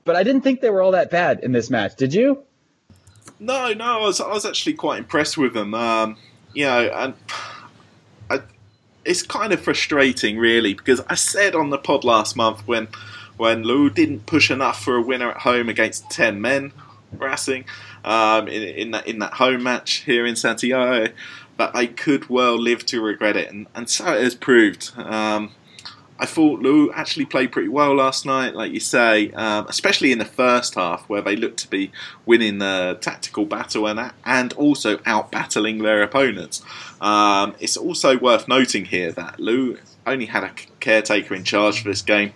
but 0.05 0.15
I 0.15 0.23
didn't 0.23 0.41
think 0.41 0.61
they 0.61 0.69
were 0.69 0.81
all 0.81 0.91
that 0.91 1.11
bad 1.11 1.41
in 1.43 1.51
this 1.51 1.69
match. 1.69 1.95
Did 1.95 2.13
you? 2.13 2.43
No, 3.39 3.73
no, 3.73 3.83
I 3.83 3.97
was, 3.99 4.21
I 4.21 4.29
was 4.29 4.45
actually 4.45 4.73
quite 4.73 4.99
impressed 4.99 5.37
with 5.37 5.53
them. 5.53 5.73
Um, 5.73 6.17
you 6.53 6.65
know, 6.65 6.89
and 6.93 7.13
I, 8.29 8.41
it's 9.03 9.21
kind 9.21 9.51
of 9.51 9.59
frustrating, 9.59 10.37
really, 10.37 10.73
because 10.73 11.01
I 11.07 11.15
said 11.15 11.55
on 11.55 11.69
the 11.71 11.77
pod 11.77 12.03
last 12.03 12.35
month 12.35 12.65
when 12.67 12.87
when 13.35 13.63
Lou 13.63 13.89
didn't 13.89 14.27
push 14.27 14.51
enough 14.51 14.81
for 14.81 14.95
a 14.95 15.01
winner 15.01 15.31
at 15.31 15.37
home 15.37 15.67
against 15.67 16.09
ten 16.09 16.39
men, 16.39 16.71
Racing, 17.11 17.65
um, 18.05 18.47
in, 18.47 18.63
in 18.63 18.91
that 18.91 19.07
in 19.07 19.19
that 19.19 19.33
home 19.33 19.63
match 19.63 20.03
here 20.05 20.25
in 20.25 20.35
Santiago, 20.35 21.11
that 21.57 21.75
I 21.75 21.87
could 21.87 22.29
well 22.29 22.57
live 22.57 22.85
to 22.87 23.01
regret 23.01 23.35
it, 23.35 23.51
and, 23.51 23.67
and 23.75 23.89
so 23.89 24.13
it 24.13 24.23
has 24.23 24.35
proved. 24.35 24.91
Um, 24.97 25.51
I 26.19 26.25
thought 26.25 26.61
Lou 26.61 26.91
actually 26.91 27.25
played 27.25 27.51
pretty 27.51 27.69
well 27.69 27.95
last 27.95 28.25
night, 28.25 28.55
like 28.55 28.71
you 28.71 28.79
say, 28.79 29.31
um, 29.31 29.65
especially 29.67 30.11
in 30.11 30.19
the 30.19 30.25
first 30.25 30.75
half 30.75 31.07
where 31.09 31.21
they 31.21 31.35
looked 31.35 31.57
to 31.59 31.69
be 31.69 31.91
winning 32.25 32.59
the 32.59 32.97
tactical 33.01 33.45
battle 33.45 33.87
and 33.87 34.11
and 34.25 34.53
also 34.53 34.99
out 35.05 35.31
battling 35.31 35.79
their 35.79 36.03
opponents. 36.03 36.63
Um, 37.01 37.55
it's 37.59 37.77
also 37.77 38.17
worth 38.17 38.47
noting 38.47 38.85
here 38.85 39.11
that 39.11 39.39
Lou 39.39 39.77
only 40.05 40.27
had 40.27 40.43
a 40.43 40.51
caretaker 40.79 41.33
in 41.33 41.43
charge 41.43 41.81
for 41.81 41.89
this 41.89 42.01
game, 42.01 42.33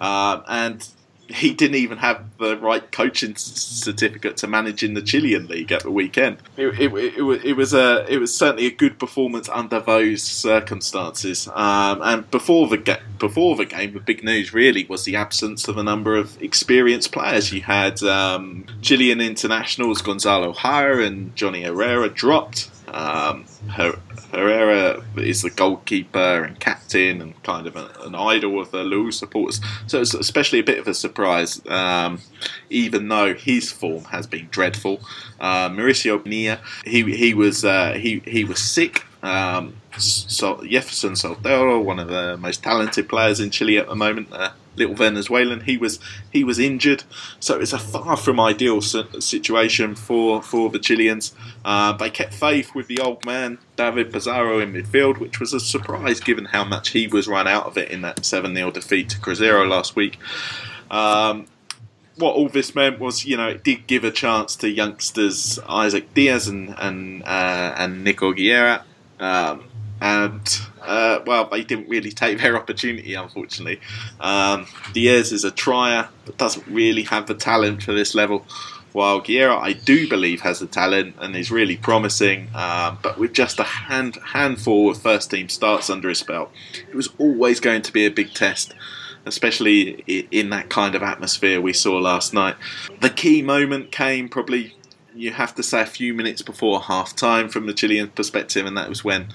um, 0.00 0.42
and 0.48 0.88
he 1.32 1.52
didn't 1.52 1.76
even 1.76 1.98
have 1.98 2.24
the 2.38 2.56
right 2.58 2.90
coaching 2.92 3.34
certificate 3.36 4.36
to 4.38 4.46
manage 4.46 4.82
in 4.82 4.94
the 4.94 5.02
Chilean 5.02 5.46
league 5.46 5.72
at 5.72 5.82
the 5.82 5.90
weekend. 5.90 6.38
It, 6.56 6.78
it, 6.80 6.92
it, 6.92 7.44
it 7.44 7.52
was 7.54 7.72
a 7.74 8.06
it 8.08 8.18
was 8.18 8.34
certainly 8.34 8.66
a 8.66 8.70
good 8.70 8.98
performance 8.98 9.48
under 9.48 9.80
those 9.80 10.22
circumstances. 10.22 11.48
Um, 11.48 12.00
and 12.02 12.30
before 12.30 12.68
the 12.68 12.78
ga- 12.78 13.00
before 13.18 13.56
the 13.56 13.66
game, 13.66 13.92
the 13.92 14.00
big 14.00 14.24
news 14.24 14.52
really 14.52 14.84
was 14.86 15.04
the 15.04 15.16
absence 15.16 15.68
of 15.68 15.76
a 15.76 15.82
number 15.82 16.16
of 16.16 16.40
experienced 16.42 17.12
players. 17.12 17.52
You 17.52 17.62
had 17.62 18.02
um, 18.02 18.66
Chilean 18.82 19.20
internationals 19.20 20.02
Gonzalo 20.02 20.52
Jara 20.52 21.04
and 21.04 21.34
Johnny 21.36 21.62
Herrera 21.62 22.08
dropped. 22.08 22.70
Um, 22.88 23.44
Her- 23.68 23.98
Herrera 24.32 25.04
is 25.16 25.42
the 25.42 25.50
goalkeeper 25.50 26.44
and 26.44 26.58
captain 26.60 27.20
and 27.20 27.42
kind 27.42 27.66
of 27.66 27.76
a, 27.76 27.90
an 28.02 28.14
idol 28.14 28.60
of 28.60 28.70
the 28.70 28.82
Lou 28.82 29.10
supporters. 29.10 29.60
So 29.86 30.00
it's 30.00 30.14
especially 30.14 30.60
a 30.60 30.64
bit 30.64 30.78
of 30.78 30.88
a 30.88 30.94
surprise, 30.94 31.60
um, 31.66 32.20
even 32.68 33.08
though 33.08 33.34
his 33.34 33.70
form 33.70 34.04
has 34.04 34.26
been 34.26 34.48
dreadful. 34.50 35.00
Uh, 35.40 35.68
Mauricio 35.68 36.24
Nia, 36.24 36.60
he 36.84 37.02
he 37.16 37.34
was 37.34 37.64
uh, 37.64 37.94
he 37.94 38.22
he 38.24 38.44
was 38.44 38.60
sick. 38.60 39.04
Um, 39.22 39.74
so 39.98 40.56
Yeferson 40.58 41.12
Soteldo, 41.12 41.82
one 41.84 41.98
of 41.98 42.08
the 42.08 42.36
most 42.38 42.62
talented 42.62 43.08
players 43.08 43.40
in 43.40 43.50
Chile 43.50 43.76
at 43.76 43.88
the 43.88 43.94
moment, 43.94 44.28
uh, 44.32 44.52
little 44.76 44.94
Venezuelan, 44.94 45.60
he 45.62 45.76
was 45.76 45.98
he 46.32 46.44
was 46.44 46.58
injured, 46.58 47.04
so 47.38 47.60
it's 47.60 47.72
a 47.72 47.78
far 47.78 48.16
from 48.16 48.40
ideal 48.40 48.80
situation 48.80 49.94
for 49.94 50.42
for 50.42 50.70
the 50.70 50.78
Chileans. 50.78 51.34
Uh, 51.64 51.92
they 51.92 52.10
kept 52.10 52.34
faith 52.34 52.74
with 52.74 52.86
the 52.86 53.00
old 53.00 53.24
man 53.24 53.58
David 53.76 54.12
Pizarro 54.12 54.58
in 54.58 54.72
midfield, 54.72 55.18
which 55.18 55.40
was 55.40 55.52
a 55.52 55.60
surprise 55.60 56.20
given 56.20 56.46
how 56.46 56.64
much 56.64 56.90
he 56.90 57.06
was 57.06 57.28
run 57.28 57.48
out 57.48 57.66
of 57.66 57.76
it 57.76 57.90
in 57.90 58.02
that 58.02 58.24
seven 58.24 58.54
0 58.54 58.70
defeat 58.70 59.10
to 59.10 59.18
Cruzeiro 59.18 59.68
last 59.68 59.96
week. 59.96 60.18
Um, 60.90 61.46
what 62.16 62.34
all 62.34 62.48
this 62.48 62.74
meant 62.74 62.98
was, 62.98 63.24
you 63.24 63.36
know, 63.36 63.48
it 63.48 63.64
did 63.64 63.86
give 63.86 64.04
a 64.04 64.10
chance 64.10 64.56
to 64.56 64.68
youngsters 64.68 65.58
Isaac 65.68 66.12
Diaz 66.14 66.48
and 66.48 66.74
and 66.78 67.22
uh, 67.24 67.74
and 67.76 68.04
Nico 68.04 68.32
Guerra, 68.32 68.84
um, 69.18 69.64
and 70.00 70.60
uh, 70.90 71.22
well, 71.24 71.48
they 71.48 71.62
didn't 71.62 71.88
really 71.88 72.10
take 72.10 72.38
their 72.40 72.56
opportunity, 72.56 73.14
unfortunately. 73.14 73.80
Um, 74.18 74.66
Diaz 74.92 75.30
is 75.30 75.44
a 75.44 75.52
trier, 75.52 76.08
but 76.24 76.36
doesn't 76.36 76.66
really 76.66 77.04
have 77.04 77.28
the 77.28 77.34
talent 77.34 77.84
for 77.84 77.92
this 77.92 78.12
level. 78.12 78.44
While 78.92 79.20
Guerra, 79.20 79.56
I 79.56 79.72
do 79.72 80.08
believe, 80.08 80.40
has 80.40 80.58
the 80.58 80.66
talent 80.66 81.14
and 81.20 81.36
is 81.36 81.52
really 81.52 81.76
promising, 81.76 82.48
um, 82.56 82.98
but 83.02 83.18
with 83.18 83.32
just 83.32 83.60
a 83.60 83.62
hand 83.62 84.18
handful 84.34 84.90
of 84.90 85.00
first 85.00 85.30
team 85.30 85.48
starts 85.48 85.88
under 85.88 86.08
his 86.08 86.24
belt, 86.24 86.50
it 86.88 86.96
was 86.96 87.08
always 87.18 87.60
going 87.60 87.82
to 87.82 87.92
be 87.92 88.04
a 88.04 88.10
big 88.10 88.34
test 88.34 88.74
especially 89.26 89.90
in 90.30 90.48
that 90.48 90.70
kind 90.70 90.94
of 90.94 91.02
atmosphere 91.02 91.60
we 91.60 91.74
saw 91.74 91.98
last 91.98 92.32
night. 92.32 92.56
The 93.00 93.10
key 93.10 93.42
moment 93.42 93.92
came 93.92 94.30
probably, 94.30 94.74
you 95.14 95.30
have 95.32 95.54
to 95.56 95.62
say, 95.62 95.82
a 95.82 95.86
few 95.86 96.14
minutes 96.14 96.40
before 96.40 96.80
half 96.80 97.14
time 97.14 97.50
from 97.50 97.66
the 97.66 97.74
Chilean 97.74 98.08
perspective, 98.08 98.64
and 98.64 98.78
that 98.78 98.88
was 98.88 99.04
when 99.04 99.28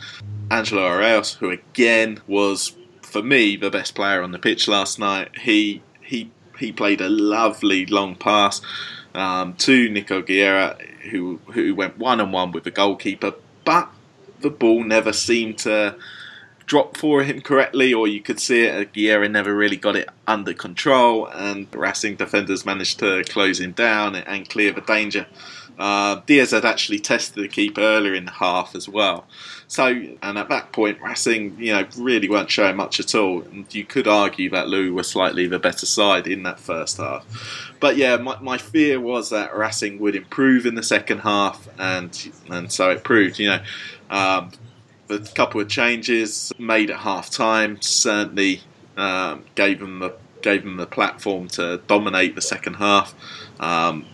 Angelo 0.52 0.84
Araos, 0.84 1.38
who 1.38 1.50
again 1.50 2.22
was, 2.28 2.76
for 3.02 3.24
me, 3.24 3.56
the 3.56 3.72
best 3.72 3.96
player 3.96 4.22
on 4.22 4.32
the 4.32 4.40
pitch 4.40 4.68
last 4.68 5.00
night, 5.00 5.40
he 5.40 5.82
he 6.02 6.32
he 6.60 6.72
played 6.72 7.02
a 7.02 7.10
lovely 7.10 7.86
long 7.86 8.16
pass 8.16 8.62
um, 9.14 9.54
to 9.56 9.90
Nico 9.90 10.22
Guerra, 10.22 10.78
who 11.12 11.40
who 11.54 11.74
went 11.74 11.98
one 11.98 12.22
on 12.22 12.32
one 12.32 12.52
with 12.52 12.64
the 12.64 12.72
goalkeeper, 12.72 13.34
but 13.64 13.90
the 14.42 14.50
ball 14.50 14.84
never 14.84 15.12
seemed 15.12 15.58
to 15.60 15.96
drop 16.66 16.98
for 16.98 17.24
him 17.24 17.42
correctly, 17.42 17.94
or 17.94 18.08
you 18.08 18.22
could 18.22 18.40
see 18.40 18.64
it. 18.64 18.94
Guerra 18.94 19.30
never 19.30 19.56
really 19.56 19.78
got 19.78 19.96
it 19.96 20.10
under 20.28 20.54
control, 20.54 21.28
and 21.28 21.68
Racing 21.74 22.16
defenders 22.16 22.66
managed 22.66 23.00
to 23.00 23.24
close 23.24 23.60
him 23.60 23.72
down 23.72 24.16
and 24.16 24.50
clear 24.50 24.72
the 24.72 24.82
danger. 24.82 25.28
Uh, 25.78 26.22
Diaz 26.26 26.52
had 26.52 26.66
actually 26.66 27.00
tested 27.00 27.44
the 27.44 27.48
keeper 27.48 27.82
earlier 27.82 28.14
in 28.14 28.26
the 28.26 28.32
half 28.32 28.76
as 28.76 28.88
well. 28.88 29.28
So, 29.68 29.88
and 30.22 30.38
at 30.38 30.50
that 30.50 30.72
point, 30.72 31.02
Racing, 31.02 31.58
you 31.58 31.74
know, 31.74 31.88
really 31.98 32.30
weren't 32.30 32.52
showing 32.52 32.76
much 32.76 33.00
at 33.00 33.16
all. 33.16 33.42
And 33.42 33.74
you 33.74 33.84
could 33.84 34.08
argue 34.08 34.50
that 34.52 34.68
Lou 34.68 34.94
was 34.94 35.08
slightly 35.08 35.48
the 35.48 35.60
better 35.60 35.86
side 35.86 36.28
in 36.28 36.44
that 36.44 36.60
first 36.60 36.98
half. 36.98 37.26
But 37.80 37.98
yeah, 37.98 38.18
my, 38.18 38.40
my 38.40 38.58
fear 38.58 39.00
was 39.00 39.32
that 39.32 39.56
Racing 39.56 40.00
would 40.00 40.16
improve 40.16 40.66
in 40.66 40.76
the 40.76 40.84
second 40.84 41.20
half, 41.20 41.68
and 41.80 42.32
and 42.50 42.72
so 42.72 42.92
it 42.92 43.04
proved. 43.04 43.40
You 43.40 43.50
know, 43.50 43.64
um, 44.10 44.52
a 45.10 45.20
couple 45.20 45.62
of 45.62 45.68
changes 45.68 46.52
made 46.58 46.90
at 46.90 47.00
half 47.00 47.30
time 47.30 47.82
certainly 47.82 48.62
um, 48.98 49.46
gave 49.56 49.80
them 49.80 50.00
the 50.00 50.16
gave 50.42 50.64
them 50.64 50.78
the 50.78 50.86
platform 50.86 51.48
to 51.48 51.82
dominate 51.88 52.36
the 52.36 52.42
second 52.42 52.76
half. 52.76 53.16
Um, 53.60 54.06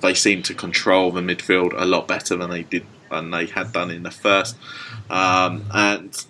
they 0.00 0.14
seemed 0.14 0.44
to 0.46 0.54
control 0.54 1.10
the 1.10 1.20
midfield 1.20 1.74
a 1.76 1.84
lot 1.84 2.08
better 2.08 2.36
than 2.36 2.50
they 2.50 2.62
did 2.62 2.86
than 3.10 3.30
they 3.30 3.46
had 3.46 3.72
done 3.72 3.90
in 3.90 4.02
the 4.02 4.10
first, 4.10 4.56
um, 5.10 5.64
and 5.72 6.24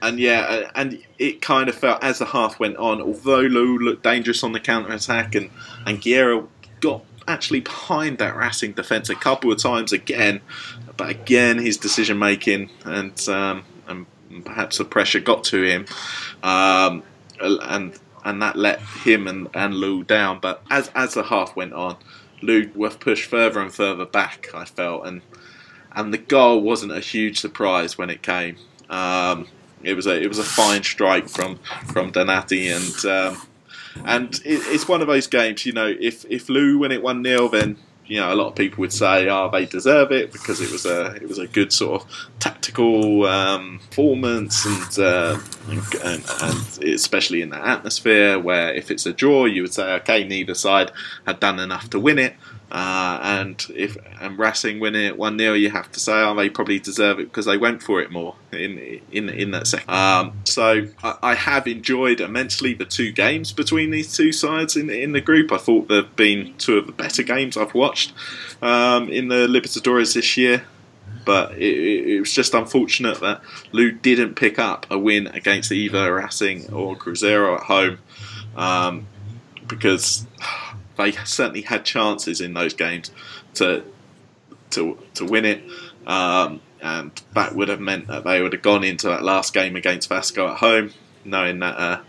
and 0.00 0.18
yeah, 0.18 0.70
and 0.74 1.02
it 1.18 1.40
kind 1.40 1.68
of 1.68 1.74
felt 1.74 2.02
as 2.02 2.18
the 2.18 2.26
half 2.26 2.58
went 2.58 2.76
on. 2.76 3.00
Although 3.00 3.40
Lou 3.40 3.78
looked 3.78 4.02
dangerous 4.02 4.42
on 4.42 4.52
the 4.52 4.60
counter 4.60 4.92
attack, 4.92 5.34
and 5.34 5.50
and 5.86 6.00
Guerra 6.00 6.44
got 6.80 7.04
actually 7.28 7.60
behind 7.60 8.18
that 8.18 8.36
Racing 8.36 8.72
defence 8.72 9.08
a 9.08 9.14
couple 9.14 9.52
of 9.52 9.58
times 9.58 9.92
again, 9.92 10.40
but 10.96 11.08
again, 11.08 11.58
his 11.58 11.76
decision 11.76 12.18
making 12.18 12.70
and 12.84 13.28
um, 13.28 13.64
and 13.86 14.06
perhaps 14.44 14.78
the 14.78 14.84
pressure 14.84 15.20
got 15.20 15.44
to 15.44 15.62
him, 15.62 15.86
um, 16.42 17.02
and 17.40 17.98
and 18.24 18.42
that 18.42 18.56
let 18.56 18.80
him 18.80 19.26
and, 19.26 19.48
and 19.54 19.74
Lou 19.74 20.04
down. 20.04 20.40
But 20.40 20.62
as 20.70 20.90
as 20.94 21.14
the 21.14 21.24
half 21.24 21.54
went 21.56 21.72
on, 21.72 21.96
Lou 22.40 22.70
was 22.74 22.96
pushed 22.96 23.28
further 23.28 23.60
and 23.60 23.72
further 23.72 24.04
back. 24.04 24.48
I 24.54 24.64
felt, 24.64 25.06
and 25.06 25.22
and 25.94 26.12
the 26.12 26.18
goal 26.18 26.60
wasn't 26.60 26.92
a 26.92 27.00
huge 27.00 27.40
surprise 27.40 27.96
when 27.98 28.10
it 28.10 28.22
came. 28.22 28.56
Um, 28.88 29.46
it 29.82 29.94
was 29.94 30.06
a 30.06 30.20
it 30.20 30.28
was 30.28 30.38
a 30.38 30.44
fine 30.44 30.82
strike 30.82 31.28
from 31.28 31.58
from 31.92 32.12
Donatti, 32.12 32.74
and 32.74 33.06
um, 33.36 33.42
and 34.04 34.34
it, 34.44 34.62
it's 34.66 34.88
one 34.88 35.00
of 35.00 35.06
those 35.06 35.26
games. 35.26 35.66
You 35.66 35.72
know, 35.72 35.94
if 35.98 36.24
if 36.28 36.48
Lou 36.48 36.78
win 36.78 36.92
it 36.92 37.02
one 37.02 37.24
0 37.24 37.48
then 37.48 37.78
you 38.12 38.20
know, 38.20 38.32
a 38.32 38.36
lot 38.36 38.48
of 38.48 38.54
people 38.56 38.80
would 38.80 38.92
say, 38.92 39.28
"Oh, 39.28 39.48
they 39.50 39.64
deserve 39.64 40.12
it 40.12 40.32
because 40.32 40.60
it 40.60 40.70
was 40.70 40.84
a 40.84 41.14
it 41.14 41.28
was 41.28 41.38
a 41.38 41.46
good 41.46 41.72
sort 41.72 42.02
of 42.02 42.08
tactical 42.40 43.24
um, 43.24 43.80
performance, 43.88 44.66
and, 44.66 44.98
uh, 44.98 45.38
and, 46.04 46.24
and 46.42 46.84
especially 46.84 47.42
in 47.42 47.50
that 47.50 47.64
atmosphere 47.64 48.38
where 48.38 48.74
if 48.74 48.90
it's 48.90 49.06
a 49.06 49.12
draw, 49.12 49.46
you 49.46 49.62
would 49.62 49.72
say, 49.72 49.94
okay, 49.94 50.24
neither 50.24 50.54
side 50.54 50.90
had 51.26 51.40
done 51.40 51.58
enough 51.58 51.88
to 51.90 52.00
win 52.00 52.18
it." 52.18 52.34
Uh, 52.72 53.20
and 53.22 53.66
if 53.76 53.98
and 54.18 54.38
Racing 54.38 54.80
win 54.80 54.94
it 54.94 55.18
one 55.18 55.38
0 55.38 55.52
you 55.52 55.68
have 55.68 55.92
to 55.92 56.00
say, 56.00 56.14
oh, 56.14 56.34
they 56.34 56.48
probably 56.48 56.78
deserve 56.78 57.20
it 57.20 57.24
because 57.24 57.44
they 57.44 57.58
went 57.58 57.82
for 57.82 58.00
it 58.00 58.10
more 58.10 58.34
in 58.50 58.78
in 59.12 59.28
in 59.28 59.50
that 59.50 59.66
second. 59.66 59.90
Um, 59.90 60.32
so 60.44 60.88
I, 61.02 61.18
I, 61.22 61.34
have 61.34 61.66
enjoyed 61.66 62.22
immensely 62.22 62.72
the 62.72 62.86
two 62.86 63.12
games 63.12 63.52
between 63.52 63.90
these 63.90 64.16
two 64.16 64.32
sides 64.32 64.74
in 64.74 64.88
in 64.88 65.12
the 65.12 65.20
group. 65.20 65.52
I 65.52 65.58
thought 65.58 65.88
they've 65.88 66.16
been 66.16 66.54
two 66.56 66.78
of 66.78 66.86
the 66.86 66.92
better 66.92 67.22
games 67.22 67.58
I've 67.58 67.74
watched 67.74 68.14
um, 68.62 69.10
in 69.10 69.28
the 69.28 69.46
Libertadores 69.46 70.14
this 70.14 70.38
year. 70.38 70.64
But 71.26 71.52
it, 71.52 72.08
it, 72.08 72.20
was 72.20 72.32
just 72.32 72.54
unfortunate 72.54 73.20
that 73.20 73.42
Lou 73.70 73.92
didn't 73.92 74.34
pick 74.34 74.58
up 74.58 74.86
a 74.90 74.98
win 74.98 75.28
against 75.28 75.70
either 75.70 76.14
Racing 76.14 76.72
or 76.72 76.96
Cruzeiro 76.96 77.58
at 77.58 77.64
home 77.64 77.98
um, 78.56 79.06
because 79.68 80.26
they 80.96 81.12
certainly 81.12 81.62
had 81.62 81.84
chances 81.84 82.40
in 82.40 82.54
those 82.54 82.74
games 82.74 83.10
to 83.54 83.84
to 84.70 84.98
to 85.14 85.24
win 85.24 85.44
it, 85.44 85.62
um, 86.06 86.60
and 86.80 87.12
that 87.34 87.54
would 87.54 87.68
have 87.68 87.80
meant 87.80 88.08
that 88.08 88.24
they 88.24 88.42
would 88.42 88.52
have 88.52 88.62
gone 88.62 88.84
into 88.84 89.08
that 89.08 89.22
last 89.22 89.52
game 89.54 89.76
against 89.76 90.08
Vasco 90.08 90.48
at 90.48 90.58
home, 90.58 90.92
knowing 91.24 91.60
that 91.60 91.78
a 91.78 92.02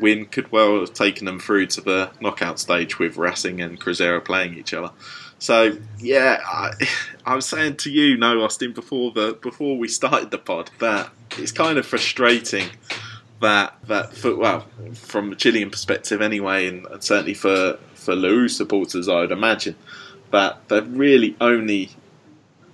win 0.00 0.26
could 0.26 0.50
well 0.50 0.80
have 0.80 0.92
taken 0.92 1.24
them 1.24 1.38
through 1.38 1.66
to 1.66 1.80
the 1.80 2.10
knockout 2.20 2.58
stage 2.58 2.98
with 2.98 3.16
Racing 3.16 3.60
and 3.60 3.80
Cruzeiro 3.80 4.24
playing 4.24 4.54
each 4.54 4.74
other. 4.74 4.90
So 5.38 5.78
yeah, 5.98 6.40
I, 6.46 6.72
I, 7.26 7.34
was 7.34 7.46
saying 7.46 7.76
to 7.78 7.90
you, 7.90 8.16
no, 8.16 8.42
Austin, 8.42 8.72
before 8.72 9.12
the 9.12 9.38
before 9.40 9.76
we 9.78 9.88
started 9.88 10.30
the 10.30 10.38
pod, 10.38 10.70
that 10.78 11.10
it's 11.38 11.52
kind 11.52 11.78
of 11.78 11.86
frustrating 11.86 12.70
that 13.40 13.74
that 13.86 14.22
well, 14.38 14.66
from 14.94 15.32
a 15.32 15.36
Chilean 15.36 15.70
perspective 15.70 16.22
anyway, 16.22 16.66
and, 16.66 16.86
and 16.86 17.02
certainly 17.02 17.34
for 17.34 17.78
for 18.04 18.14
Lou 18.14 18.48
supporters, 18.48 19.08
I 19.08 19.20
would 19.20 19.32
imagine, 19.32 19.76
that 20.30 20.68
they've 20.68 20.96
really 20.96 21.36
only 21.40 21.90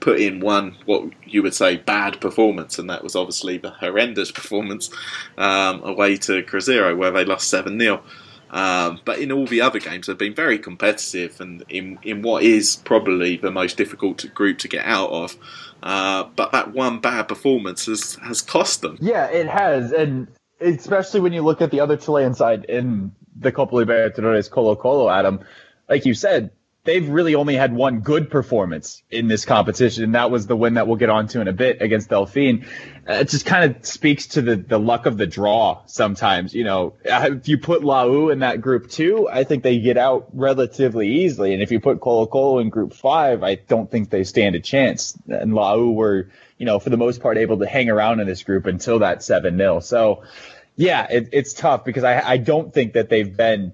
put 0.00 0.18
in 0.18 0.40
one 0.40 0.76
what 0.86 1.04
you 1.26 1.42
would 1.42 1.54
say 1.54 1.76
bad 1.76 2.20
performance, 2.20 2.78
and 2.78 2.88
that 2.90 3.02
was 3.02 3.14
obviously 3.14 3.58
the 3.58 3.70
horrendous 3.70 4.30
performance 4.40 4.90
um, 5.38 5.82
away 5.84 6.16
to 6.18 6.42
Cruzeiro, 6.42 6.96
where 6.96 7.10
they 7.10 7.24
lost 7.24 7.48
seven 7.48 7.78
0 7.78 8.02
um, 8.50 9.00
but 9.04 9.20
in 9.20 9.30
all 9.30 9.46
the 9.46 9.60
other 9.60 9.78
games, 9.78 10.06
they've 10.06 10.18
been 10.18 10.34
very 10.34 10.58
competitive, 10.58 11.40
and 11.40 11.64
in 11.68 11.98
in 12.02 12.22
what 12.22 12.42
is 12.42 12.76
probably 12.76 13.36
the 13.36 13.50
most 13.50 13.76
difficult 13.76 14.26
group 14.34 14.58
to 14.58 14.68
get 14.68 14.84
out 14.84 15.10
of. 15.10 15.36
Uh, 15.82 16.24
but 16.36 16.52
that 16.52 16.72
one 16.72 16.98
bad 16.98 17.28
performance 17.28 17.86
has 17.86 18.16
has 18.16 18.42
cost 18.42 18.82
them. 18.82 18.98
Yeah, 19.00 19.26
it 19.30 19.48
has, 19.48 19.92
and 19.92 20.26
especially 20.60 21.20
when 21.20 21.32
you 21.32 21.42
look 21.42 21.62
at 21.62 21.70
the 21.70 21.80
other 21.80 21.96
Chilean 21.96 22.34
side 22.34 22.64
in 22.64 23.12
the 23.36 23.52
Copa 23.52 23.74
Libertadores 23.74 24.50
Colo 24.50 24.76
Colo, 24.76 25.08
Adam, 25.08 25.40
like 25.88 26.06
you 26.06 26.14
said, 26.14 26.50
they've 26.84 27.08
really 27.08 27.34
only 27.34 27.54
had 27.54 27.74
one 27.74 28.00
good 28.00 28.30
performance 28.30 29.02
in 29.10 29.28
this 29.28 29.44
competition, 29.44 30.04
and 30.04 30.14
that 30.14 30.30
was 30.30 30.46
the 30.46 30.56
win 30.56 30.74
that 30.74 30.86
we'll 30.86 30.96
get 30.96 31.10
onto 31.10 31.40
in 31.40 31.48
a 31.48 31.52
bit 31.52 31.82
against 31.82 32.08
Delfin. 32.08 32.66
Uh, 33.08 33.14
it 33.14 33.28
just 33.28 33.44
kind 33.44 33.70
of 33.70 33.84
speaks 33.84 34.28
to 34.28 34.42
the, 34.42 34.56
the 34.56 34.78
luck 34.78 35.06
of 35.06 35.18
the 35.18 35.26
draw 35.26 35.82
sometimes. 35.86 36.54
You 36.54 36.64
know, 36.64 36.94
if 37.04 37.48
you 37.48 37.58
put 37.58 37.84
Lau 37.84 38.28
in 38.28 38.40
that 38.40 38.60
group 38.60 38.88
two, 38.88 39.28
I 39.28 39.44
think 39.44 39.62
they 39.62 39.78
get 39.78 39.98
out 39.98 40.28
relatively 40.32 41.08
easily. 41.24 41.52
And 41.52 41.62
if 41.62 41.70
you 41.70 41.80
put 41.80 42.00
Colo 42.00 42.26
Colo 42.26 42.58
in 42.60 42.70
group 42.70 42.94
five, 42.94 43.42
I 43.42 43.56
don't 43.56 43.90
think 43.90 44.10
they 44.10 44.24
stand 44.24 44.54
a 44.54 44.60
chance. 44.60 45.18
And 45.28 45.54
Lau 45.54 45.90
were, 45.90 46.30
you 46.60 46.66
know, 46.66 46.78
for 46.78 46.90
the 46.90 46.98
most 46.98 47.22
part 47.22 47.38
able 47.38 47.58
to 47.58 47.66
hang 47.66 47.88
around 47.88 48.20
in 48.20 48.26
this 48.26 48.42
group 48.42 48.66
until 48.66 48.98
that 48.98 49.22
7 49.22 49.56
0. 49.56 49.80
So, 49.80 50.22
yeah, 50.76 51.06
it, 51.10 51.30
it's 51.32 51.54
tough 51.54 51.86
because 51.86 52.04
I, 52.04 52.20
I 52.20 52.36
don't 52.36 52.72
think 52.72 52.92
that 52.92 53.08
they've 53.08 53.34
been 53.34 53.72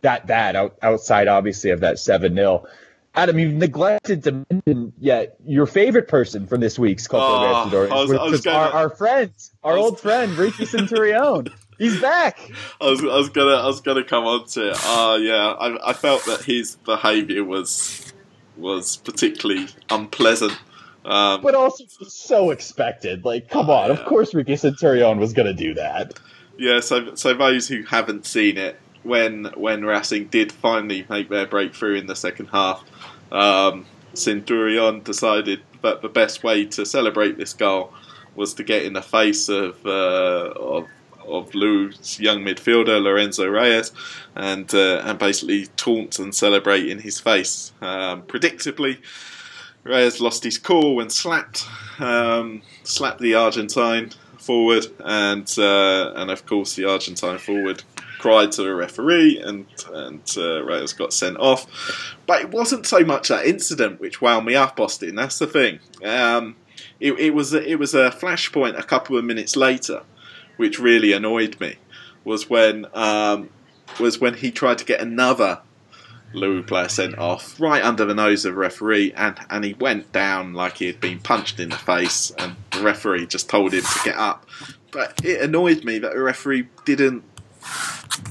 that 0.00 0.26
bad 0.26 0.56
out, 0.56 0.76
outside, 0.82 1.28
obviously, 1.28 1.70
of 1.70 1.80
that 1.80 2.00
7 2.00 2.34
0. 2.34 2.66
Adam, 3.14 3.38
you've 3.38 3.54
neglected 3.54 4.24
to 4.24 4.44
mention 4.50 4.92
yet 4.98 5.36
your 5.46 5.66
favorite 5.66 6.08
person 6.08 6.48
from 6.48 6.60
this 6.60 6.76
week's 6.76 7.06
Copa 7.06 7.22
oh, 7.24 7.68
Libertadores, 7.70 8.52
our, 8.52 8.72
our 8.72 8.90
friend, 8.90 9.30
our 9.62 9.74
was, 9.74 9.84
old 9.84 10.00
friend, 10.00 10.32
Ricky 10.32 10.66
Centurion. 10.66 11.46
He's 11.78 12.00
back. 12.00 12.40
I 12.80 12.90
was, 12.90 13.00
I 13.00 13.16
was 13.16 13.28
gonna, 13.28 13.54
I 13.54 13.66
was 13.66 13.80
gonna 13.80 14.02
come 14.02 14.24
on 14.24 14.48
to 14.48 14.70
it. 14.70 14.76
Uh, 14.84 15.18
yeah, 15.20 15.52
I, 15.52 15.90
I 15.90 15.92
felt 15.92 16.24
that 16.24 16.42
his 16.42 16.74
behaviour 16.74 17.44
was 17.44 18.12
was 18.56 18.96
particularly 18.96 19.68
unpleasant. 19.88 20.58
Um, 21.04 21.42
but 21.42 21.54
also 21.54 21.84
so 22.08 22.50
expected. 22.50 23.24
Like, 23.24 23.48
come 23.50 23.68
on, 23.68 23.88
yeah. 23.88 23.96
of 23.96 24.06
course 24.06 24.34
Ricky 24.34 24.56
Centurion 24.56 25.18
was 25.18 25.32
going 25.32 25.46
to 25.46 25.54
do 25.54 25.74
that. 25.74 26.18
Yeah, 26.56 26.80
so 26.80 27.14
so 27.14 27.34
those 27.34 27.68
who 27.68 27.82
haven't 27.82 28.26
seen 28.26 28.56
it, 28.56 28.78
when 29.02 29.46
when 29.56 29.84
Racing 29.84 30.28
did 30.28 30.52
finally 30.52 31.04
make 31.08 31.28
their 31.28 31.46
breakthrough 31.46 31.96
in 31.96 32.06
the 32.06 32.16
second 32.16 32.46
half, 32.46 32.82
um, 33.32 33.86
Centurion 34.14 35.02
decided 35.02 35.60
that 35.82 36.00
the 36.00 36.08
best 36.08 36.42
way 36.42 36.64
to 36.64 36.86
celebrate 36.86 37.36
this 37.36 37.52
goal 37.52 37.92
was 38.34 38.54
to 38.54 38.64
get 38.64 38.84
in 38.84 38.94
the 38.94 39.02
face 39.02 39.48
of 39.48 39.84
uh, 39.84 40.52
of 40.56 40.88
of 41.26 41.54
Lou's 41.54 42.20
young 42.20 42.40
midfielder 42.40 43.02
Lorenzo 43.02 43.46
Reyes, 43.46 43.92
and 44.34 44.72
uh, 44.74 45.02
and 45.04 45.18
basically 45.18 45.66
taunt 45.76 46.18
and 46.18 46.34
celebrate 46.34 46.88
in 46.88 46.98
his 46.98 47.20
face. 47.20 47.72
Um, 47.80 48.22
predictably, 48.22 48.98
Reyes 49.84 50.20
lost 50.20 50.44
his 50.44 50.58
cool 50.58 51.00
and 51.00 51.12
slapped 51.12 51.66
um, 51.98 52.62
slapped 52.82 53.20
the 53.20 53.34
Argentine 53.34 54.10
forward, 54.38 54.86
and 55.00 55.52
uh, 55.58 56.12
and 56.14 56.30
of 56.30 56.46
course 56.46 56.74
the 56.74 56.86
Argentine 56.86 57.38
forward 57.38 57.82
cried 58.18 58.52
to 58.52 58.62
the 58.62 58.74
referee, 58.74 59.38
and 59.40 59.66
and 59.92 60.22
uh, 60.36 60.64
Reyes 60.64 60.94
got 60.94 61.12
sent 61.12 61.36
off. 61.36 62.16
But 62.26 62.40
it 62.40 62.50
wasn't 62.50 62.86
so 62.86 63.00
much 63.00 63.28
that 63.28 63.46
incident 63.46 64.00
which 64.00 64.20
wound 64.22 64.46
me 64.46 64.54
up, 64.54 64.80
Austin. 64.80 65.14
That's 65.14 65.38
the 65.38 65.46
thing. 65.46 65.80
Um, 66.02 66.56
it, 67.00 67.12
it 67.18 67.30
was 67.34 67.52
a, 67.52 67.62
it 67.62 67.78
was 67.78 67.94
a 67.94 68.10
flashpoint 68.10 68.78
a 68.78 68.82
couple 68.82 69.18
of 69.18 69.24
minutes 69.24 69.56
later, 69.56 70.02
which 70.56 70.78
really 70.78 71.12
annoyed 71.12 71.60
me. 71.60 71.76
Was 72.24 72.48
when 72.48 72.86
um, 72.94 73.50
was 74.00 74.18
when 74.18 74.34
he 74.34 74.50
tried 74.50 74.78
to 74.78 74.84
get 74.84 75.00
another 75.00 75.60
Lou 76.34 76.62
player 76.62 76.88
sent 76.88 77.18
off 77.18 77.58
right 77.60 77.82
under 77.82 78.04
the 78.04 78.14
nose 78.14 78.44
of 78.44 78.54
the 78.54 78.58
referee, 78.58 79.12
and, 79.12 79.38
and 79.50 79.64
he 79.64 79.74
went 79.74 80.12
down 80.12 80.52
like 80.52 80.78
he 80.78 80.86
had 80.86 81.00
been 81.00 81.20
punched 81.20 81.60
in 81.60 81.70
the 81.70 81.76
face, 81.76 82.30
and 82.38 82.56
the 82.72 82.82
referee 82.82 83.26
just 83.26 83.48
told 83.48 83.72
him 83.72 83.82
to 83.82 84.00
get 84.04 84.16
up. 84.16 84.46
But 84.90 85.24
it 85.24 85.40
annoyed 85.40 85.84
me 85.84 85.98
that 85.98 86.12
the 86.12 86.20
referee 86.20 86.68
didn't 86.84 87.24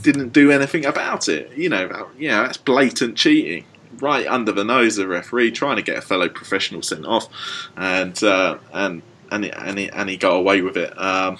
didn't 0.01 0.29
do 0.29 0.51
anything 0.51 0.85
about 0.85 1.27
it. 1.27 1.51
You 1.57 1.69
know, 1.69 2.09
you 2.17 2.29
know 2.29 2.43
that's 2.43 2.57
blatant 2.57 3.17
cheating, 3.17 3.65
right 3.99 4.27
under 4.27 4.51
the 4.51 4.63
nose 4.63 4.97
of 4.97 5.07
the 5.07 5.13
referee, 5.13 5.51
trying 5.51 5.77
to 5.77 5.81
get 5.81 5.97
a 5.97 6.01
fellow 6.01 6.29
professional 6.29 6.81
sent 6.81 7.05
off, 7.05 7.27
and 7.75 8.21
uh, 8.23 8.57
and 8.71 9.01
and 9.31 9.45
he, 9.45 9.51
and 9.51 9.79
he, 9.79 9.89
and 9.89 10.09
he 10.09 10.17
got 10.17 10.35
away 10.35 10.61
with 10.61 10.77
it. 10.77 10.97
Um, 10.99 11.39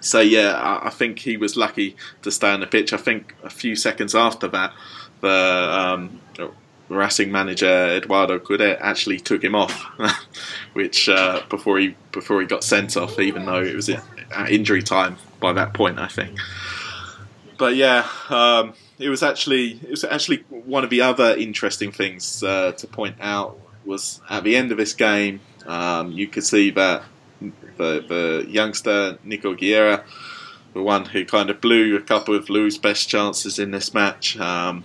so 0.00 0.20
yeah, 0.20 0.52
I, 0.52 0.86
I 0.86 0.90
think 0.90 1.20
he 1.20 1.36
was 1.36 1.56
lucky 1.56 1.96
to 2.22 2.30
stay 2.30 2.52
on 2.52 2.60
the 2.60 2.66
pitch. 2.66 2.92
I 2.92 2.96
think 2.96 3.34
a 3.42 3.50
few 3.50 3.74
seconds 3.76 4.14
after 4.14 4.48
that, 4.48 4.72
the 5.20 5.28
um, 5.28 6.20
Racing 6.88 7.30
manager 7.30 7.66
Eduardo 7.66 8.38
Coudet 8.38 8.78
actually 8.80 9.20
took 9.20 9.44
him 9.44 9.54
off, 9.54 9.84
which 10.72 11.08
uh, 11.08 11.42
before 11.50 11.78
he 11.78 11.94
before 12.12 12.40
he 12.40 12.46
got 12.46 12.64
sent 12.64 12.96
off, 12.96 13.18
even 13.18 13.44
though 13.44 13.62
it 13.62 13.74
was 13.74 13.90
at 13.90 14.02
injury 14.50 14.82
time 14.82 15.16
by 15.38 15.52
that 15.52 15.74
point, 15.74 15.98
I 15.98 16.08
think. 16.08 16.38
But 17.58 17.76
yeah, 17.76 18.08
um, 18.30 18.72
it 18.98 19.10
was 19.10 19.22
actually 19.22 19.80
it 19.82 19.90
was 19.90 20.02
actually 20.04 20.38
one 20.48 20.82
of 20.82 20.88
the 20.88 21.02
other 21.02 21.36
interesting 21.36 21.92
things 21.92 22.42
uh, 22.42 22.72
to 22.72 22.86
point 22.86 23.16
out 23.20 23.58
was 23.84 24.20
at 24.30 24.44
the 24.44 24.56
end 24.56 24.72
of 24.72 24.78
this 24.78 24.94
game, 24.94 25.40
um, 25.66 26.12
you 26.12 26.26
could 26.26 26.44
see 26.44 26.70
that 26.70 27.02
the, 27.40 28.04
the 28.06 28.46
youngster 28.48 29.18
Nico 29.24 29.54
Guerra, 29.54 30.04
the 30.72 30.82
one 30.82 31.04
who 31.06 31.24
kind 31.24 31.50
of 31.50 31.60
blew 31.60 31.96
a 31.96 32.00
couple 32.00 32.34
of 32.34 32.48
Lou's 32.48 32.78
best 32.78 33.08
chances 33.08 33.58
in 33.58 33.70
this 33.72 33.92
match. 33.92 34.38
Um, 34.38 34.84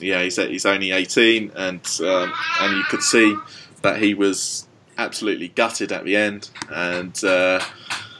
yeah, 0.00 0.22
he's 0.22 0.36
he's 0.36 0.66
only 0.66 0.90
18, 0.90 1.52
and 1.56 1.80
um, 2.02 2.32
and 2.60 2.76
you 2.76 2.82
could 2.84 3.02
see 3.02 3.36
that 3.82 4.00
he 4.00 4.14
was 4.14 4.66
absolutely 4.98 5.48
gutted 5.48 5.92
at 5.92 6.04
the 6.04 6.16
end, 6.16 6.50
and 6.70 7.22
uh, 7.24 7.60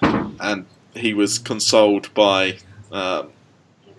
and 0.02 0.66
he 0.94 1.14
was 1.14 1.38
consoled 1.38 2.12
by 2.14 2.58
uh, 2.90 3.24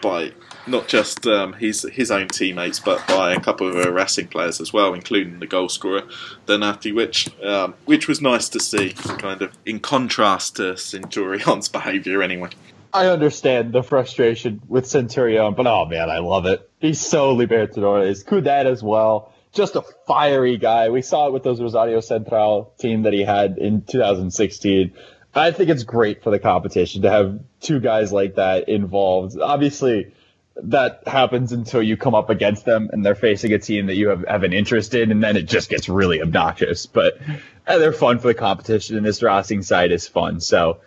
by 0.02 0.32
not 0.68 0.88
just 0.88 1.26
um, 1.28 1.54
his 1.54 1.84
his 1.92 2.12
own 2.12 2.28
teammates, 2.28 2.80
but 2.80 3.06
by 3.08 3.34
a 3.34 3.40
couple 3.40 3.68
of 3.68 3.94
Racing 3.94 4.28
players 4.28 4.60
as 4.60 4.74
well, 4.74 4.94
including 4.94 5.40
the 5.40 5.48
goal 5.48 5.70
scorer 5.70 6.04
Donatti, 6.46 6.94
which 6.94 7.30
um, 7.44 7.76
which 7.86 8.08
was 8.08 8.22
nice 8.22 8.50
to 8.50 8.60
see, 8.60 8.92
kind 8.92 9.42
of 9.42 9.58
in 9.66 9.80
contrast 9.80 10.58
to 10.58 10.74
Centurion's 10.74 11.70
behaviour 11.78 12.22
anyway. 12.22 12.50
I 12.94 13.08
understand 13.08 13.74
the 13.74 13.84
frustration 13.84 14.62
with 14.68 14.86
Centurion, 14.86 15.54
but 15.54 15.68
oh 15.68 15.86
man, 15.86 16.10
I 16.10 16.20
love 16.20 16.46
it. 16.46 16.70
He's 16.80 17.00
so 17.00 17.36
Libertadores. 17.36 18.26
Coudet 18.26 18.68
as 18.68 18.84
well. 18.84 19.34
Just 19.54 19.76
a 19.76 19.84
fiery 20.08 20.58
guy. 20.58 20.90
We 20.90 21.02
saw 21.02 21.28
it 21.28 21.34
with 21.34 21.44
those 21.44 21.62
Rosario 21.62 22.00
Central 22.00 22.74
team 22.80 23.04
that 23.04 23.14
he 23.14 23.24
had 23.24 23.58
in 23.58 23.82
2016. 23.82 24.94
I 25.34 25.52
think 25.52 25.70
it's 25.70 25.84
great 25.84 26.24
for 26.24 26.30
the 26.30 26.40
competition 26.40 27.04
to 27.04 27.12
have 27.12 27.40
two 27.62 27.80
guys 27.80 28.12
like 28.12 28.36
that 28.36 28.68
involved. 28.68 29.40
Obviously, 29.40 30.14
that 30.56 31.04
happens 31.08 31.54
until 31.54 31.82
you 31.82 31.96
come 31.96 32.14
up 32.14 32.30
against 32.30 32.66
them 32.66 32.90
and 32.92 33.06
they're 33.06 33.16
facing 33.16 33.54
a 33.54 33.60
team 33.60 33.86
that 33.88 33.96
you 33.96 34.10
have, 34.10 34.26
have 34.28 34.44
an 34.44 34.52
interest 34.52 34.94
in, 34.94 35.12
and 35.12 35.24
then 35.24 35.38
it 35.38 35.44
just 35.44 35.70
gets 35.70 35.88
really 35.88 36.22
obnoxious. 36.22 36.86
But 36.86 37.18
they're 37.66 37.94
fun 37.94 38.20
for 38.20 38.28
the 38.28 38.34
competition, 38.34 38.98
and 38.98 39.06
this 39.06 39.24
Racing 39.24 39.64
side 39.64 39.92
is 39.92 40.08
fun. 40.08 40.42
So 40.42 40.80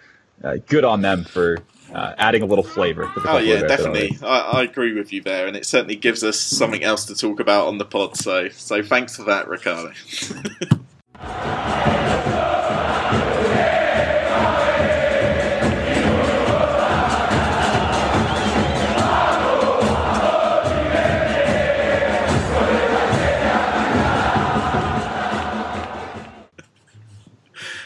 uh, 0.43 0.57
good 0.67 0.85
on 0.85 1.01
them 1.01 1.25
for 1.25 1.59
uh, 1.95 2.15
adding 2.19 2.43
a 2.43 2.47
little 2.47 2.65
flavor. 2.65 3.11
oh 3.25 3.39
yeah, 3.39 3.61
definitely. 3.61 4.19
I, 4.23 4.41
I, 4.41 4.63
agree 4.63 4.95
with 4.95 5.13
you 5.13 5.23
there, 5.23 5.47
and 5.47 5.57
it 5.57 5.65
certainly 5.65 5.97
gives 5.97 6.25
us 6.25 6.41
something 6.41 6.83
else 6.83 7.05
to 7.07 7.15
talk 7.15 7.41
about 7.41 7.69
on 7.69 7.79
the 7.79 7.85
pod. 7.85 8.17
So, 8.17 8.49
so 8.49 8.83
thanks 8.83 9.17
for 9.17 9.25
that, 9.25 9.49
Ricardo. 9.49 9.93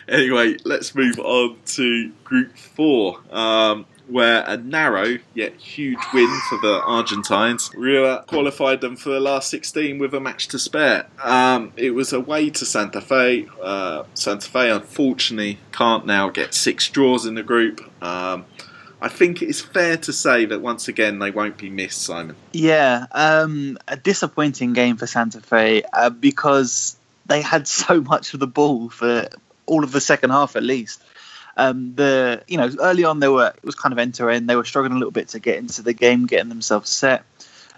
anyway, 0.09 0.57
let's 0.65 0.95
move 0.95 1.19
on 1.19 1.57
to 1.65 2.11
Group 2.25 2.57
Four, 2.57 3.21
um, 3.31 3.87
where 4.09 4.45
a 4.47 4.57
narrow 4.57 5.19
yet 5.35 5.55
huge 5.57 5.99
win 6.13 6.41
for 6.49 6.59
the 6.59 6.83
Argentines. 6.85 7.71
Rio 7.75 8.23
qualified 8.23 8.81
them 8.81 8.97
for 8.97 9.11
the 9.11 9.21
last 9.21 9.51
16 9.51 9.99
with 9.99 10.15
a 10.15 10.21
match 10.21 10.49
to 10.49 10.59
spare. 10.59 11.07
Um, 11.23 11.73
it 11.77 11.91
was 11.91 12.13
away 12.13 12.51
to 12.51 12.65
Santa 12.65 13.01
Fe. 13.01 13.47
Uh, 13.63 14.05
Santa 14.15 14.49
Fe, 14.49 14.71
unfortunately, 14.71 15.59
can't 15.73 16.07
now 16.07 16.29
get 16.31 16.55
six 16.55 16.89
draws 16.89 17.27
in 17.27 17.35
the 17.35 17.43
group. 17.43 17.81
Um, 18.03 18.47
I 19.01 19.09
think 19.09 19.43
it's 19.43 19.61
fair 19.61 19.97
to 19.99 20.13
say 20.13 20.45
that 20.47 20.61
once 20.61 20.89
again 20.89 21.19
they 21.19 21.31
won't 21.31 21.57
be 21.57 21.71
missed, 21.71 22.03
Simon. 22.03 22.37
Yeah, 22.53 23.07
um, 23.13 23.79
a 23.87 23.97
disappointing 23.97 24.73
game 24.73 24.97
for 24.97 25.07
Santa 25.07 25.41
Fe 25.41 25.83
uh, 25.93 26.11
because 26.11 26.97
they 27.27 27.43
had 27.43 27.69
so 27.69 28.01
much 28.01 28.35
of 28.35 28.41
the 28.41 28.47
ball 28.47 28.89
for 28.89 29.29
all 29.67 29.85
of 29.85 29.93
the 29.93 30.01
second 30.01 30.31
half 30.31 30.57
at 30.57 30.63
least. 30.63 31.03
Um, 31.59 31.97
the 31.97 32.45
you 32.47 32.57
know 32.57 32.71
early 32.79 33.03
on 33.03 33.19
they 33.19 33.27
were 33.27 33.49
it 33.49 33.65
was 33.65 33.75
kind 33.75 33.93
of 33.93 33.99
end. 33.99 34.15
They 34.49 34.55
were 34.55 34.65
struggling 34.65 34.93
a 34.93 34.99
little 34.99 35.11
bit 35.11 35.29
to 35.31 35.41
get 35.41 35.59
into 35.59 35.83
the 35.83 35.93
game, 35.93 36.27
getting 36.27 36.49
themselves 36.49 36.89
set. 36.89 37.25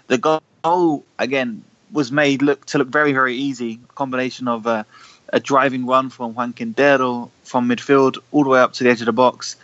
The 0.05 0.19
goal 0.63 1.03
again 1.17 1.63
was 1.91 2.11
made 2.11 2.43
look 2.43 2.63
to 2.67 2.77
look 2.77 2.89
very 2.89 3.11
very 3.11 3.35
easy. 3.35 3.79
Combination 3.95 4.47
of 4.47 4.67
a, 4.67 4.85
a 5.29 5.39
driving 5.39 5.87
run 5.87 6.11
from 6.11 6.35
Juan 6.35 6.53
Quintero 6.53 7.31
from 7.43 7.67
midfield 7.67 8.19
all 8.31 8.43
the 8.43 8.51
way 8.51 8.59
up 8.59 8.73
to 8.73 8.83
the 8.83 8.91
edge 8.91 9.01
of 9.01 9.07
the 9.07 9.13
box. 9.13 9.55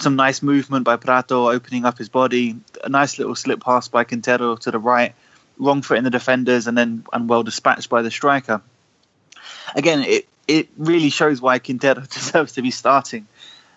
Some 0.00 0.16
nice 0.16 0.42
movement 0.42 0.84
by 0.84 0.96
Pratto 0.96 1.50
opening 1.50 1.84
up 1.84 1.98
his 1.98 2.08
body. 2.08 2.56
A 2.82 2.88
nice 2.88 3.16
little 3.16 3.36
slip 3.36 3.62
pass 3.62 3.86
by 3.86 4.02
Quintero 4.02 4.56
to 4.56 4.72
the 4.72 4.80
right. 4.80 5.14
Wrong 5.56 5.82
foot 5.82 5.98
in 5.98 6.04
the 6.04 6.10
defenders 6.10 6.66
and 6.66 6.76
then 6.76 7.04
and 7.12 7.28
well 7.28 7.44
dispatched 7.44 7.88
by 7.88 8.02
the 8.02 8.10
striker. 8.10 8.60
Again, 9.76 10.02
it, 10.02 10.26
it 10.50 10.68
really 10.76 11.10
shows 11.10 11.40
why 11.40 11.60
Quintero 11.60 12.00
deserves 12.10 12.52
to 12.54 12.62
be 12.62 12.70
starting. 12.72 13.26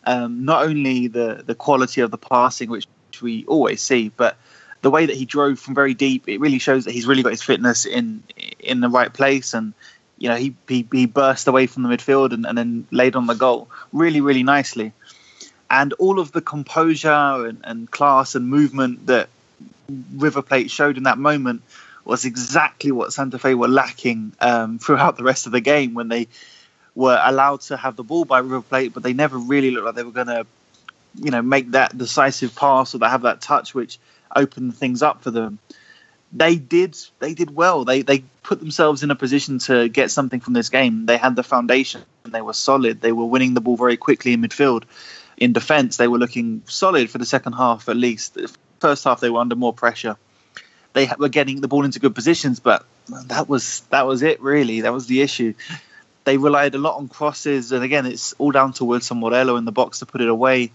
Um, 0.05 0.43
not 0.43 0.63
only 0.65 1.07
the 1.07 1.43
the 1.45 1.55
quality 1.55 2.01
of 2.01 2.11
the 2.11 2.17
passing, 2.17 2.69
which 2.69 2.87
we 3.21 3.45
always 3.45 3.81
see, 3.81 4.09
but 4.09 4.37
the 4.81 4.89
way 4.89 5.05
that 5.05 5.15
he 5.15 5.25
drove 5.25 5.59
from 5.59 5.75
very 5.75 5.93
deep, 5.93 6.27
it 6.27 6.39
really 6.39 6.59
shows 6.59 6.85
that 6.85 6.91
he's 6.91 7.05
really 7.05 7.23
got 7.23 7.31
his 7.31 7.43
fitness 7.43 7.85
in 7.85 8.23
in 8.59 8.81
the 8.81 8.89
right 8.89 9.13
place. 9.13 9.53
And 9.53 9.73
you 10.17 10.29
know, 10.29 10.35
he 10.35 10.55
he, 10.67 10.85
he 10.91 11.05
burst 11.05 11.47
away 11.47 11.67
from 11.67 11.83
the 11.83 11.89
midfield 11.89 12.33
and, 12.33 12.45
and 12.45 12.57
then 12.57 12.87
laid 12.91 13.15
on 13.15 13.27
the 13.27 13.35
goal 13.35 13.69
really, 13.93 14.19
really 14.19 14.43
nicely. 14.43 14.91
And 15.69 15.93
all 15.93 16.19
of 16.19 16.31
the 16.31 16.41
composure 16.41 17.47
and, 17.47 17.61
and 17.63 17.89
class 17.89 18.35
and 18.35 18.47
movement 18.47 19.07
that 19.07 19.29
River 20.15 20.41
Plate 20.41 20.69
showed 20.69 20.97
in 20.97 21.03
that 21.03 21.17
moment 21.17 21.61
was 22.05 22.25
exactly 22.25 22.91
what 22.91 23.13
Santa 23.13 23.39
Fe 23.39 23.53
were 23.53 23.69
lacking 23.69 24.33
um, 24.41 24.77
throughout 24.77 25.15
the 25.17 25.23
rest 25.23 25.45
of 25.45 25.51
the 25.51 25.61
game 25.61 25.93
when 25.93 26.09
they 26.09 26.27
were 26.95 27.19
allowed 27.23 27.61
to 27.61 27.77
have 27.77 27.95
the 27.95 28.03
ball 28.03 28.25
by 28.25 28.39
River 28.39 28.61
Plate, 28.61 28.93
but 28.93 29.03
they 29.03 29.13
never 29.13 29.37
really 29.37 29.71
looked 29.71 29.85
like 29.85 29.95
they 29.95 30.03
were 30.03 30.11
going 30.11 30.27
to, 30.27 30.45
you 31.15 31.31
know, 31.31 31.41
make 31.41 31.71
that 31.71 31.97
decisive 31.97 32.55
pass 32.55 32.93
or 32.93 32.99
they 32.99 33.07
have 33.07 33.23
that 33.23 33.41
touch 33.41 33.73
which 33.73 33.99
opened 34.35 34.75
things 34.75 35.01
up 35.01 35.23
for 35.23 35.31
them. 35.31 35.59
They 36.31 36.55
did. 36.55 36.97
They 37.19 37.33
did 37.33 37.55
well. 37.55 37.85
They 37.85 38.01
they 38.01 38.23
put 38.41 38.59
themselves 38.59 39.03
in 39.03 39.11
a 39.11 39.15
position 39.15 39.59
to 39.59 39.87
get 39.87 40.09
something 40.09 40.39
from 40.39 40.53
this 40.53 40.69
game. 40.69 41.05
They 41.05 41.17
had 41.17 41.35
the 41.35 41.43
foundation. 41.43 42.01
They 42.23 42.41
were 42.41 42.53
solid. 42.53 43.01
They 43.01 43.11
were 43.11 43.25
winning 43.25 43.53
the 43.53 43.61
ball 43.61 43.77
very 43.77 43.97
quickly 43.97 44.33
in 44.33 44.41
midfield. 44.41 44.83
In 45.37 45.53
defence, 45.53 45.97
they 45.97 46.07
were 46.07 46.17
looking 46.17 46.63
solid 46.65 47.09
for 47.09 47.19
the 47.19 47.25
second 47.25 47.53
half 47.53 47.87
at 47.87 47.97
least. 47.97 48.33
The 48.33 48.55
first 48.79 49.03
half 49.03 49.19
they 49.19 49.29
were 49.29 49.39
under 49.39 49.55
more 49.55 49.73
pressure. 49.73 50.17
They 50.93 51.09
were 51.17 51.29
getting 51.29 51.61
the 51.61 51.67
ball 51.67 51.85
into 51.85 51.99
good 51.99 52.15
positions, 52.15 52.59
but 52.59 52.85
that 53.27 53.47
was 53.47 53.81
that 53.89 54.07
was 54.07 54.23
it 54.23 54.41
really. 54.41 54.81
That 54.81 54.93
was 54.93 55.07
the 55.07 55.21
issue. 55.21 55.53
They 56.25 56.37
relied 56.37 56.75
a 56.75 56.77
lot 56.77 56.97
on 56.97 57.09
crosses, 57.09 57.71
and 57.71 57.83
again, 57.83 58.05
it's 58.05 58.33
all 58.33 58.51
down 58.51 58.73
to 58.73 58.85
Wilson 58.85 59.19
Morelo 59.19 59.57
in 59.57 59.65
the 59.65 59.71
box 59.71 59.99
to 59.99 60.05
put 60.05 60.21
it 60.21 60.29
away. 60.29 60.71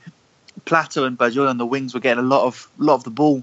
Plato 0.65 1.05
and 1.05 1.17
Bajol 1.17 1.49
on 1.49 1.57
the 1.57 1.67
wings 1.67 1.95
were 1.95 2.01
getting 2.01 2.23
a 2.23 2.27
lot 2.27 2.45
of 2.45 2.69
lot 2.77 2.95
of 2.95 3.05
the 3.05 3.11
ball, 3.11 3.43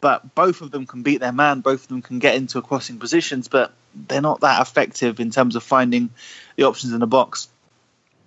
but 0.00 0.34
both 0.34 0.62
of 0.62 0.70
them 0.70 0.86
can 0.86 1.02
beat 1.02 1.20
their 1.20 1.32
man. 1.32 1.60
Both 1.60 1.82
of 1.82 1.88
them 1.88 2.02
can 2.02 2.18
get 2.18 2.34
into 2.34 2.60
crossing 2.62 2.98
positions, 2.98 3.48
but 3.48 3.72
they're 3.94 4.20
not 4.20 4.40
that 4.40 4.60
effective 4.60 5.20
in 5.20 5.30
terms 5.30 5.54
of 5.54 5.62
finding 5.62 6.10
the 6.56 6.64
options 6.64 6.92
in 6.92 7.00
the 7.00 7.06
box. 7.06 7.48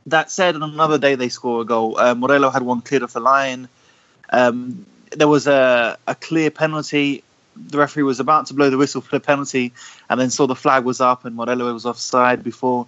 That 0.06 0.30
said, 0.30 0.56
on 0.56 0.64
another 0.64 1.00
day 1.00 1.16
they 1.16 1.30
score 1.30 1.62
a 1.62 1.66
goal. 1.66 1.98
Uh, 1.98 2.14
Morelo 2.14 2.54
had 2.54 2.62
one 2.62 2.82
cleared 2.82 3.04
off 3.04 3.14
the 3.14 3.20
line. 3.20 3.68
Um, 4.30 4.86
there 5.12 5.28
was 5.28 5.48
a, 5.48 5.98
a 6.08 6.16
clear 6.16 6.52
penalty. 6.52 7.24
The 7.56 7.78
referee 7.78 8.04
was 8.04 8.20
about 8.20 8.48
to 8.48 8.54
blow 8.54 8.70
the 8.70 8.78
whistle 8.78 9.02
for 9.02 9.16
the 9.16 9.20
penalty, 9.20 9.74
and 10.10 10.20
then 10.20 10.30
saw 10.30 10.48
the 10.48 10.56
flag 10.56 10.84
was 10.86 11.02
up 11.02 11.26
and 11.26 11.38
Morelo 11.38 11.74
was 11.74 11.86
offside 11.86 12.44
before 12.44 12.88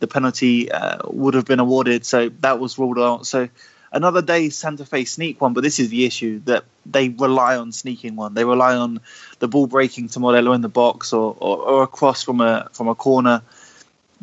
the 0.00 0.06
penalty 0.06 0.70
uh, 0.70 0.98
would 1.06 1.34
have 1.34 1.44
been 1.44 1.60
awarded. 1.60 2.04
So 2.04 2.30
that 2.40 2.58
was 2.58 2.78
ruled 2.78 2.98
out. 2.98 3.26
So 3.26 3.48
another 3.92 4.22
day 4.22 4.50
Santa 4.50 4.84
Fe 4.84 5.04
sneak 5.04 5.40
one, 5.40 5.54
but 5.54 5.62
this 5.62 5.78
is 5.78 5.88
the 5.88 6.04
issue 6.04 6.40
that 6.44 6.64
they 6.86 7.08
rely 7.08 7.56
on 7.56 7.72
sneaking 7.72 8.16
one. 8.16 8.34
They 8.34 8.44
rely 8.44 8.76
on 8.76 9.00
the 9.38 9.48
ball 9.48 9.66
breaking 9.66 10.08
to 10.10 10.20
Morelo 10.20 10.54
in 10.54 10.60
the 10.60 10.68
box 10.68 11.12
or, 11.12 11.36
or, 11.38 11.58
or 11.58 11.82
across 11.82 12.22
from 12.22 12.40
a 12.40 12.68
from 12.72 12.88
a 12.88 12.94
corner 12.94 13.42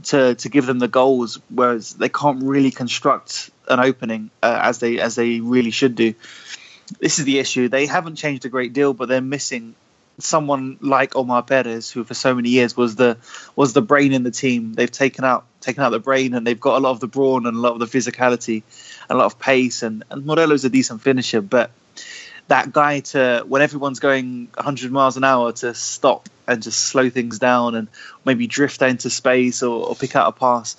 to 0.04 0.36
to 0.36 0.50
give 0.50 0.66
them 0.66 0.80
the 0.80 0.88
goals, 0.88 1.40
whereas 1.50 1.94
they 1.94 2.10
can't 2.10 2.44
really 2.44 2.72
construct 2.72 3.50
an 3.70 3.80
opening 3.80 4.30
uh, 4.44 4.60
as 4.62 4.80
they 4.80 5.00
as 5.00 5.16
they 5.16 5.40
really 5.40 5.72
should 5.72 5.96
do. 5.96 6.14
This 7.00 7.20
is 7.20 7.26
the 7.26 7.40
issue. 7.40 7.68
They 7.68 7.88
haven't 7.88 8.16
changed 8.16 8.46
a 8.46 8.50
great 8.50 8.74
deal, 8.74 8.94
but 8.94 9.10
they're 9.10 9.22
missing 9.22 9.74
someone 10.20 10.78
like 10.82 11.16
Omar 11.16 11.44
Perez, 11.44 11.92
who 11.92 12.04
for 12.04 12.14
so 12.14 12.34
many 12.34 12.50
years 12.50 12.78
was 12.78 12.96
the 12.96 13.18
was 13.56 13.74
the 13.74 13.82
brain 13.82 14.14
in 14.14 14.24
the 14.24 14.32
team. 14.32 14.74
They've 14.74 14.92
taken 14.92 15.24
out 15.24 15.46
taken 15.62 15.84
out 15.84 15.92
the 15.92 16.00
brain, 16.00 16.34
and 16.34 16.46
they've 16.46 16.60
got 16.60 16.78
a 16.78 16.80
lot 16.80 16.92
of 16.92 17.00
the 17.00 17.08
brawn 17.08 17.46
and 17.46 17.56
a 17.56 17.60
lot 17.60 17.74
of 17.74 17.80
the 17.80 17.98
physicality, 17.98 18.64
and 19.10 19.12
a 19.12 19.18
lot 19.18 19.26
of 19.26 19.40
pace. 19.40 19.84
And, 19.84 20.04
and 20.10 20.26
Morelo's 20.26 20.66
a 20.66 20.70
decent 20.70 21.02
finisher, 21.02 21.42
but 21.42 21.72
that 22.48 22.72
guy 22.72 23.00
to 23.00 23.44
when 23.48 23.62
everyone's 23.62 24.00
going 24.00 24.50
100 24.54 24.92
miles 24.92 25.18
an 25.18 25.24
hour 25.24 25.52
to 25.52 25.74
stop 25.74 26.30
and 26.48 26.62
just 26.62 26.80
slow 26.80 27.10
things 27.10 27.40
down 27.40 27.76
and 27.76 27.88
maybe 28.24 28.48
drift 28.48 28.82
into 28.82 29.10
space 29.10 29.64
or, 29.64 29.88
or 29.88 29.96
pick 29.96 30.16
out 30.16 30.28
a 30.28 30.32
pass. 30.32 30.76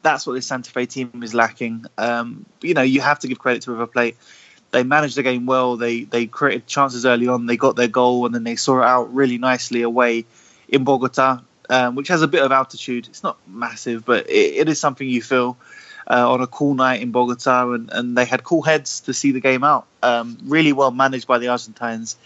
That's 0.00 0.26
what 0.26 0.32
this 0.32 0.46
Santa 0.46 0.70
Fe 0.70 0.86
team 0.86 1.22
is 1.22 1.34
lacking. 1.34 1.84
Um, 1.96 2.46
you 2.60 2.74
know, 2.74 2.82
you 2.82 3.00
have 3.02 3.20
to 3.20 3.28
give 3.28 3.38
credit 3.38 3.62
to 3.62 3.72
River 3.72 3.86
Plate. 3.86 4.16
They 4.72 4.82
managed 4.82 5.16
the 5.16 5.22
game 5.22 5.46
well. 5.46 5.76
They 5.76 6.04
they 6.04 6.26
created 6.26 6.66
chances 6.66 7.06
early 7.06 7.28
on. 7.28 7.46
They 7.46 7.56
got 7.56 7.76
their 7.76 7.88
goal 7.88 8.26
and 8.26 8.34
then 8.34 8.42
they 8.42 8.56
saw 8.56 8.80
it 8.80 8.86
out 8.86 9.14
really 9.14 9.38
nicely 9.38 9.82
away 9.82 10.24
in 10.68 10.84
Bogota, 10.84 11.40
um, 11.68 11.94
which 11.94 12.08
has 12.08 12.22
a 12.22 12.28
bit 12.28 12.42
of 12.42 12.50
altitude. 12.50 13.06
It's 13.06 13.22
not 13.22 13.36
massive, 13.46 14.04
but 14.04 14.28
it, 14.30 14.56
it 14.56 14.68
is 14.68 14.80
something 14.80 15.06
you 15.06 15.22
feel 15.22 15.58
uh, 16.10 16.32
on 16.32 16.40
a 16.40 16.46
cool 16.46 16.74
night 16.74 17.02
in 17.02 17.12
Bogota, 17.12 17.72
and, 17.72 17.90
and 17.92 18.16
they 18.16 18.24
had 18.24 18.42
cool 18.42 18.62
heads 18.62 19.00
to 19.00 19.14
see 19.14 19.32
the 19.32 19.40
game 19.40 19.62
out. 19.62 19.86
Um, 20.02 20.38
really 20.44 20.72
well 20.72 20.90
managed 20.90 21.26
by 21.26 21.38
the 21.38 21.48
Argentines. 21.48 22.16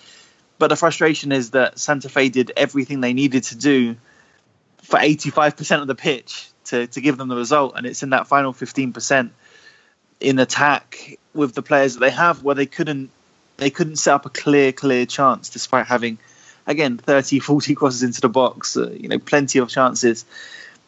But 0.59 0.68
the 0.68 0.76
frustration 0.76 1.32
is 1.32 1.51
that 1.51 1.78
Santa 1.78 2.09
Fe 2.09 2.28
did 2.28 2.53
everything 2.57 3.01
they 3.01 3.12
needed 3.12 3.42
to 3.44 3.57
do 3.57 3.97
for 4.78 4.99
85% 4.99 5.82
of 5.82 5.86
the 5.86 5.94
pitch 5.94 6.49
to, 6.66 6.86
to 6.86 7.01
give 7.01 7.18
them 7.18 7.28
the 7.28 7.36
result, 7.36 7.74
and 7.76 7.86
it's 7.86 8.03
in 8.03 8.11
that 8.11 8.26
final 8.26 8.53
15% 8.53 9.30
in 10.21 10.39
attack 10.39 11.19
with 11.35 11.55
the 11.55 11.62
players 11.62 11.95
that 11.95 12.01
they 12.01 12.11
have 12.11 12.43
where 12.43 12.55
they 12.55 12.67
couldn't 12.67 13.11
they 13.59 13.71
couldn't 13.71 13.97
set 13.97 14.14
up 14.14 14.27
a 14.27 14.31
clear 14.31 14.73
clear 14.73 15.07
chance 15.07 15.51
despite 15.51 15.87
having 15.87 16.19
again 16.67 16.97
30 16.99 17.39
40 17.41 17.75
crosses 17.75 18.03
into 18.03 18.21
the 18.21 18.29
box 18.29 18.77
uh, 18.77 18.91
you 18.91 19.09
know 19.09 19.19
plenty 19.19 19.59
of 19.59 19.69
chances 19.69 20.25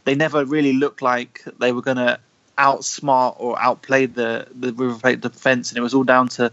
they 0.05 0.15
never 0.15 0.45
really 0.45 0.73
looked 0.73 1.03
like 1.03 1.45
they 1.59 1.71
were 1.71 1.83
going 1.83 1.99
to 1.99 2.19
outsmart 2.59 3.37
or 3.39 3.59
outplay 3.61 4.07
the 4.07 4.47
the 4.55 4.73
River 4.73 4.99
Plate 4.99 5.21
defense, 5.21 5.71
and 5.71 5.79
it 5.79 5.81
was 5.81 5.95
all 5.95 6.05
down 6.05 6.29
to 6.29 6.53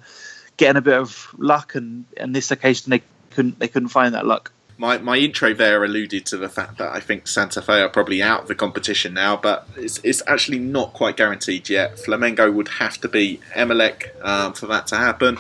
getting 0.58 0.78
a 0.78 0.82
bit 0.82 0.94
of 0.94 1.34
luck. 1.38 1.76
And 1.76 2.06
on 2.22 2.32
this 2.32 2.52
occasion, 2.52 2.92
they 2.92 3.02
couldn't 3.32 3.60
they 3.60 3.68
couldn't 3.68 3.90
find 3.90 4.14
that 4.14 4.26
luck. 4.26 4.52
My, 4.78 4.98
my 4.98 5.18
intro 5.18 5.54
there 5.54 5.84
alluded 5.84 6.26
to 6.28 6.38
the 6.38 6.50
fact 6.50 6.78
that 6.80 6.94
I 6.94 7.00
think 7.00 7.28
Santa 7.28 7.62
Fe 7.62 7.82
are 7.82 7.90
probably 7.90 8.22
out 8.22 8.42
of 8.42 8.48
the 8.48 8.56
competition 8.56 9.14
now, 9.14 9.38
but 9.38 9.68
it's, 9.78 10.00
it's 10.04 10.22
actually 10.28 10.60
not 10.60 10.94
quite 10.94 11.16
guaranteed 11.16 11.70
yet. 11.70 11.96
Flamengo 11.96 12.54
would 12.54 12.68
have 12.68 13.00
to 13.02 13.08
beat 13.08 13.42
Emelec 13.56 14.22
um, 14.24 14.54
for 14.54 14.68
that 14.68 14.88
to 14.88 14.98
happen, 14.98 15.38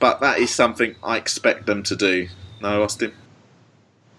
but 0.00 0.20
that 0.20 0.38
is 0.38 0.52
something 0.52 0.96
I 1.04 1.18
expect 1.18 1.66
them 1.66 1.84
to 1.84 1.94
do. 1.94 2.28
No, 2.60 2.82
Austin? 2.82 3.12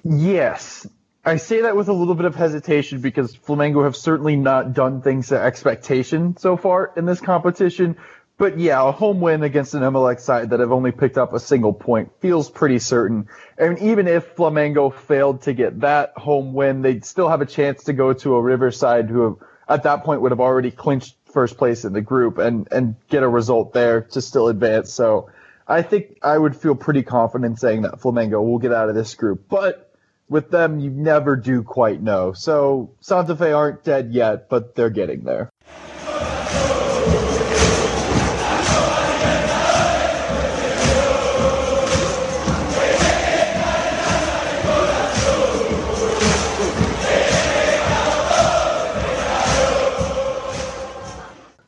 Yes, 0.06 0.88
I 1.26 1.38
say 1.38 1.62
that 1.62 1.76
with 1.76 1.88
a 1.88 1.94
little 1.94 2.14
bit 2.14 2.26
of 2.26 2.36
hesitation 2.36 3.02
because 3.02 3.36
Flamengo 3.36 3.84
have 3.84 3.96
certainly 3.96 4.36
not 4.36 4.74
done 4.74 5.02
things 5.02 5.30
to 5.30 5.42
expectation 5.42 6.38
so 6.38 6.56
far 6.56 6.94
in 6.96 7.06
this 7.06 7.20
competition. 7.20 7.98
But 8.38 8.60
yeah, 8.60 8.86
a 8.88 8.92
home 8.92 9.22
win 9.22 9.44
against 9.44 9.74
an 9.76 9.82
Emelec 9.82 10.20
side 10.20 10.50
that 10.50 10.60
have 10.60 10.72
only 10.72 10.92
picked 10.92 11.18
up 11.18 11.34
a 11.34 11.40
single 11.40 11.72
point 11.72 12.12
feels 12.20 12.50
pretty 12.50 12.80
certain. 12.80 13.30
And 13.58 13.80
even 13.80 14.08
if 14.08 14.36
Flamengo 14.36 14.94
failed 14.94 15.44
to 15.44 15.54
get 15.54 15.80
that 15.82 16.14
home 16.18 16.54
win, 16.54 16.82
they'd 16.82 17.06
still 17.06 17.30
have 17.30 17.42
a 17.42 17.46
chance 17.46 17.86
to 17.86 17.94
go 17.94 18.12
to 18.12 18.36
a 18.36 18.42
Riverside 18.42 19.10
who 19.10 19.40
at 19.70 19.84
that 19.84 20.04
point 20.04 20.22
would 20.22 20.32
have 20.32 20.42
already 20.42 20.70
clinched 20.70 21.16
first 21.32 21.58
place 21.58 21.86
in 21.86 21.94
the 21.94 22.02
group 22.02 22.38
and, 22.38 22.68
and 22.72 22.96
get 23.10 23.24
a 23.24 23.28
result 23.28 23.74
there 23.74 24.02
to 24.02 24.22
still 24.22 24.50
advance. 24.50 24.92
So 24.92 25.30
I 25.68 25.82
think 25.82 26.18
I 26.22 26.38
would 26.38 26.56
feel 26.56 26.76
pretty 26.76 27.04
confident 27.04 27.60
saying 27.60 27.84
that 27.84 28.00
Flamengo 28.00 28.46
will 28.46 28.60
get 28.60 28.74
out 28.74 28.90
of 28.90 28.96
this 28.96 29.16
group. 29.16 29.48
But 29.50 29.94
with 30.28 30.50
them, 30.52 30.80
you 30.80 30.90
never 30.90 31.36
do 31.36 31.64
quite 31.64 32.02
know. 32.02 32.34
So 32.34 32.96
Santa 33.00 33.36
Fe 33.36 33.52
aren't 33.52 33.84
dead 33.84 34.12
yet, 34.12 34.50
but 34.50 34.76
they're 34.76 34.90
getting 34.90 35.24
there. 35.24 35.50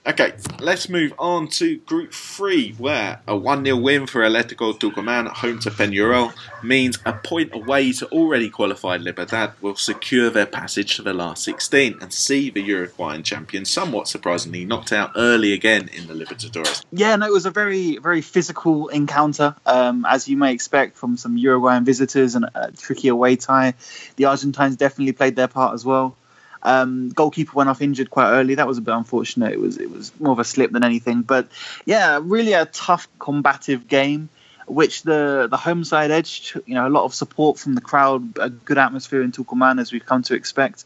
Okay, 0.07 0.35
let's 0.61 0.87
move 0.87 1.13
on 1.19 1.49
to 1.49 1.79
Group 1.79 2.13
3, 2.13 2.75
where 2.77 3.19
a 3.27 3.35
1 3.35 3.65
0 3.65 3.75
win 3.75 4.07
for 4.07 4.21
Atletico 4.21 4.73
Tucumán 4.79 5.25
at 5.25 5.35
home 5.35 5.59
to 5.59 5.69
Peñarol 5.69 6.33
means 6.63 6.97
a 7.05 7.11
point 7.11 7.53
away 7.53 7.91
to 7.91 8.07
already 8.07 8.49
qualified 8.49 9.01
Libertad 9.01 9.51
will 9.59 9.75
secure 9.75 10.29
their 10.29 10.45
passage 10.45 10.95
to 10.95 11.01
the 11.01 11.11
last 11.11 11.43
16 11.43 11.97
and 11.99 12.13
see 12.13 12.49
the 12.49 12.61
Uruguayan 12.61 13.21
champion 13.21 13.65
somewhat 13.65 14.07
surprisingly 14.07 14.63
knocked 14.63 14.93
out 14.93 15.11
early 15.17 15.51
again 15.51 15.89
in 15.91 16.07
the 16.07 16.13
Libertadores. 16.13 16.85
Yeah, 16.93 17.17
no, 17.17 17.27
it 17.27 17.33
was 17.33 17.45
a 17.45 17.51
very, 17.51 17.97
very 17.97 18.21
physical 18.21 18.87
encounter, 18.87 19.57
um, 19.65 20.05
as 20.05 20.29
you 20.29 20.37
may 20.37 20.53
expect 20.53 20.95
from 20.95 21.17
some 21.17 21.35
Uruguayan 21.35 21.83
visitors 21.83 22.35
and 22.35 22.45
a 22.55 22.71
tricky 22.71 23.09
away 23.09 23.35
tie. 23.35 23.73
The 24.15 24.23
Argentines 24.23 24.77
definitely 24.77 25.11
played 25.11 25.35
their 25.35 25.49
part 25.49 25.73
as 25.73 25.83
well. 25.83 26.15
Um, 26.63 27.09
goalkeeper 27.09 27.53
went 27.53 27.69
off 27.69 27.81
injured 27.81 28.09
quite 28.09 28.31
early. 28.31 28.55
That 28.55 28.67
was 28.67 28.77
a 28.77 28.81
bit 28.81 28.93
unfortunate. 28.93 29.53
It 29.53 29.59
was 29.59 29.77
it 29.77 29.91
was 29.91 30.11
more 30.19 30.31
of 30.31 30.39
a 30.39 30.43
slip 30.43 30.71
than 30.71 30.83
anything. 30.83 31.21
But 31.21 31.47
yeah, 31.85 32.19
really 32.21 32.53
a 32.53 32.65
tough, 32.65 33.07
combative 33.19 33.87
game, 33.87 34.29
which 34.67 35.03
the 35.03 35.47
the 35.49 35.57
home 35.57 35.83
side 35.83 36.11
edged. 36.11 36.59
You 36.65 36.75
know, 36.75 36.87
a 36.87 36.89
lot 36.89 37.05
of 37.05 37.13
support 37.13 37.59
from 37.59 37.75
the 37.75 37.81
crowd, 37.81 38.37
a 38.39 38.49
good 38.49 38.77
atmosphere 38.77 39.21
in 39.21 39.31
Tucumán 39.31 39.79
as 39.79 39.91
we've 39.91 40.05
come 40.05 40.23
to 40.23 40.33
expect. 40.35 40.85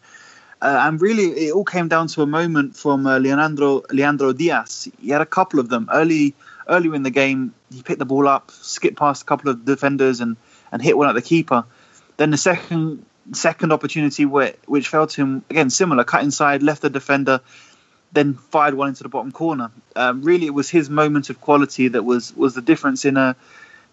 Uh, 0.62 0.84
and 0.86 1.02
really, 1.02 1.48
it 1.48 1.54
all 1.54 1.66
came 1.66 1.88
down 1.88 2.08
to 2.08 2.22
a 2.22 2.28
moment 2.28 2.76
from 2.76 3.08
uh, 3.08 3.18
Leandro 3.18 3.84
Leandro 3.92 4.32
Diaz. 4.34 4.88
He 5.02 5.10
had 5.10 5.22
a 5.22 5.26
couple 5.26 5.60
of 5.60 5.70
them 5.70 5.90
early 5.92 6.36
earlier 6.68 6.94
in 6.94 7.04
the 7.04 7.10
game. 7.10 7.54
He 7.74 7.82
picked 7.82 8.00
the 8.00 8.06
ball 8.06 8.28
up, 8.28 8.52
skipped 8.52 8.98
past 8.98 9.24
a 9.24 9.26
couple 9.26 9.50
of 9.50 9.66
defenders, 9.66 10.22
and 10.22 10.38
and 10.72 10.82
hit 10.82 10.98
one 10.98 11.10
at 11.10 11.16
the 11.16 11.22
keeper. 11.22 11.66
Then 12.18 12.30
the 12.30 12.38
second 12.38 13.04
second 13.34 13.72
opportunity 13.72 14.26
where, 14.26 14.54
which 14.66 14.88
fell 14.88 15.08
to 15.08 15.22
him 15.22 15.46
again 15.50 15.70
similar 15.70 16.04
cut 16.04 16.24
inside 16.24 16.64
left 16.64 16.82
the 16.82 16.90
defender 16.90 17.42
then 18.14 18.34
fired 18.34 18.74
one 18.74 18.90
into 18.90 19.04
the 19.04 19.10
bottom 19.10 19.32
corner. 19.32 19.72
Um, 19.96 20.22
really 20.22 20.46
it 20.46 20.54
was 20.54 20.70
his 20.70 20.90
moment 20.90 21.30
of 21.30 21.40
quality 21.40 21.88
that 21.90 22.04
was 22.04 22.36
was 22.36 22.54
the 22.56 22.62
difference 22.62 23.06
in 23.06 23.18
a 23.18 23.36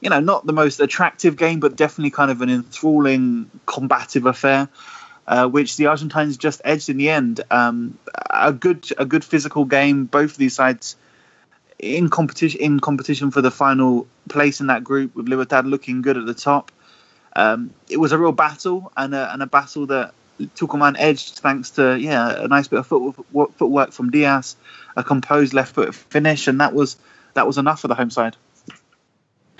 you 0.00 0.10
know 0.10 0.20
not 0.20 0.46
the 0.46 0.52
most 0.52 0.80
attractive 0.80 1.36
game 1.36 1.60
but 1.60 1.76
definitely 1.76 2.10
kind 2.10 2.30
of 2.30 2.40
an 2.40 2.50
enthralling 2.50 3.50
combative 3.66 4.26
affair 4.26 4.68
uh, 5.28 5.46
which 5.46 5.76
the 5.76 5.86
Argentines 5.86 6.38
just 6.38 6.62
edged 6.64 6.88
in 6.88 6.96
the 6.96 7.10
end. 7.10 7.42
Um, 7.50 7.98
a 8.30 8.52
good 8.52 8.88
a 8.96 9.04
good 9.04 9.24
physical 9.24 9.66
game 9.66 10.06
both 10.06 10.32
of 10.32 10.36
these 10.38 10.54
sides 10.54 10.96
in 11.78 12.08
competition 12.08 12.60
in 12.60 12.80
competition 12.80 13.30
for 13.30 13.42
the 13.42 13.50
final 13.50 14.08
place 14.28 14.60
in 14.60 14.68
that 14.68 14.82
group 14.82 15.14
with 15.14 15.28
Libertad 15.28 15.66
looking 15.66 16.02
good 16.02 16.16
at 16.16 16.26
the 16.26 16.34
top 16.34 16.72
um, 17.38 17.72
it 17.88 17.98
was 17.98 18.10
a 18.10 18.18
real 18.18 18.32
battle 18.32 18.90
and 18.96 19.14
a, 19.14 19.32
and 19.32 19.42
a 19.44 19.46
battle 19.46 19.86
that 19.86 20.12
Tucumán 20.56 20.96
edged 20.98 21.38
thanks 21.38 21.70
to 21.70 21.96
yeah 21.96 22.42
a 22.42 22.48
nice 22.48 22.66
bit 22.66 22.80
of 22.80 22.86
footwork, 22.88 23.54
footwork 23.56 23.92
from 23.92 24.10
Diaz, 24.10 24.56
a 24.96 25.04
composed 25.04 25.54
left 25.54 25.74
foot 25.74 25.94
finish, 25.94 26.48
and 26.48 26.60
that 26.60 26.74
was 26.74 26.96
that 27.34 27.46
was 27.46 27.56
enough 27.56 27.80
for 27.80 27.88
the 27.88 27.94
home 27.94 28.10
side. 28.10 28.36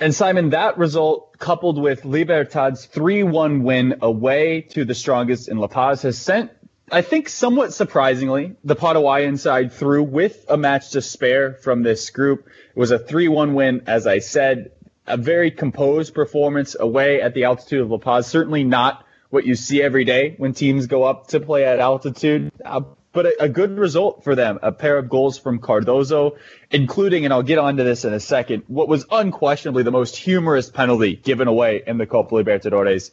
And 0.01 0.13
Simon, 0.13 0.49
that 0.49 0.77
result, 0.77 1.37
coupled 1.39 1.81
with 1.81 2.03
Libertad's 2.03 2.85
3 2.85 3.23
1 3.23 3.63
win 3.63 3.95
away 4.01 4.61
to 4.71 4.83
the 4.83 4.95
strongest 4.95 5.47
in 5.47 5.57
La 5.57 5.67
Paz, 5.67 6.01
has 6.01 6.17
sent, 6.17 6.51
I 6.91 7.01
think, 7.01 7.29
somewhat 7.29 7.73
surprisingly, 7.73 8.55
the 8.63 8.75
Paraguayan 8.75 9.37
side 9.37 9.71
through 9.71 10.03
with 10.03 10.45
a 10.49 10.57
match 10.57 10.91
to 10.91 11.01
spare 11.01 11.53
from 11.53 11.83
this 11.83 12.09
group. 12.09 12.47
It 12.75 12.79
was 12.79 12.91
a 12.91 12.99
3 12.99 13.29
1 13.29 13.53
win, 13.53 13.83
as 13.87 14.05
I 14.05 14.19
said, 14.19 14.71
a 15.09 15.17
very 15.17 15.51
composed 15.51 16.13
performance 16.13 16.75
away 16.79 17.21
at 17.21 17.33
the 17.33 17.45
altitude 17.45 17.81
of 17.81 17.91
La 17.91 17.97
Paz. 17.97 18.27
Certainly 18.27 18.63
not 18.63 19.05
what 19.29 19.45
you 19.45 19.55
see 19.55 19.81
every 19.81 20.05
day 20.05 20.35
when 20.37 20.53
teams 20.53 20.87
go 20.87 21.03
up 21.03 21.27
to 21.27 21.39
play 21.39 21.65
at 21.65 21.79
altitude. 21.79 22.51
Uh, 22.63 22.81
but 23.11 23.25
a, 23.25 23.43
a, 23.43 23.49
good 23.49 23.77
result 23.77 24.23
for 24.23 24.35
them. 24.35 24.59
A 24.61 24.71
pair 24.71 24.97
of 24.97 25.09
goals 25.09 25.37
from 25.37 25.59
Cardozo, 25.59 26.37
including, 26.69 27.25
and 27.25 27.33
I'll 27.33 27.43
get 27.43 27.57
onto 27.57 27.83
this 27.83 28.05
in 28.05 28.13
a 28.13 28.19
second, 28.19 28.63
what 28.67 28.87
was 28.87 29.05
unquestionably 29.09 29.83
the 29.83 29.91
most 29.91 30.15
humorous 30.15 30.69
penalty 30.69 31.15
given 31.15 31.47
away 31.47 31.81
in 31.85 31.97
the 31.97 32.05
Copa 32.05 32.35
Libertadores. 32.35 33.11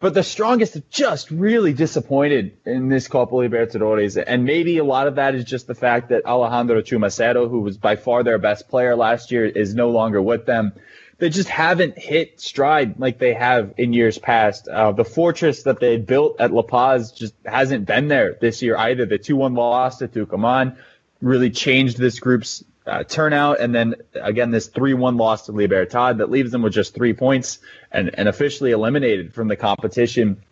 But 0.00 0.12
the 0.12 0.22
strongest 0.22 0.76
just 0.90 1.30
really 1.30 1.72
disappointed 1.72 2.58
in 2.66 2.90
this 2.90 3.08
Copa 3.08 3.34
Libertadores. 3.34 4.22
And 4.24 4.44
maybe 4.44 4.76
a 4.76 4.84
lot 4.84 5.06
of 5.06 5.14
that 5.14 5.34
is 5.34 5.44
just 5.44 5.66
the 5.66 5.74
fact 5.74 6.10
that 6.10 6.26
Alejandro 6.26 6.82
Chumacero, 6.82 7.48
who 7.48 7.60
was 7.60 7.78
by 7.78 7.96
far 7.96 8.22
their 8.22 8.38
best 8.38 8.68
player 8.68 8.94
last 8.94 9.32
year, 9.32 9.46
is 9.46 9.74
no 9.74 9.88
longer 9.88 10.20
with 10.20 10.44
them 10.44 10.72
they 11.18 11.28
just 11.28 11.48
haven't 11.48 11.98
hit 11.98 12.40
stride 12.40 12.98
like 12.98 13.18
they 13.18 13.34
have 13.34 13.74
in 13.76 13.92
years 13.92 14.18
past. 14.18 14.68
Uh, 14.68 14.92
the 14.92 15.04
fortress 15.04 15.62
that 15.64 15.80
they 15.80 15.96
built 15.96 16.40
at 16.40 16.52
La 16.52 16.62
Paz 16.62 17.12
just 17.12 17.34
hasn't 17.44 17.86
been 17.86 18.08
there 18.08 18.36
this 18.40 18.62
year 18.62 18.76
either. 18.76 19.06
The 19.06 19.18
2-1 19.18 19.56
loss 19.56 19.98
to 19.98 20.08
Tucumán 20.08 20.76
really 21.20 21.50
changed 21.50 21.98
this 21.98 22.18
group's 22.18 22.64
uh, 22.86 23.04
turnout. 23.04 23.60
And 23.60 23.74
then 23.74 23.94
again, 24.14 24.50
this 24.50 24.68
3-1 24.68 25.18
loss 25.18 25.46
to 25.46 25.52
Libertad 25.52 26.18
that 26.18 26.30
leaves 26.30 26.50
them 26.50 26.62
with 26.62 26.72
just 26.72 26.94
three 26.94 27.14
points 27.14 27.58
and, 27.90 28.10
and 28.14 28.28
officially 28.28 28.72
eliminated 28.72 29.34
from 29.34 29.48
the 29.48 29.56
competition 29.56 30.42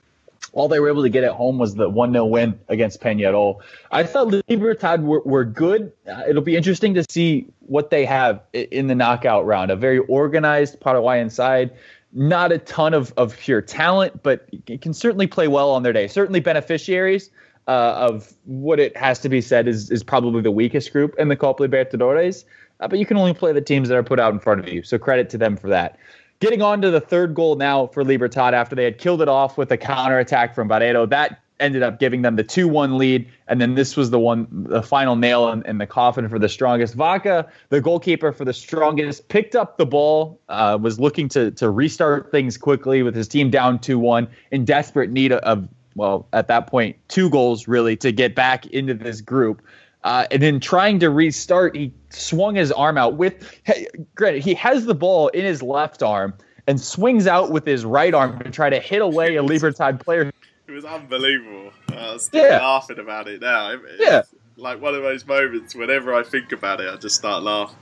all 0.53 0.69
they 0.69 0.81
were 0.81 0.89
able 0.89 1.03
to 1.03 1.09
get 1.09 1.25
at 1.25 1.33
home 1.33 1.59
was 1.59 1.75
the 1.75 1.89
1 1.89 2.13
0 2.13 2.27
win 2.27 2.59
against 2.69 3.01
Peñarol. 3.01 3.61
I 3.91 4.05
thought 4.05 4.43
Libertad 4.49 5.03
were, 5.03 5.21
were 5.21 5.45
good. 5.45 5.93
Uh, 6.07 6.23
it'll 6.29 6.43
be 6.43 6.57
interesting 6.57 6.95
to 6.95 7.05
see 7.09 7.47
what 7.61 7.91
they 7.91 8.05
have 8.05 8.43
in 8.53 8.87
the 8.87 8.95
knockout 8.95 9.47
round. 9.47 9.71
A 9.71 9.77
very 9.77 9.99
organized 10.01 10.79
Paraguayan 10.81 11.31
side, 11.31 11.71
not 12.13 12.53
a 12.53 12.59
ton 12.59 12.93
of, 12.93 13.15
of 13.17 13.37
pure 13.39 13.63
talent, 13.63 14.23
but 14.23 14.47
it 14.67 14.83
can 14.83 14.93
certainly 14.93 15.27
play 15.27 15.49
well 15.49 15.71
on 15.71 15.83
their 15.83 15.93
day. 15.93 16.07
Certainly 16.07 16.41
beneficiaries 16.41 17.31
uh, 17.67 17.95
of 17.97 18.35
what 18.45 18.79
it 18.79 18.95
has 18.97 19.19
to 19.21 19.29
be 19.29 19.41
said 19.41 19.69
is, 19.69 19.91
is 19.91 20.03
probably 20.03 20.43
the 20.43 20.51
weakest 20.51 20.93
group 20.93 21.15
in 21.19 21.29
the 21.29 21.37
Copa 21.37 21.67
Libertadores. 21.67 22.45
Uh, 22.81 22.89
but 22.89 22.99
you 22.99 23.07
can 23.07 23.17
only 23.17 23.33
play 23.33 23.53
the 23.53 23.61
teams 23.61 23.89
that 23.89 23.97
are 23.97 24.03
put 24.03 24.19
out 24.19 24.33
in 24.33 24.41
front 24.41 24.61
of 24.61 24.69
you. 24.69 24.83
So 24.83 24.99
credit 24.99 25.31
to 25.31 25.39
them 25.39 25.57
for 25.57 25.69
that. 25.69 25.97
Getting 26.43 26.61
on 26.61 26.83
to 26.83 26.91
the 26.91 27.01
third 27.01 27.37
goal 27.37 27.55
now 27.55 27.87
for 27.87 28.03
Libertad 28.03 28.53
after 28.53 28.75
they 28.75 28.83
had 28.83 28.99
killed 28.99 29.23
it 29.23 29.29
off 29.29 29.57
with 29.57 29.71
a 29.71 29.77
counterattack 29.77 30.57
from 30.57 30.69
Bareiro. 30.69 31.09
That 31.09 31.41
ended 31.61 31.85
up 31.85 32.01
giving 32.01 32.23
them 32.23 32.35
the 32.35 32.43
2 32.43 32.67
1 32.67 32.99
lead. 32.99 33.31
And 33.47 33.61
then 33.61 33.77
this 33.77 33.97
was 33.97 34.11
the 34.11 34.19
one, 34.19 34.49
the 34.51 34.83
final 34.83 35.15
nail 35.15 35.51
in, 35.51 35.65
in, 35.67 35.79
the 35.79 35.87
coffin 35.87 36.29
for 36.29 36.41
the 36.41 36.49
strongest. 36.49 36.95
Vaca, 36.95 37.49
the 37.69 37.81
goalkeeper 37.81 38.33
for 38.33 38.45
the 38.45 38.53
strongest, 38.53 39.29
picked 39.29 39.55
up 39.55 39.79
the 39.79 39.87
ball, 39.87 40.41
uh, 40.49 40.77
was 40.83 40.99
looking 40.99 41.29
to, 41.29 41.53
to 41.53 41.71
restart 41.71 42.33
things 42.33 42.59
quickly 42.59 43.05
with 43.05 43.15
his 43.15 43.29
team 43.29 43.49
down 43.49 43.79
2 43.79 43.97
1, 44.01 44.27
in 44.51 44.65
desperate 44.65 45.13
need 45.13 45.31
of, 45.31 45.69
well, 45.95 46.27
at 46.33 46.49
that 46.49 46.67
point, 46.67 46.97
two 47.07 47.31
goals 47.31 47.69
really 47.69 47.97
to 47.99 48.11
get 48.11 48.35
back 48.35 48.67
into 48.67 48.95
this 48.95 49.21
group. 49.21 49.63
Uh, 50.03 50.27
and 50.33 50.43
then 50.43 50.59
trying 50.59 50.99
to 50.99 51.09
restart, 51.09 51.77
he 51.77 51.93
swung 52.15 52.55
his 52.55 52.73
arm 52.73 52.99
out 52.99 53.15
with. 53.15 53.61
Hey, 53.65 53.87
granted, 54.15 54.43
he 54.43 54.55
has 54.55 54.85
the 54.85 54.95
ball 54.95 55.29
in 55.29 55.45
his 55.45 55.63
left 55.63 56.03
arm 56.03 56.35
and 56.67 56.81
swings 56.81 57.27
out 57.27 57.51
with 57.51 57.67
his 57.67 57.85
right 57.85 58.15
arm 58.15 58.39
to 58.41 58.51
try 58.51 58.71
to 58.71 58.79
hit 58.79 59.03
away 59.03 59.37
a 59.37 59.43
Libertad 59.43 60.01
player. 60.01 60.33
It 60.69 60.77
was 60.77 60.85
unbelievable. 60.87 61.73
I 61.89 62.13
was 62.13 62.25
still 62.25 62.47
yeah. 62.47 62.57
laughing 62.59 62.99
about 62.99 63.29
it 63.29 63.43
now. 63.43 63.73
It, 63.73 63.81
yeah. 63.99 64.23
Like 64.57 64.81
one 64.81 64.95
of 64.95 65.03
those 65.03 65.27
moments, 65.27 65.75
whenever 65.75 66.15
I 66.15 66.23
think 66.23 66.53
about 66.53 66.81
it, 66.81 66.89
I 66.89 66.97
just 66.97 67.17
start 67.17 67.43
laughing. 67.43 67.77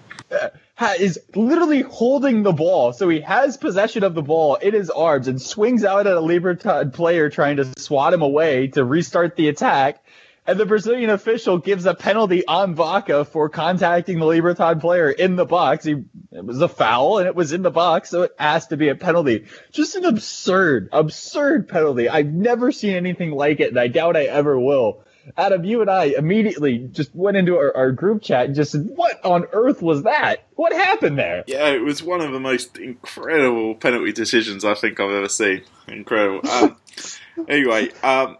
Is 0.98 1.20
literally 1.36 1.82
holding 1.82 2.42
the 2.42 2.52
ball, 2.52 2.92
so 2.92 3.08
he 3.08 3.20
has 3.20 3.56
possession 3.56 4.02
of 4.02 4.14
the 4.14 4.22
ball 4.22 4.56
in 4.56 4.72
his 4.72 4.90
arms 4.90 5.28
and 5.28 5.40
swings 5.40 5.84
out 5.84 6.06
at 6.06 6.16
a 6.16 6.20
Libertad 6.20 6.92
player 6.92 7.28
trying 7.28 7.58
to 7.58 7.68
swat 7.78 8.14
him 8.14 8.22
away 8.22 8.68
to 8.68 8.84
restart 8.84 9.36
the 9.36 9.48
attack 9.48 10.02
and 10.46 10.58
the 10.58 10.66
Brazilian 10.66 11.10
official 11.10 11.58
gives 11.58 11.86
a 11.86 11.94
penalty 11.94 12.46
on 12.46 12.74
Vaca 12.74 13.24
for 13.24 13.48
contacting 13.48 14.18
the 14.18 14.26
Libertad 14.26 14.80
player 14.80 15.10
in 15.10 15.36
the 15.36 15.44
box. 15.44 15.84
He, 15.84 15.92
it 16.32 16.44
was 16.44 16.60
a 16.60 16.68
foul 16.68 17.18
and 17.18 17.26
it 17.26 17.34
was 17.34 17.52
in 17.52 17.62
the 17.62 17.70
box, 17.70 18.10
so 18.10 18.22
it 18.22 18.34
has 18.38 18.68
to 18.68 18.76
be 18.76 18.88
a 18.88 18.94
penalty. 18.94 19.46
Just 19.70 19.96
an 19.96 20.04
absurd, 20.04 20.88
absurd 20.92 21.68
penalty. 21.68 22.08
I've 22.08 22.32
never 22.32 22.72
seen 22.72 22.94
anything 22.94 23.32
like 23.32 23.60
it, 23.60 23.68
and 23.68 23.78
I 23.78 23.88
doubt 23.88 24.16
I 24.16 24.24
ever 24.24 24.58
will. 24.58 25.04
Adam, 25.36 25.64
you 25.64 25.80
and 25.80 25.90
I 25.90 26.04
immediately 26.04 26.78
just 26.78 27.14
went 27.14 27.36
into 27.36 27.56
our, 27.56 27.76
our, 27.76 27.92
group 27.92 28.22
chat 28.22 28.46
and 28.46 28.54
just 28.54 28.72
said, 28.72 28.90
What 28.94 29.24
on 29.24 29.46
earth 29.52 29.82
was 29.82 30.04
that? 30.04 30.46
What 30.56 30.72
happened 30.72 31.18
there? 31.18 31.44
Yeah, 31.46 31.68
it 31.68 31.82
was 31.82 32.02
one 32.02 32.20
of 32.20 32.32
the 32.32 32.40
most 32.40 32.78
incredible 32.78 33.74
penalty 33.74 34.12
decisions 34.12 34.64
I 34.64 34.74
think 34.74 34.98
I've 34.98 35.10
ever 35.10 35.28
seen. 35.28 35.62
Incredible. 35.86 36.48
Um, 36.50 36.76
anyway, 37.48 37.90
um, 38.02 38.38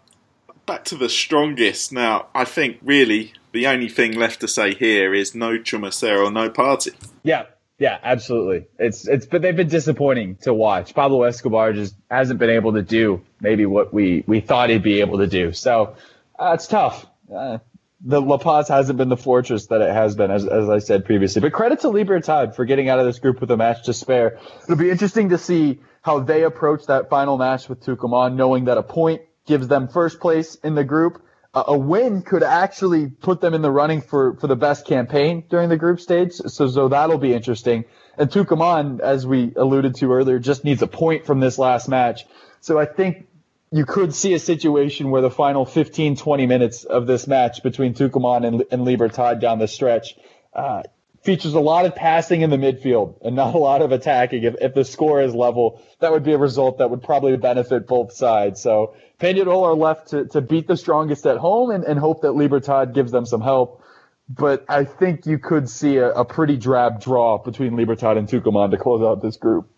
back 0.71 0.85
to 0.85 0.95
the 0.95 1.09
strongest. 1.09 1.93
Now, 1.93 2.29
I 2.33 2.45
think 2.45 2.79
really 2.83 3.33
the 3.51 3.67
only 3.67 3.89
thing 3.89 4.13
left 4.13 4.41
to 4.41 4.49
say 4.49 4.73
here 4.73 5.13
is 5.13 5.35
no 5.35 5.59
Chumacero, 5.59 6.33
no 6.33 6.49
party. 6.49 6.93
Yeah, 7.25 7.47
yeah, 7.79 7.99
absolutely. 8.05 8.69
It's 8.79 9.09
it's 9.09 9.27
but 9.27 9.43
they've 9.43 9.57
been 9.57 9.69
disappointing 9.69 10.37
to 10.43 10.55
watch. 10.55 10.95
Pablo 10.95 11.25
Escobar 11.25 11.73
just 11.73 11.97
hasn't 12.09 12.39
been 12.39 12.51
able 12.51 12.75
to 12.75 12.83
do 12.83 13.23
maybe 13.41 13.67
what 13.67 13.93
we 13.93 14.23
we 14.29 14.41
thought 14.41 14.71
he'd 14.71 14.85
be 14.85 15.01
able 15.01 15.19
to 15.19 15.27
do. 15.27 15.53
So 15.53 15.97
uh, 16.39 16.53
it's 16.55 16.69
tough. 16.69 17.05
Uh, 17.35 17.59
the 18.03 18.21
La 18.21 18.39
Paz 18.39 18.69
hasn't 18.69 18.97
been 18.97 19.09
the 19.09 19.17
fortress 19.17 19.67
that 19.67 19.83
it 19.83 19.93
has 19.93 20.15
been, 20.15 20.31
as, 20.31 20.47
as 20.47 20.71
I 20.71 20.79
said 20.79 21.05
previously. 21.05 21.43
But 21.43 21.53
credit 21.53 21.81
to 21.81 21.89
Libertad 21.89 22.55
for 22.55 22.65
getting 22.65 22.89
out 22.89 22.99
of 22.99 23.07
this 23.07 23.19
group 23.19 23.41
with 23.41 23.51
a 23.51 23.57
match 23.57 23.87
to 23.87 23.93
spare. 23.93 24.39
It'll 24.63 24.77
be 24.77 24.91
interesting 24.91 25.31
to 25.31 25.39
see 25.39 25.81
how 26.01 26.21
they 26.21 26.45
approach 26.45 26.87
that 26.87 27.11
final 27.11 27.37
match 27.37 27.69
with 27.69 27.85
Tucumán, 27.85 28.37
knowing 28.37 28.67
that 28.67 28.79
a 28.79 28.83
point 28.83 29.21
gives 29.47 29.69
them 29.69 29.89
first 29.89 30.21
place 30.21 30.55
in 30.57 30.75
the 30.75 30.85
group. 30.85 31.23
A 31.53 31.77
win 31.77 32.23
could 32.23 32.45
actually 32.45 33.09
put 33.09 33.41
them 33.41 33.55
in 33.55 33.63
the 33.63 33.73
running 33.73 34.03
for, 34.03 34.37
for 34.37 34.47
the 34.47 34.55
best 34.55 34.87
campaign 34.87 35.45
during 35.51 35.69
the 35.69 35.77
group 35.77 36.01
stage. 36.01 36.35
So, 36.35 36.69
so 36.69 36.89
that'll 36.89 37.19
be 37.19 37.35
interesting. 37.35 37.87
And 38.17 38.31
Tucumán, 38.31 39.01
as 39.01 39.27
we 39.27 39.53
alluded 39.57 39.97
to 39.97 40.13
earlier, 40.13 40.39
just 40.39 40.63
needs 40.65 40.81
a 40.83 40.87
point 40.87 41.27
from 41.27 41.41
this 41.41 41.59
last 41.59 41.89
match. 41.89 42.25
So 42.61 42.79
I 42.79 42.85
think 42.85 43.27
you 43.73 43.85
could 43.85 44.15
see 44.15 44.35
a 44.35 44.39
situation 44.39 45.11
where 45.11 45.23
the 45.23 45.31
final 45.31 45.65
15, 45.65 46.17
20 46.17 46.47
minutes 46.47 46.85
of 46.85 47.07
this 47.07 47.27
match 47.27 47.63
between 47.63 47.95
Tucumán 47.95 48.47
and, 48.47 48.65
and 48.71 48.85
Libertad 48.85 49.41
down 49.41 49.59
the 49.59 49.69
stretch 49.69 50.17
uh, 50.55 50.83
features 51.23 51.53
a 51.55 51.61
lot 51.61 51.85
of 51.85 51.95
passing 51.95 52.41
in 52.41 52.51
the 52.51 52.57
midfield 52.57 53.17
and 53.23 53.37
not 53.37 53.55
a 53.55 53.59
lot 53.59 53.83
of 53.83 53.93
attacking. 53.93 54.45
If, 54.45 54.55
if 54.61 54.75
the 54.75 54.85
score 54.85 55.21
is 55.21 55.35
level, 55.35 55.83
that 56.01 56.13
would 56.13 56.25
be 56.25 56.33
a 56.33 56.39
result 56.39 56.79
that 56.79 56.91
would 56.91 57.03
probably 57.03 57.37
benefit 57.37 57.87
both 57.87 58.13
sides. 58.13 58.61
So 58.61 58.95
Peñarol 59.21 59.63
are 59.63 59.75
left 59.75 60.09
to, 60.09 60.27
to 60.29 60.41
beat 60.41 60.67
the 60.67 60.77
strongest 60.77 61.27
at 61.27 61.37
home 61.37 61.71
and, 61.71 61.85
and 61.85 61.99
hope 61.99 62.23
that 62.23 62.33
Libertad 62.33 62.95
gives 62.95 63.13
them 63.13 63.27
some 63.27 63.43
help. 63.43 63.83
But 64.29 64.65
I 64.69 64.85
think 64.85 65.27
you 65.27 65.39
could 65.39 65.69
see 65.69 65.97
a, 65.97 66.11
a 66.11 66.25
pretty 66.25 66.57
drab 66.57 67.01
draw 67.01 67.39
between 67.39 67.77
Libertad 67.77 68.17
and 68.17 68.29
Tucumán 68.29 68.71
to 68.71 68.79
close 68.79 69.03
out 69.03 69.21
this 69.21 69.37
group. 69.37 69.69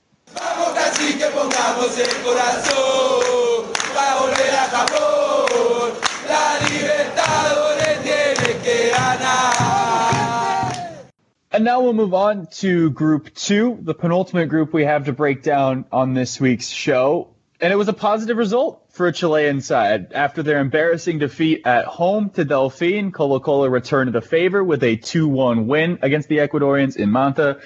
And 11.55 11.65
now 11.65 11.83
we'll 11.83 11.93
move 11.93 12.15
on 12.15 12.47
to 12.61 12.89
group 12.91 13.35
two, 13.35 13.79
the 13.83 13.93
penultimate 13.93 14.49
group 14.49 14.73
we 14.73 14.85
have 14.85 15.05
to 15.05 15.13
break 15.13 15.43
down 15.43 15.85
on 15.93 16.15
this 16.15 16.41
week's 16.41 16.69
show. 16.69 17.29
And 17.61 17.71
it 17.71 17.77
was 17.77 17.89
a 17.89 17.93
positive 17.93 18.39
result 18.39 18.87
for 18.89 19.07
a 19.07 19.13
Chilean 19.13 19.61
side. 19.61 20.15
After 20.15 20.43
their 20.43 20.61
embarrassing 20.61 21.19
defeat 21.19 21.67
at 21.67 21.85
home 21.85 22.31
to 22.31 22.47
Delfin, 22.47 23.13
Colo 23.13 23.39
Colo 23.39 23.69
returned 23.69 24.09
to 24.09 24.19
the 24.19 24.27
favor 24.27 24.65
with 24.65 24.83
a 24.83 24.97
2-1 24.97 25.67
win 25.67 25.99
against 26.01 26.31
the 26.31 26.39
Ecuadorians 26.39 26.97
in 26.97 27.13
Manta. 27.13 27.61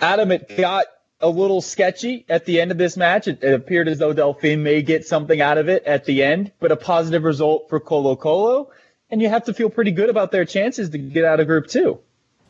Adam, 0.00 0.32
it 0.32 0.56
got 0.56 0.86
a 1.20 1.28
little 1.28 1.60
sketchy 1.60 2.24
at 2.30 2.46
the 2.46 2.62
end 2.62 2.70
of 2.70 2.78
this 2.78 2.96
match. 2.96 3.28
It, 3.28 3.44
it, 3.44 3.52
appeared 3.52 3.88
as 3.88 3.98
though 3.98 4.14
Delfin 4.14 4.60
may 4.60 4.80
get 4.80 5.06
something 5.06 5.38
out 5.38 5.58
of 5.58 5.68
it 5.68 5.84
at 5.84 6.06
the 6.06 6.22
end, 6.22 6.52
but 6.60 6.72
a 6.72 6.76
positive 6.76 7.24
result 7.24 7.68
for 7.68 7.78
Colo 7.78 8.16
Colo. 8.16 8.70
And 9.10 9.20
you 9.20 9.28
have 9.28 9.44
to 9.44 9.54
feel 9.54 9.68
pretty 9.68 9.90
good 9.90 10.08
about 10.08 10.32
their 10.32 10.46
chances 10.46 10.88
to 10.90 10.98
get 10.98 11.26
out 11.26 11.40
of 11.40 11.46
Group 11.46 11.66
Two. 11.66 12.00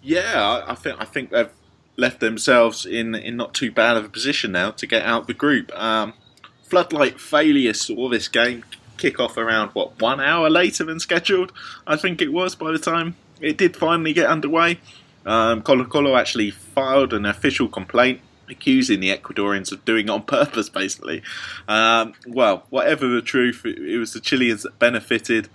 Yeah, 0.03 0.65
I 0.67 0.75
think 0.75 1.01
I 1.01 1.05
think 1.05 1.31
they've 1.31 1.51
left 1.97 2.21
themselves 2.21 2.87
in 2.87 3.15
in 3.15 3.37
not 3.37 3.55
too 3.55 3.71
bad 3.71 3.97
of 3.97 4.05
a 4.05 4.09
position 4.09 4.53
now 4.53 4.71
to 4.73 4.87
get 4.87 5.05
out 5.05 5.27
the 5.27 5.35
group. 5.35 5.77
Um, 5.79 6.15
floodlight 6.63 7.21
failure 7.21 7.75
saw 7.75 8.09
this 8.09 8.29
game 8.29 8.65
kick 8.97 9.21
off 9.21 9.37
around 9.37 9.71
what 9.71 10.01
one 10.01 10.21
hour 10.21 10.51
later 10.51 10.85
than 10.85 11.01
scheduled. 11.01 11.53
I 11.87 11.97
think 11.97 12.21
it 12.21 12.33
was 12.33 12.55
by 12.55 12.73
the 12.73 12.79
time 12.79 13.17
it 13.41 13.57
did 13.57 13.77
finally 13.77 14.13
get 14.13 14.27
underway. 14.27 14.81
Um, 15.27 15.63
Colo 15.63 15.85
Colo 15.85 16.17
actually 16.17 16.51
filed 16.51 17.13
an 17.13 17.27
official 17.27 17.69
complaint 17.69 18.21
accusing 18.51 19.01
the 19.01 19.17
Ecuadorians 19.17 19.73
of 19.73 19.85
doing 19.85 20.07
it 20.07 20.11
on 20.11 20.23
purpose, 20.39 20.69
basically. 20.69 21.23
Um, 21.67 22.15
well, 22.27 22.65
whatever 22.71 23.07
the 23.07 23.23
truth, 23.23 23.63
it, 23.65 23.79
it, 23.79 23.99
was 23.99 24.13
the 24.13 24.21
Chileans 24.21 24.63
that 24.63 24.79
benefited, 24.79 25.49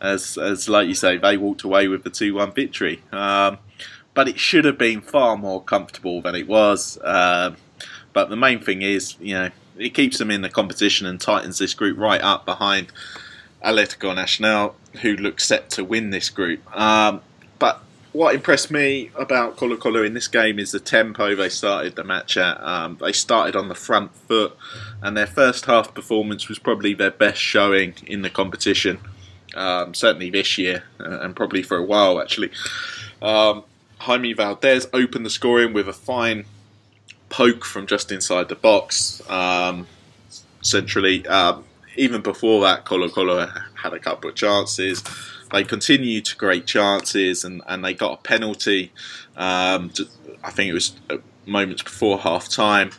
as, 0.00 0.36
as 0.36 0.68
like 0.68 0.88
you 0.88 0.94
say, 0.94 1.16
they 1.16 1.36
walked 1.36 1.62
away 1.62 1.88
with 1.88 2.02
the 2.02 2.10
2 2.10 2.34
1 2.34 2.52
victory. 2.52 3.02
Um, 3.12 3.58
but 4.14 4.28
it 4.28 4.38
should 4.38 4.64
have 4.64 4.78
been 4.78 5.00
far 5.00 5.36
more 5.36 5.62
comfortable 5.62 6.20
than 6.20 6.34
it 6.34 6.48
was. 6.48 6.98
Uh, 6.98 7.54
but 8.12 8.28
the 8.28 8.36
main 8.36 8.60
thing 8.60 8.82
is, 8.82 9.16
you 9.20 9.34
know, 9.34 9.50
it 9.78 9.94
keeps 9.94 10.18
them 10.18 10.30
in 10.30 10.42
the 10.42 10.48
competition 10.48 11.06
and 11.06 11.20
tightens 11.20 11.58
this 11.58 11.74
group 11.74 11.98
right 11.98 12.20
up 12.20 12.44
behind 12.44 12.88
Atletico 13.64 14.14
Nacional, 14.14 14.74
who 15.02 15.16
look 15.16 15.40
set 15.40 15.70
to 15.70 15.84
win 15.84 16.10
this 16.10 16.28
group. 16.28 16.60
Um, 16.76 17.20
but 17.58 17.82
what 18.12 18.34
impressed 18.34 18.70
me 18.70 19.10
about 19.16 19.56
Colo 19.56 19.76
Colo 19.76 20.02
in 20.02 20.14
this 20.14 20.28
game 20.28 20.58
is 20.58 20.72
the 20.72 20.80
tempo 20.80 21.34
they 21.34 21.48
started 21.48 21.96
the 21.96 22.04
match 22.04 22.36
at. 22.36 22.60
Um, 22.62 22.98
they 23.00 23.12
started 23.12 23.54
on 23.54 23.68
the 23.68 23.74
front 23.74 24.14
foot, 24.14 24.56
and 25.00 25.16
their 25.16 25.26
first 25.26 25.66
half 25.66 25.94
performance 25.94 26.48
was 26.48 26.58
probably 26.58 26.94
their 26.94 27.10
best 27.10 27.40
showing 27.40 27.94
in 28.06 28.22
the 28.22 28.30
competition. 28.30 28.98
Um, 29.54 29.94
certainly 29.94 30.30
this 30.30 30.58
year, 30.58 30.84
uh, 31.00 31.20
and 31.20 31.34
probably 31.34 31.62
for 31.62 31.76
a 31.76 31.84
while 31.84 32.20
actually. 32.20 32.50
Um, 33.20 33.64
Jaime 34.00 34.34
Valdés 34.34 34.88
opened 34.92 35.26
the 35.26 35.30
scoring 35.30 35.72
with 35.72 35.88
a 35.88 35.92
fine 35.92 36.46
poke 37.28 37.64
from 37.64 37.86
just 37.86 38.10
inside 38.10 38.48
the 38.48 38.54
box. 38.54 39.22
Um, 39.28 39.86
centrally, 40.62 41.26
um, 41.26 41.64
even 41.96 42.22
before 42.22 42.62
that, 42.62 42.84
Colo 42.84 43.08
Colo 43.08 43.46
had 43.74 43.92
a 43.92 43.98
couple 43.98 44.30
of 44.30 44.36
chances. 44.36 45.04
They 45.52 45.64
continued 45.64 46.24
to 46.26 46.36
create 46.36 46.66
chances, 46.66 47.44
and, 47.44 47.60
and 47.66 47.84
they 47.84 47.92
got 47.92 48.12
a 48.12 48.22
penalty. 48.22 48.92
Um, 49.36 49.92
I 50.42 50.50
think 50.50 50.70
it 50.70 50.74
was 50.74 50.96
uh, 51.10 51.18
moments 51.44 51.82
before 51.82 52.18
half 52.18 52.48
time 52.48 52.92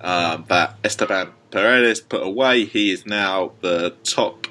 uh, 0.00 0.38
that 0.48 0.76
Esteban 0.82 1.30
Paredes 1.50 2.00
put 2.00 2.22
away. 2.22 2.64
He 2.64 2.90
is 2.90 3.06
now 3.06 3.52
the 3.60 3.94
top 4.02 4.48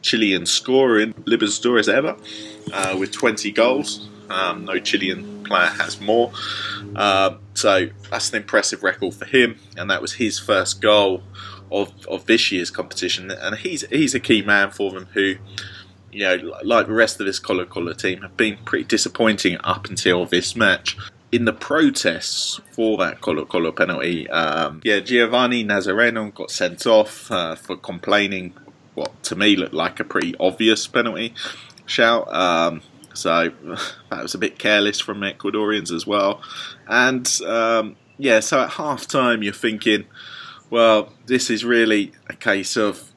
Chilean 0.00 0.46
scorer 0.46 1.00
in 1.00 1.14
Libertadores 1.14 1.92
ever, 1.92 2.16
uh, 2.72 2.96
with 2.98 3.12
20 3.12 3.50
goals. 3.52 4.08
Um, 4.30 4.64
no 4.64 4.78
Chilean 4.78 5.44
player 5.44 5.66
has 5.66 6.00
more. 6.00 6.32
Uh, 6.96 7.36
so 7.54 7.88
that's 8.10 8.30
an 8.30 8.36
impressive 8.36 8.82
record 8.82 9.14
for 9.14 9.24
him, 9.24 9.58
and 9.76 9.90
that 9.90 10.02
was 10.02 10.14
his 10.14 10.38
first 10.38 10.80
goal 10.80 11.22
of, 11.70 11.92
of 12.06 12.26
this 12.26 12.50
year's 12.52 12.70
competition. 12.70 13.30
And 13.30 13.56
he's 13.56 13.82
he's 13.88 14.14
a 14.14 14.20
key 14.20 14.42
man 14.42 14.70
for 14.70 14.90
them 14.92 15.08
who, 15.12 15.36
you 16.12 16.20
know, 16.20 16.58
like 16.62 16.86
the 16.86 16.92
rest 16.92 17.20
of 17.20 17.26
this 17.26 17.38
Colo 17.38 17.64
Colo 17.64 17.92
team, 17.92 18.22
have 18.22 18.36
been 18.36 18.58
pretty 18.64 18.84
disappointing 18.84 19.58
up 19.64 19.88
until 19.88 20.24
this 20.26 20.56
match. 20.56 20.96
In 21.32 21.46
the 21.46 21.52
protests 21.52 22.60
for 22.70 22.96
that 22.98 23.20
Colo 23.20 23.44
Colo 23.44 23.72
penalty, 23.72 24.28
um, 24.30 24.80
yeah, 24.84 25.00
Giovanni 25.00 25.64
Nazareno 25.64 26.32
got 26.32 26.52
sent 26.52 26.86
off 26.86 27.28
uh, 27.30 27.56
for 27.56 27.76
complaining 27.76 28.54
what 28.94 29.20
to 29.24 29.34
me 29.34 29.56
looked 29.56 29.74
like 29.74 29.98
a 29.98 30.04
pretty 30.04 30.36
obvious 30.38 30.86
penalty 30.86 31.34
shout. 31.86 32.32
Um, 32.32 32.82
so 33.14 33.50
that 34.10 34.22
was 34.22 34.34
a 34.34 34.38
bit 34.38 34.58
careless 34.58 35.00
from 35.00 35.20
Ecuadorians 35.20 35.92
as 35.92 36.06
well. 36.06 36.42
And 36.86 37.28
um, 37.46 37.96
yeah, 38.18 38.40
so 38.40 38.60
at 38.60 38.70
half 38.70 39.06
time, 39.06 39.42
you're 39.42 39.52
thinking, 39.52 40.04
well, 40.70 41.12
this 41.26 41.50
is 41.50 41.64
really 41.64 42.12
a 42.28 42.34
case 42.34 42.76
of 42.76 43.10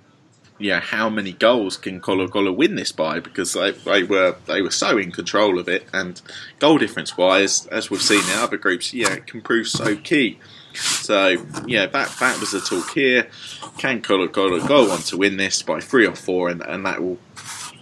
yeah, 0.59 0.79
how 0.79 1.09
many 1.09 1.33
goals 1.33 1.77
can 1.77 1.99
Colo 1.99 2.27
Colo 2.27 2.51
win 2.51 2.75
this 2.75 2.91
by? 2.91 3.19
Because 3.19 3.53
they, 3.53 3.71
they 3.71 4.03
were 4.03 4.35
they 4.47 4.61
were 4.61 4.71
so 4.71 4.97
in 4.97 5.11
control 5.11 5.59
of 5.59 5.69
it, 5.69 5.85
and 5.93 6.19
goal 6.59 6.77
difference 6.77 7.15
wise, 7.15 7.67
as 7.67 7.89
we've 7.89 8.01
seen 8.01 8.23
in 8.23 8.37
other 8.37 8.57
groups, 8.57 8.93
yeah, 8.93 9.13
it 9.13 9.27
can 9.27 9.41
prove 9.41 9.67
so 9.67 9.95
key. 9.95 10.39
So 10.73 11.45
yeah, 11.67 11.85
that 11.87 12.15
that 12.19 12.39
was 12.39 12.51
the 12.51 12.59
talk 12.59 12.91
here. 12.93 13.29
Can 13.77 14.01
Colo 14.01 14.27
Colo 14.27 14.65
go 14.65 14.91
on 14.91 14.99
to 14.99 15.17
win 15.17 15.37
this 15.37 15.61
by 15.61 15.79
three 15.79 16.07
or 16.07 16.15
four, 16.15 16.49
and, 16.49 16.61
and 16.61 16.85
that 16.85 17.03
will 17.03 17.19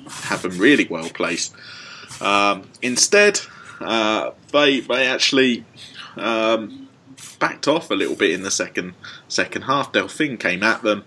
have 0.08 0.42
them 0.42 0.58
really 0.58 0.86
well 0.90 1.10
placed. 1.10 1.56
Um, 2.22 2.70
instead, 2.82 3.42
uh, 3.80 4.32
they 4.52 4.80
they 4.82 5.08
actually 5.08 5.66
um, 6.18 6.88
backed 7.40 7.68
off 7.68 7.92
a 7.92 7.96
little 7.96 8.16
bit 8.16 8.32
in 8.32 8.44
the 8.44 8.52
second 8.52 8.94
second 9.28 9.64
half. 9.64 9.92
Delfin 9.92 10.40
came 10.40 10.64
at 10.64 10.82
them 10.82 11.06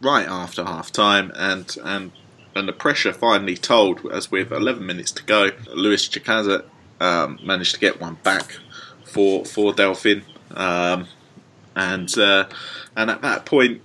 right 0.00 0.26
after 0.28 0.64
half 0.64 0.92
time, 0.92 1.32
and 1.34 1.76
and 1.84 2.12
and 2.54 2.68
the 2.68 2.72
pressure 2.72 3.12
finally 3.12 3.56
told. 3.56 4.04
As 4.10 4.30
with 4.30 4.52
11 4.52 4.84
minutes 4.84 5.12
to 5.12 5.22
go, 5.22 5.50
Luis 5.74 6.08
Chicaza 6.08 6.64
um, 7.00 7.38
managed 7.42 7.74
to 7.74 7.80
get 7.80 8.00
one 8.00 8.18
back 8.22 8.56
for 9.04 9.44
for 9.44 9.72
Delfin, 9.72 10.22
um, 10.52 11.06
and 11.74 12.16
uh, 12.18 12.46
and 12.96 13.10
at 13.10 13.22
that 13.22 13.44
point. 13.44 13.82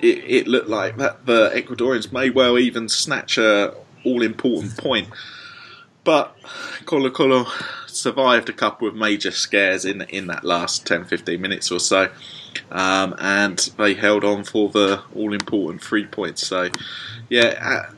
It, 0.00 0.22
it 0.28 0.46
looked 0.46 0.68
like 0.68 0.96
that 0.98 1.26
the 1.26 1.50
Ecuadorians 1.52 2.12
may 2.12 2.30
well 2.30 2.56
even 2.56 2.88
snatch 2.88 3.36
a 3.36 3.74
all 4.04 4.22
important 4.22 4.76
point 4.76 5.08
but 6.08 6.34
Colo 6.86 7.10
Colo 7.10 7.44
survived 7.86 8.48
a 8.48 8.54
couple 8.54 8.88
of 8.88 8.94
major 8.94 9.30
scares 9.30 9.84
in 9.84 10.00
in 10.08 10.28
that 10.28 10.42
last 10.42 10.86
10 10.86 11.04
15 11.04 11.38
minutes 11.38 11.70
or 11.70 11.78
so. 11.78 12.08
Um, 12.72 13.14
and 13.18 13.58
they 13.76 13.92
held 13.92 14.24
on 14.24 14.44
for 14.44 14.70
the 14.70 15.02
all 15.14 15.34
important 15.34 15.84
three 15.84 16.06
points. 16.06 16.46
So, 16.46 16.70
yeah, 17.28 17.58
uh, 17.60 17.92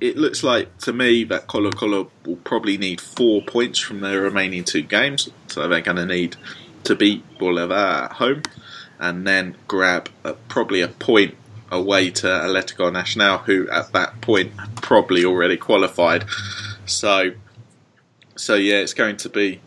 it 0.00 0.16
looks 0.16 0.44
like 0.44 0.78
to 0.82 0.92
me 0.92 1.24
that 1.24 1.48
Colo 1.48 1.72
Colo 1.72 2.12
will 2.24 2.36
probably 2.36 2.78
need 2.78 3.00
four 3.00 3.42
points 3.42 3.80
from 3.80 4.02
their 4.02 4.20
remaining 4.20 4.62
two 4.62 4.82
games. 4.82 5.28
So 5.48 5.66
they're 5.66 5.80
going 5.80 5.96
to 5.96 6.06
need 6.06 6.36
to 6.84 6.94
beat 6.94 7.24
Bolivar 7.40 8.04
at 8.04 8.12
home 8.12 8.42
and 9.00 9.26
then 9.26 9.56
grab 9.66 10.10
a, 10.22 10.34
probably 10.34 10.80
a 10.80 10.86
point 10.86 11.34
away 11.72 12.10
to 12.10 12.28
Atletico 12.28 12.92
Nacional, 12.92 13.38
who 13.38 13.68
at 13.68 13.92
that 13.94 14.20
point 14.20 14.52
probably 14.76 15.24
already 15.24 15.56
qualified. 15.56 16.24
So 16.86 17.32
so 18.38 18.54
yeah, 18.54 18.76
it's 18.76 18.94
going 18.94 19.16
to 19.18 19.28
be 19.28 19.60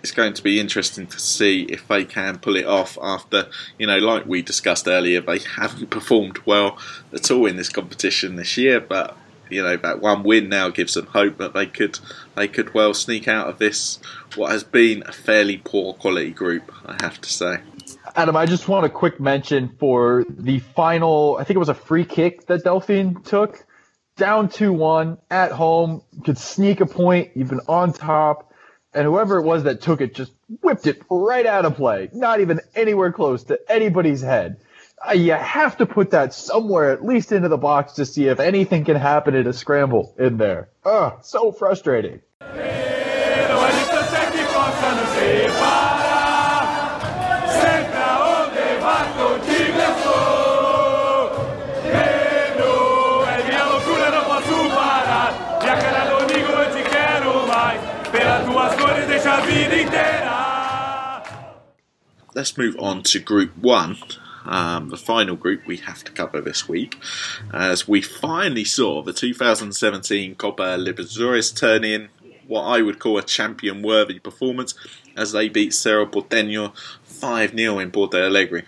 it's 0.00 0.10
going 0.10 0.34
to 0.34 0.42
be 0.42 0.58
interesting 0.58 1.06
to 1.06 1.20
see 1.20 1.62
if 1.62 1.86
they 1.86 2.04
can 2.04 2.38
pull 2.38 2.56
it 2.56 2.66
off 2.66 2.98
after 3.00 3.46
you 3.78 3.86
know, 3.86 3.98
like 3.98 4.26
we 4.26 4.42
discussed 4.42 4.88
earlier, 4.88 5.20
they 5.20 5.38
haven't 5.38 5.90
performed 5.90 6.38
well 6.44 6.76
at 7.12 7.30
all 7.30 7.46
in 7.46 7.56
this 7.56 7.68
competition 7.68 8.36
this 8.36 8.56
year, 8.56 8.80
but 8.80 9.16
you 9.48 9.62
know 9.62 9.76
that 9.76 10.00
one 10.00 10.22
win 10.22 10.48
now 10.48 10.70
gives 10.70 10.94
them 10.94 11.06
hope 11.06 11.38
that 11.38 11.54
they 11.54 11.66
could 11.66 12.00
they 12.36 12.48
could 12.48 12.74
well 12.74 12.94
sneak 12.94 13.28
out 13.28 13.48
of 13.48 13.58
this 13.58 13.98
what 14.34 14.50
has 14.50 14.64
been 14.64 15.02
a 15.06 15.12
fairly 15.12 15.58
poor 15.58 15.94
quality 15.94 16.30
group, 16.30 16.72
I 16.86 16.96
have 17.02 17.20
to 17.20 17.32
say. 17.32 17.58
Adam, 18.16 18.36
I 18.36 18.46
just 18.46 18.68
want 18.68 18.84
a 18.84 18.88
quick 18.88 19.20
mention 19.20 19.74
for 19.78 20.24
the 20.28 20.58
final. 20.58 21.36
I 21.38 21.44
think 21.44 21.56
it 21.56 21.60
was 21.60 21.68
a 21.68 21.74
free 21.74 22.04
kick 22.04 22.46
that 22.46 22.64
Delfin 22.64 23.24
took 23.24 23.64
down 24.16 24.48
2 24.48 24.72
1 24.72 25.18
at 25.30 25.52
home, 25.52 26.02
could 26.24 26.38
sneak 26.38 26.80
a 26.80 26.86
point, 26.86 27.30
you've 27.34 27.48
been 27.48 27.60
on 27.68 27.92
top, 27.92 28.52
and 28.94 29.04
whoever 29.04 29.38
it 29.38 29.44
was 29.44 29.64
that 29.64 29.80
took 29.80 30.00
it 30.00 30.14
just 30.14 30.32
whipped 30.60 30.86
it 30.86 31.02
right 31.10 31.46
out 31.46 31.64
of 31.64 31.76
play, 31.76 32.10
not 32.12 32.40
even 32.40 32.60
anywhere 32.74 33.12
close 33.12 33.44
to 33.44 33.58
anybody's 33.68 34.20
head. 34.20 34.58
Uh, 35.06 35.12
you 35.12 35.32
have 35.32 35.76
to 35.78 35.86
put 35.86 36.10
that 36.10 36.32
somewhere, 36.32 36.90
at 36.90 37.04
least 37.04 37.32
into 37.32 37.48
the 37.48 37.56
box, 37.56 37.94
to 37.94 38.06
see 38.06 38.28
if 38.28 38.38
anything 38.38 38.84
can 38.84 38.96
happen 38.96 39.34
in 39.34 39.46
a 39.46 39.52
scramble 39.52 40.14
in 40.18 40.36
there. 40.36 40.68
Ugh, 40.84 41.18
so 41.22 41.50
frustrating. 41.50 42.20
Let's 62.34 62.56
move 62.56 62.76
on 62.78 63.02
to 63.04 63.18
Group 63.18 63.58
1. 63.58 63.98
Um, 64.46 64.88
the 64.88 64.96
final 64.96 65.36
group 65.36 65.66
we 65.66 65.76
have 65.78 66.02
to 66.04 66.12
cover 66.12 66.40
this 66.40 66.66
week, 66.66 66.98
as 67.52 67.86
we 67.86 68.00
finally 68.00 68.64
saw 68.64 69.02
the 69.02 69.12
2017 69.12 70.34
Copa 70.36 70.62
Libertadores 70.78 71.54
turn 71.54 71.84
in 71.84 72.08
what 72.48 72.62
I 72.62 72.80
would 72.82 72.98
call 72.98 73.18
a 73.18 73.22
champion 73.22 73.82
worthy 73.82 74.18
performance 74.18 74.74
as 75.16 75.32
they 75.32 75.48
beat 75.48 75.74
Cerro 75.74 76.06
Porteño 76.06 76.74
5 77.04 77.54
0 77.54 77.78
in 77.78 77.90
Porto 77.90 78.26
Alegre. 78.26 78.64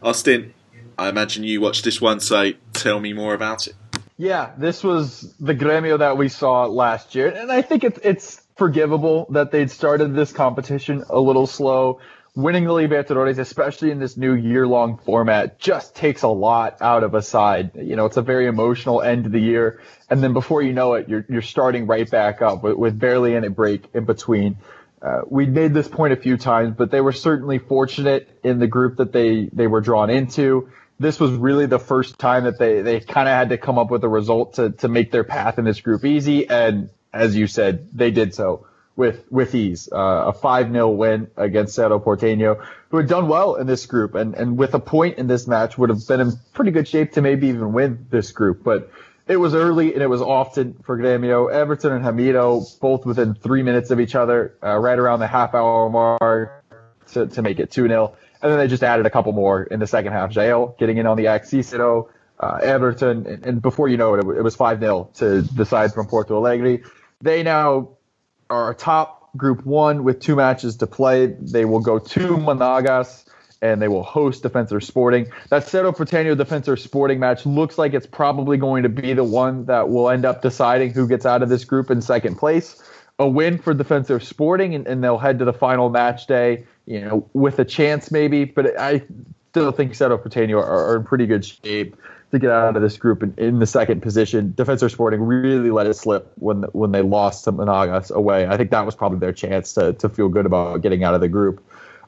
Austin, 0.00 0.54
I 0.96 1.08
imagine 1.08 1.44
you 1.44 1.60
watched 1.60 1.84
this 1.84 2.00
one, 2.00 2.20
so 2.20 2.52
tell 2.72 3.00
me 3.00 3.12
more 3.12 3.34
about 3.34 3.66
it. 3.66 3.74
Yeah, 4.16 4.52
this 4.56 4.84
was 4.84 5.34
the 5.40 5.54
Gremio 5.54 5.98
that 5.98 6.16
we 6.16 6.28
saw 6.28 6.66
last 6.66 7.14
year, 7.14 7.28
and 7.28 7.50
I 7.50 7.62
think 7.62 7.84
it's 7.84 7.98
it's 8.04 8.42
forgivable 8.56 9.26
that 9.30 9.50
they'd 9.50 9.70
started 9.70 10.14
this 10.14 10.32
competition 10.32 11.02
a 11.08 11.18
little 11.18 11.46
slow. 11.46 12.00
Winning 12.36 12.64
the 12.64 12.70
Libertadores, 12.70 13.38
especially 13.38 13.90
in 13.90 13.98
this 13.98 14.16
new 14.16 14.34
year-long 14.34 14.98
format, 14.98 15.58
just 15.58 15.96
takes 15.96 16.22
a 16.22 16.28
lot 16.28 16.80
out 16.80 17.02
of 17.02 17.14
a 17.14 17.22
side. 17.22 17.72
You 17.74 17.96
know, 17.96 18.06
it's 18.06 18.16
a 18.16 18.22
very 18.22 18.46
emotional 18.46 19.02
end 19.02 19.26
of 19.26 19.32
the 19.32 19.40
year, 19.40 19.80
and 20.08 20.22
then 20.22 20.32
before 20.32 20.62
you 20.62 20.72
know 20.72 20.94
it, 20.94 21.08
you're 21.08 21.26
you're 21.28 21.42
starting 21.42 21.88
right 21.88 22.08
back 22.08 22.40
up 22.40 22.62
with, 22.62 22.76
with 22.76 22.98
barely 22.98 23.34
any 23.34 23.48
break 23.48 23.84
in 23.94 24.04
between. 24.04 24.58
Uh, 25.02 25.22
we 25.28 25.46
made 25.46 25.74
this 25.74 25.88
point 25.88 26.12
a 26.12 26.16
few 26.16 26.36
times, 26.36 26.74
but 26.76 26.90
they 26.90 27.00
were 27.00 27.12
certainly 27.12 27.58
fortunate 27.58 28.28
in 28.44 28.58
the 28.58 28.66
group 28.66 28.98
that 28.98 29.12
they, 29.12 29.48
they 29.52 29.66
were 29.66 29.80
drawn 29.80 30.10
into. 30.10 30.70
This 30.98 31.18
was 31.18 31.32
really 31.32 31.64
the 31.66 31.78
first 31.78 32.18
time 32.18 32.44
that 32.44 32.58
they, 32.58 32.82
they 32.82 33.00
kind 33.00 33.26
of 33.26 33.32
had 33.32 33.48
to 33.48 33.56
come 33.56 33.78
up 33.78 33.90
with 33.90 34.04
a 34.04 34.08
result 34.08 34.54
to, 34.54 34.70
to 34.72 34.88
make 34.88 35.10
their 35.10 35.24
path 35.24 35.58
in 35.58 35.64
this 35.64 35.80
group 35.80 36.04
easy. 36.04 36.48
And 36.48 36.90
as 37.14 37.34
you 37.34 37.46
said, 37.46 37.88
they 37.94 38.10
did 38.10 38.34
so 38.34 38.66
with, 39.00 39.24
with 39.30 39.54
ease. 39.54 39.88
Uh, 39.90 40.30
a 40.30 40.32
5-0 40.34 40.94
win 40.94 41.30
against 41.38 41.74
Cerro 41.74 41.98
Porteño, 41.98 42.62
who 42.90 42.98
had 42.98 43.08
done 43.08 43.28
well 43.28 43.54
in 43.54 43.66
this 43.66 43.86
group 43.86 44.14
and, 44.14 44.34
and 44.34 44.58
with 44.58 44.74
a 44.74 44.78
point 44.78 45.16
in 45.16 45.26
this 45.26 45.46
match 45.48 45.78
would 45.78 45.88
have 45.88 46.06
been 46.06 46.20
in 46.20 46.32
pretty 46.52 46.70
good 46.70 46.86
shape 46.86 47.12
to 47.12 47.22
maybe 47.22 47.48
even 47.48 47.72
win 47.72 48.06
this 48.10 48.30
group. 48.30 48.62
But 48.62 48.90
it 49.26 49.38
was 49.38 49.54
early 49.54 49.94
and 49.94 50.02
it 50.02 50.06
was 50.06 50.20
often 50.20 50.74
for 50.84 50.98
Gremio. 50.98 51.50
Everton 51.50 51.92
and 51.92 52.04
Ramiro 52.04 52.62
both 52.78 53.06
within 53.06 53.32
three 53.32 53.62
minutes 53.62 53.90
of 53.90 54.00
each 54.00 54.14
other, 54.14 54.54
uh, 54.62 54.76
right 54.76 54.98
around 54.98 55.20
the 55.20 55.26
half 55.26 55.54
hour 55.54 55.88
mark 55.88 56.62
to, 57.12 57.26
to 57.26 57.40
make 57.40 57.58
it 57.58 57.70
2 57.70 57.88
0. 57.88 58.14
And 58.42 58.52
then 58.52 58.58
they 58.58 58.68
just 58.68 58.82
added 58.82 59.06
a 59.06 59.10
couple 59.10 59.32
more 59.32 59.62
in 59.62 59.80
the 59.80 59.86
second 59.86 60.12
half. 60.12 60.36
Jael 60.36 60.76
getting 60.78 60.98
in 60.98 61.06
on 61.06 61.16
the 61.16 61.28
act, 61.28 61.46
Cicero, 61.48 62.10
uh, 62.38 62.58
Everton, 62.62 63.26
and, 63.26 63.46
and, 63.46 63.62
before 63.62 63.88
you 63.88 63.96
know 63.96 64.14
it, 64.14 64.18
it 64.20 64.42
was 64.42 64.56
5 64.56 64.78
0 64.78 65.10
to 65.14 65.40
the 65.40 65.64
side 65.64 65.94
from 65.94 66.06
Porto 66.06 66.36
Alegre. 66.36 66.82
They 67.22 67.42
now 67.42 67.96
are 68.50 68.74
top 68.74 69.32
group 69.36 69.64
one 69.64 70.04
with 70.04 70.20
two 70.20 70.36
matches 70.36 70.76
to 70.76 70.86
play. 70.86 71.26
They 71.26 71.64
will 71.64 71.80
go 71.80 71.98
to 71.98 72.36
Monagas 72.36 73.24
and 73.62 73.80
they 73.80 73.88
will 73.88 74.02
host 74.02 74.42
Defensor 74.42 74.82
Sporting. 74.82 75.30
That 75.50 75.66
Cerro 75.66 75.92
Porteño 75.92 76.34
Defensor 76.36 76.78
Sporting 76.78 77.20
match 77.20 77.44
looks 77.44 77.78
like 77.78 77.92
it's 77.92 78.06
probably 78.06 78.56
going 78.56 78.82
to 78.82 78.88
be 78.88 79.12
the 79.12 79.24
one 79.24 79.66
that 79.66 79.90
will 79.90 80.08
end 80.08 80.24
up 80.24 80.42
deciding 80.42 80.92
who 80.92 81.06
gets 81.06 81.26
out 81.26 81.42
of 81.42 81.48
this 81.48 81.64
group 81.64 81.90
in 81.90 82.00
second 82.00 82.36
place. 82.36 82.82
A 83.18 83.28
win 83.28 83.58
for 83.58 83.74
Defensor 83.74 84.22
Sporting, 84.22 84.74
and, 84.74 84.86
and 84.86 85.04
they'll 85.04 85.18
head 85.18 85.38
to 85.40 85.44
the 85.44 85.52
final 85.52 85.90
match 85.90 86.26
day, 86.26 86.64
you 86.86 87.00
know, 87.02 87.28
with 87.34 87.58
a 87.58 87.64
chance 87.66 88.10
maybe. 88.10 88.46
But 88.46 88.78
I 88.80 89.02
still 89.50 89.72
think 89.72 89.94
Cerro 89.94 90.16
Porteño 90.16 90.56
are, 90.56 90.92
are 90.92 90.96
in 90.96 91.04
pretty 91.04 91.26
good 91.26 91.44
shape 91.44 91.96
to 92.30 92.38
get 92.38 92.50
out 92.50 92.76
of 92.76 92.82
this 92.82 92.96
group 92.96 93.22
in, 93.22 93.34
in, 93.36 93.58
the 93.58 93.66
second 93.66 94.02
position. 94.02 94.54
Defensor 94.56 94.90
Sporting 94.90 95.20
really 95.20 95.70
let 95.70 95.86
it 95.86 95.94
slip 95.94 96.32
when 96.36 96.62
when 96.72 96.92
they 96.92 97.02
lost 97.02 97.44
to 97.44 97.52
Monagas 97.52 98.10
away. 98.10 98.46
I 98.46 98.56
think 98.56 98.70
that 98.70 98.86
was 98.86 98.94
probably 98.94 99.18
their 99.18 99.32
chance 99.32 99.72
to 99.74 99.92
to 99.94 100.08
feel 100.08 100.28
good 100.28 100.46
about 100.46 100.80
getting 100.82 101.02
out 101.04 101.14
of 101.14 101.20
the 101.20 101.28
group. 101.28 101.62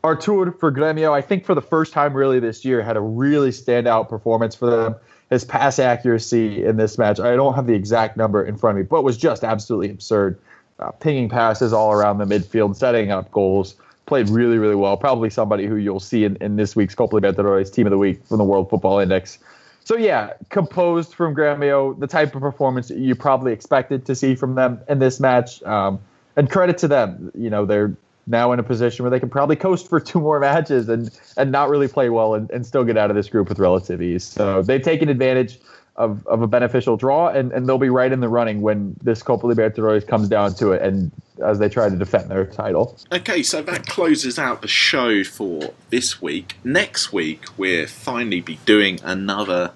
Arthur 0.05 0.51
for 0.53 0.73
Gremio, 0.73 1.13
I 1.13 1.21
think 1.21 1.45
for 1.45 1.55
the 1.55 1.63
first 1.63 1.93
time 1.93 2.15
really 2.15 2.41
this 2.41 2.65
year, 2.65 2.83
had 2.83 2.97
a 2.97 3.01
really 3.01 3.51
standout 3.51 4.09
performance 4.09 4.55
for 4.55 4.69
them. 4.69 4.97
His 5.31 5.45
pass 5.45 5.79
accuracy 5.79 6.65
in 6.65 6.77
this 6.77 6.99
match, 6.99 7.19
I 7.19 7.37
don't 7.37 7.55
have 7.55 7.67
the 7.67 7.75
exact 7.75 8.17
number 8.17 8.45
in 8.45 8.57
front 8.57 8.77
of 8.77 8.85
me, 8.85 8.89
but 8.89 9.03
was 9.03 9.17
just 9.17 9.45
absolutely 9.45 9.91
absurd. 9.91 10.39
Uh, 10.79 10.91
pinging 10.91 11.29
passes 11.29 11.73
all 11.73 11.93
around 11.93 12.19
the 12.19 12.25
midfield, 12.25 12.77
setting 12.77 13.11
up 13.11 13.31
goals. 13.31 13.77
Played 14.07 14.29
really, 14.29 14.59
really 14.59 14.75
well. 14.75 14.97
Probably 14.97 15.31
somebody 15.31 15.65
who 15.65 15.77
you'll 15.77 16.01
see 16.01 16.25
in, 16.25 16.37
in 16.41 16.57
this 16.57 16.75
week's 16.75 16.95
Copa 16.95 17.21
Libertadores 17.21 17.73
Team 17.73 17.87
of 17.87 17.93
the 17.93 17.99
Week 17.99 18.23
from 18.27 18.39
the 18.39 18.45
World 18.45 18.69
Football 18.69 18.99
Index. 18.99 19.39
So 19.85 19.97
yeah, 19.97 20.35
composed 20.49 21.15
from 21.15 21.35
Gremio, 21.35 21.99
the 21.99 22.07
type 22.07 22.35
of 22.35 22.41
performance 22.41 22.91
you 22.91 23.15
probably 23.15 23.53
expected 23.53 24.07
to 24.07 24.15
see 24.15 24.35
from 24.35 24.55
them 24.55 24.81
in 24.89 24.99
this 24.99 25.19
match. 25.19 25.63
Um, 25.65 26.01
and 26.37 26.51
credit 26.51 26.79
to 26.79 26.89
them, 26.89 27.31
you 27.35 27.51
know 27.51 27.67
they're 27.67 27.95
now 28.27 28.53
in 28.53 28.61
a 28.61 28.63
position 28.63 29.03
where 29.03 29.11
they 29.11 29.19
can 29.19 29.29
probably 29.29 29.57
coast 29.57 29.89
for 29.89 29.99
two 30.11 30.21
more 30.21 30.39
matches 30.39 30.89
and 30.89 31.11
and 31.37 31.51
not 31.51 31.69
really 31.69 31.89
play 31.89 32.09
well 32.11 32.35
and, 32.35 32.51
and 32.51 32.65
still 32.65 32.85
get 32.85 32.97
out 32.97 33.11
of 33.11 33.17
this 33.17 33.29
group 33.29 33.49
with 33.49 33.59
relative 33.59 34.01
ease. 34.01 34.25
So 34.25 34.63
they've 34.63 34.83
taken 34.83 35.09
advantage 35.09 35.59
of, 35.97 36.27
of 36.27 36.43
a 36.43 36.47
beneficial 36.47 36.97
draw 36.97 37.29
and, 37.29 37.53
and 37.53 37.69
they'll 37.69 37.79
be 37.79 37.91
right 37.91 38.13
in 38.13 38.21
the 38.21 38.29
running 38.29 38.63
when 38.63 38.97
this 39.03 39.23
Copa 39.23 39.47
Libertadores 39.47 40.07
comes 40.07 40.29
down 40.29 40.55
to 40.55 40.73
it 40.73 40.83
and 40.83 41.13
as 41.45 41.59
they 41.59 41.69
try 41.69 41.89
to 41.89 41.97
defend 41.97 42.31
their 42.31 42.47
title. 42.47 42.97
Okay, 43.13 43.43
so 43.43 43.63
that 43.63 43.87
closes 43.87 44.39
out 44.39 44.63
the 44.63 44.69
show 44.69 45.23
for 45.25 45.73
this 45.91 46.23
week. 46.23 46.57
Next 46.65 47.13
week 47.13 47.45
we'll 47.57 47.87
finally 47.87 48.41
be 48.41 48.59
doing 48.65 49.01
another 49.03 49.73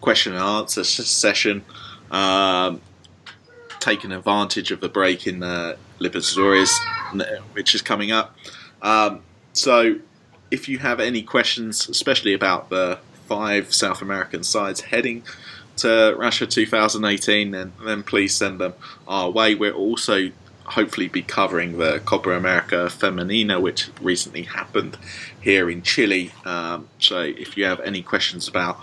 question 0.00 0.34
and 0.34 0.42
answer 0.42 0.84
session. 0.84 1.64
Um, 2.10 2.80
taking 3.80 4.10
advantage 4.10 4.72
of 4.72 4.80
the 4.80 4.88
break 4.88 5.26
in 5.26 5.38
the 5.40 5.76
Libertadores, 6.00 6.70
which 7.52 7.74
is 7.74 7.82
coming 7.82 8.10
up. 8.10 8.36
Um, 8.82 9.22
so, 9.52 9.98
if 10.50 10.68
you 10.68 10.78
have 10.78 11.00
any 11.00 11.22
questions, 11.22 11.88
especially 11.88 12.34
about 12.34 12.68
the 12.68 12.98
five 13.26 13.72
South 13.72 14.02
American 14.02 14.42
sides 14.42 14.80
heading 14.80 15.22
to 15.76 16.14
Russia 16.18 16.46
2018, 16.46 17.50
then 17.50 17.72
then 17.84 18.02
please 18.02 18.34
send 18.34 18.60
them 18.60 18.74
our 19.06 19.30
way. 19.30 19.54
We'll 19.54 19.74
also 19.74 20.30
hopefully 20.64 21.08
be 21.08 21.22
covering 21.22 21.78
the 21.78 22.00
Copa 22.04 22.30
America 22.30 22.88
Femenina, 22.90 23.60
which 23.60 23.88
recently 24.00 24.42
happened 24.42 24.98
here 25.40 25.70
in 25.70 25.82
Chile. 25.82 26.32
Um, 26.44 26.88
so, 26.98 27.20
if 27.20 27.56
you 27.56 27.64
have 27.64 27.80
any 27.80 28.02
questions 28.02 28.48
about 28.48 28.78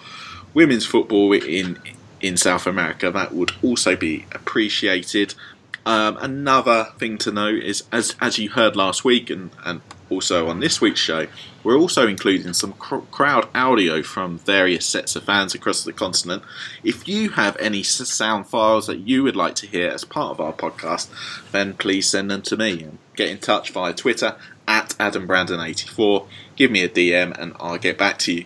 women's 0.53 0.85
football 0.85 1.33
in 1.33 1.79
in 2.21 2.37
South 2.37 2.65
America, 2.65 3.11
that 3.11 3.33
would 3.33 3.51
also 3.61 3.95
be 3.95 4.25
appreciated. 4.31 5.35
Um, 5.85 6.17
another 6.21 6.87
thing 6.97 7.17
to 7.19 7.31
note 7.31 7.61
is, 7.61 7.83
as 7.91 8.15
as 8.21 8.37
you 8.37 8.49
heard 8.49 8.75
last 8.75 9.03
week, 9.03 9.29
and, 9.29 9.51
and 9.65 9.81
also 10.13 10.47
on 10.47 10.59
this 10.59 10.79
week's 10.79 10.99
show, 10.99 11.27
we're 11.63 11.77
also 11.77 12.07
including 12.07 12.53
some 12.53 12.73
cr- 12.73 12.97
crowd 13.11 13.47
audio 13.55 14.03
from 14.03 14.37
various 14.37 14.85
sets 14.85 15.15
of 15.15 15.23
fans 15.23 15.55
across 15.55 15.83
the 15.83 15.93
continent. 15.93 16.43
If 16.83 17.07
you 17.07 17.29
have 17.31 17.57
any 17.57 17.83
sound 17.83 18.47
files 18.47 18.87
that 18.87 18.99
you 18.99 19.23
would 19.23 19.35
like 19.35 19.55
to 19.55 19.67
hear 19.67 19.89
as 19.89 20.03
part 20.05 20.31
of 20.31 20.39
our 20.39 20.53
podcast, 20.53 21.09
then 21.51 21.73
please 21.73 22.07
send 22.07 22.29
them 22.29 22.41
to 22.43 22.57
me. 22.57 22.87
Get 23.15 23.29
in 23.29 23.39
touch 23.39 23.71
via 23.71 23.93
Twitter 23.93 24.35
at 24.67 24.89
AdamBrandon84. 24.99 26.27
Give 26.55 26.69
me 26.69 26.83
a 26.83 26.89
DM 26.89 27.37
and 27.39 27.53
I'll 27.59 27.77
get 27.77 27.97
back 27.97 28.19
to 28.19 28.33
you. 28.33 28.45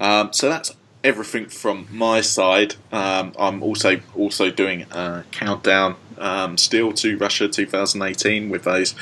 Um, 0.00 0.32
so 0.32 0.48
that's 0.48 0.72
everything 1.02 1.46
from 1.46 1.86
my 1.90 2.20
side. 2.20 2.74
Um, 2.92 3.32
I'm 3.38 3.62
also 3.62 4.00
also 4.14 4.50
doing 4.50 4.82
a 4.90 5.24
countdown 5.30 5.96
um, 6.18 6.58
still 6.58 6.92
to 6.94 7.16
Russia 7.16 7.48
2018 7.48 8.48
with 8.48 8.64
those 8.64 8.94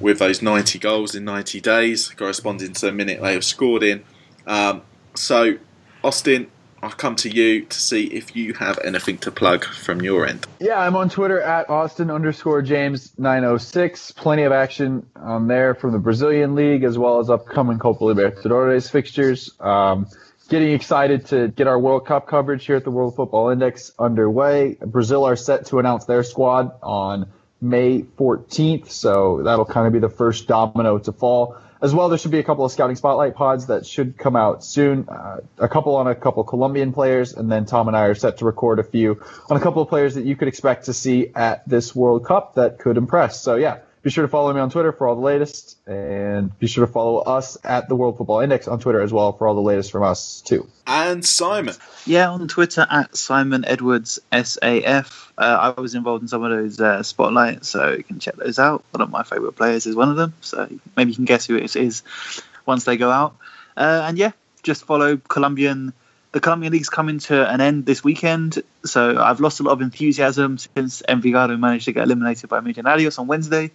with 0.00 0.18
those 0.18 0.42
90 0.42 0.78
goals 0.78 1.14
in 1.14 1.24
90 1.24 1.60
days, 1.60 2.08
corresponding 2.08 2.72
to 2.72 2.86
the 2.86 2.92
minute 2.92 3.20
they 3.20 3.32
have 3.32 3.44
scored 3.44 3.82
in. 3.82 4.04
Um, 4.46 4.82
so, 5.14 5.56
Austin, 6.02 6.50
I'll 6.84 6.90
come 6.90 7.16
to 7.16 7.30
you 7.30 7.64
to 7.64 7.80
see 7.80 8.04
if 8.08 8.36
you 8.36 8.52
have 8.54 8.78
anything 8.84 9.16
to 9.18 9.30
plug 9.30 9.64
from 9.64 10.02
your 10.02 10.26
end. 10.26 10.46
Yeah, 10.60 10.78
I'm 10.78 10.96
on 10.96 11.08
Twitter 11.08 11.40
at 11.40 11.70
Austin 11.70 12.10
underscore 12.10 12.60
James 12.60 13.18
906. 13.18 14.12
Plenty 14.12 14.42
of 14.42 14.52
action 14.52 15.06
on 15.16 15.48
there 15.48 15.74
from 15.74 15.92
the 15.92 15.98
Brazilian 15.98 16.54
League 16.54 16.84
as 16.84 16.98
well 16.98 17.20
as 17.20 17.30
upcoming 17.30 17.78
Copa 17.78 18.04
Libertadores 18.04 18.90
fixtures. 18.90 19.50
Um, 19.60 20.06
getting 20.50 20.72
excited 20.74 21.24
to 21.26 21.48
get 21.48 21.66
our 21.66 21.78
World 21.78 22.06
Cup 22.06 22.26
coverage 22.26 22.66
here 22.66 22.76
at 22.76 22.84
the 22.84 22.90
World 22.90 23.16
Football 23.16 23.48
Index 23.48 23.92
underway. 23.98 24.76
Brazil 24.84 25.24
are 25.24 25.36
set 25.36 25.64
to 25.66 25.78
announce 25.78 26.04
their 26.04 26.22
squad 26.22 26.70
on 26.82 27.32
May 27.60 28.02
14th, 28.02 28.90
so 28.90 29.42
that'll 29.42 29.64
kind 29.64 29.86
of 29.86 29.92
be 29.92 29.98
the 29.98 30.08
first 30.08 30.46
domino 30.46 30.98
to 30.98 31.12
fall. 31.12 31.56
As 31.80 31.94
well, 31.94 32.08
there 32.08 32.16
should 32.16 32.30
be 32.30 32.38
a 32.38 32.42
couple 32.42 32.64
of 32.64 32.72
scouting 32.72 32.96
spotlight 32.96 33.34
pods 33.34 33.66
that 33.66 33.84
should 33.84 34.16
come 34.16 34.36
out 34.36 34.64
soon. 34.64 35.06
Uh, 35.08 35.40
a 35.58 35.68
couple 35.68 35.96
on 35.96 36.06
a 36.06 36.14
couple 36.14 36.42
Colombian 36.42 36.92
players, 36.92 37.34
and 37.34 37.52
then 37.52 37.66
Tom 37.66 37.88
and 37.88 37.96
I 37.96 38.04
are 38.04 38.14
set 38.14 38.38
to 38.38 38.46
record 38.46 38.78
a 38.78 38.82
few 38.82 39.22
on 39.50 39.56
a 39.56 39.60
couple 39.60 39.82
of 39.82 39.88
players 39.88 40.14
that 40.14 40.24
you 40.24 40.34
could 40.34 40.48
expect 40.48 40.86
to 40.86 40.94
see 40.94 41.30
at 41.34 41.68
this 41.68 41.94
World 41.94 42.24
Cup 42.24 42.54
that 42.54 42.78
could 42.78 42.96
impress. 42.96 43.40
So 43.40 43.56
yeah, 43.56 43.80
be 44.04 44.10
sure 44.10 44.22
to 44.22 44.28
follow 44.28 44.52
me 44.52 44.60
on 44.60 44.68
Twitter 44.68 44.92
for 44.92 45.08
all 45.08 45.14
the 45.14 45.22
latest, 45.22 45.78
and 45.88 46.56
be 46.58 46.66
sure 46.66 46.86
to 46.86 46.92
follow 46.92 47.20
us 47.20 47.56
at 47.64 47.88
the 47.88 47.96
World 47.96 48.18
Football 48.18 48.40
Index 48.40 48.68
on 48.68 48.78
Twitter 48.78 49.00
as 49.00 49.10
well 49.10 49.32
for 49.32 49.48
all 49.48 49.54
the 49.54 49.62
latest 49.62 49.90
from 49.90 50.02
us 50.02 50.42
too. 50.42 50.68
And 50.86 51.24
Simon, 51.24 51.74
yeah, 52.04 52.28
on 52.28 52.46
Twitter 52.46 52.86
at 52.88 53.16
Simon 53.16 53.64
Edwards 53.64 54.20
SAF. 54.30 55.32
Uh, 55.38 55.74
I 55.74 55.80
was 55.80 55.94
involved 55.94 56.20
in 56.20 56.28
some 56.28 56.44
of 56.44 56.50
those 56.50 56.78
uh, 56.78 57.02
spotlights, 57.02 57.70
so 57.70 57.92
you 57.92 58.04
can 58.04 58.18
check 58.18 58.36
those 58.36 58.58
out. 58.58 58.84
One 58.90 59.00
of 59.00 59.10
my 59.10 59.22
favourite 59.22 59.56
players 59.56 59.86
is 59.86 59.96
one 59.96 60.10
of 60.10 60.16
them, 60.16 60.34
so 60.42 60.68
maybe 60.96 61.10
you 61.10 61.16
can 61.16 61.24
guess 61.24 61.46
who 61.46 61.56
it 61.56 61.74
is 61.74 62.02
once 62.66 62.84
they 62.84 62.98
go 62.98 63.10
out. 63.10 63.36
Uh, 63.74 64.04
and 64.06 64.18
yeah, 64.18 64.32
just 64.62 64.84
follow 64.84 65.16
Colombian 65.16 65.94
the 66.34 66.40
Colombian 66.40 66.72
League's 66.72 66.88
coming 66.88 67.20
to 67.20 67.48
an 67.48 67.60
end 67.60 67.86
this 67.86 68.02
weekend, 68.02 68.60
so 68.84 69.22
I've 69.22 69.38
lost 69.38 69.60
a 69.60 69.62
lot 69.62 69.70
of 69.70 69.82
enthusiasm 69.82 70.58
since 70.58 71.00
Envigado 71.08 71.56
managed 71.56 71.84
to 71.84 71.92
get 71.92 72.02
eliminated 72.02 72.50
by 72.50 72.58
Millonarios 72.58 73.20
on 73.20 73.28
Wednesday. 73.28 73.70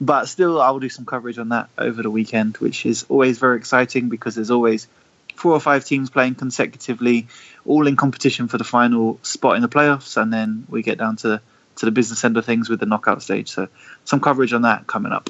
But 0.00 0.24
still, 0.24 0.62
I 0.62 0.70
will 0.70 0.80
do 0.80 0.88
some 0.88 1.04
coverage 1.04 1.36
on 1.36 1.50
that 1.50 1.68
over 1.76 2.02
the 2.02 2.10
weekend, 2.10 2.56
which 2.56 2.86
is 2.86 3.04
always 3.10 3.38
very 3.38 3.58
exciting 3.58 4.08
because 4.08 4.34
there's 4.34 4.50
always 4.50 4.88
four 5.34 5.52
or 5.52 5.60
five 5.60 5.84
teams 5.84 6.08
playing 6.08 6.36
consecutively, 6.36 7.28
all 7.66 7.86
in 7.86 7.96
competition 7.96 8.48
for 8.48 8.56
the 8.56 8.64
final 8.64 9.20
spot 9.22 9.56
in 9.56 9.62
the 9.62 9.68
playoffs, 9.68 10.16
and 10.16 10.32
then 10.32 10.64
we 10.70 10.82
get 10.82 10.96
down 10.96 11.16
to 11.16 11.42
to 11.76 11.84
the 11.84 11.92
business 11.92 12.24
end 12.24 12.38
of 12.38 12.46
things 12.46 12.70
with 12.70 12.80
the 12.80 12.86
knockout 12.86 13.22
stage. 13.22 13.50
So 13.50 13.68
some 14.06 14.20
coverage 14.20 14.54
on 14.54 14.62
that 14.62 14.86
coming 14.86 15.12
up. 15.12 15.28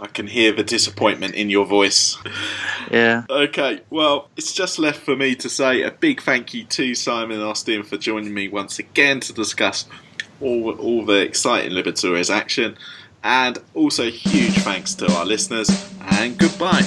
I 0.00 0.06
can 0.06 0.26
hear 0.26 0.52
the 0.52 0.64
disappointment 0.64 1.34
in 1.34 1.50
your 1.50 1.66
voice. 1.66 2.16
Yeah. 2.90 3.24
Okay, 3.28 3.82
well, 3.90 4.30
it's 4.36 4.52
just 4.52 4.78
left 4.78 5.00
for 5.00 5.14
me 5.14 5.34
to 5.36 5.48
say 5.48 5.82
a 5.82 5.90
big 5.90 6.22
thank 6.22 6.54
you 6.54 6.64
to 6.64 6.94
Simon 6.94 7.40
Austin 7.40 7.82
for 7.82 7.98
joining 7.98 8.34
me 8.34 8.48
once 8.48 8.78
again 8.78 9.20
to 9.20 9.32
discuss 9.32 9.86
all, 10.40 10.70
all 10.72 11.04
the 11.04 11.20
exciting 11.20 11.72
Libertadores 11.72 12.34
action. 12.34 12.76
And 13.22 13.58
also 13.74 14.10
huge 14.10 14.54
thanks 14.60 14.94
to 14.96 15.12
our 15.12 15.26
listeners 15.26 15.68
and 16.00 16.38
goodbye. 16.38 16.82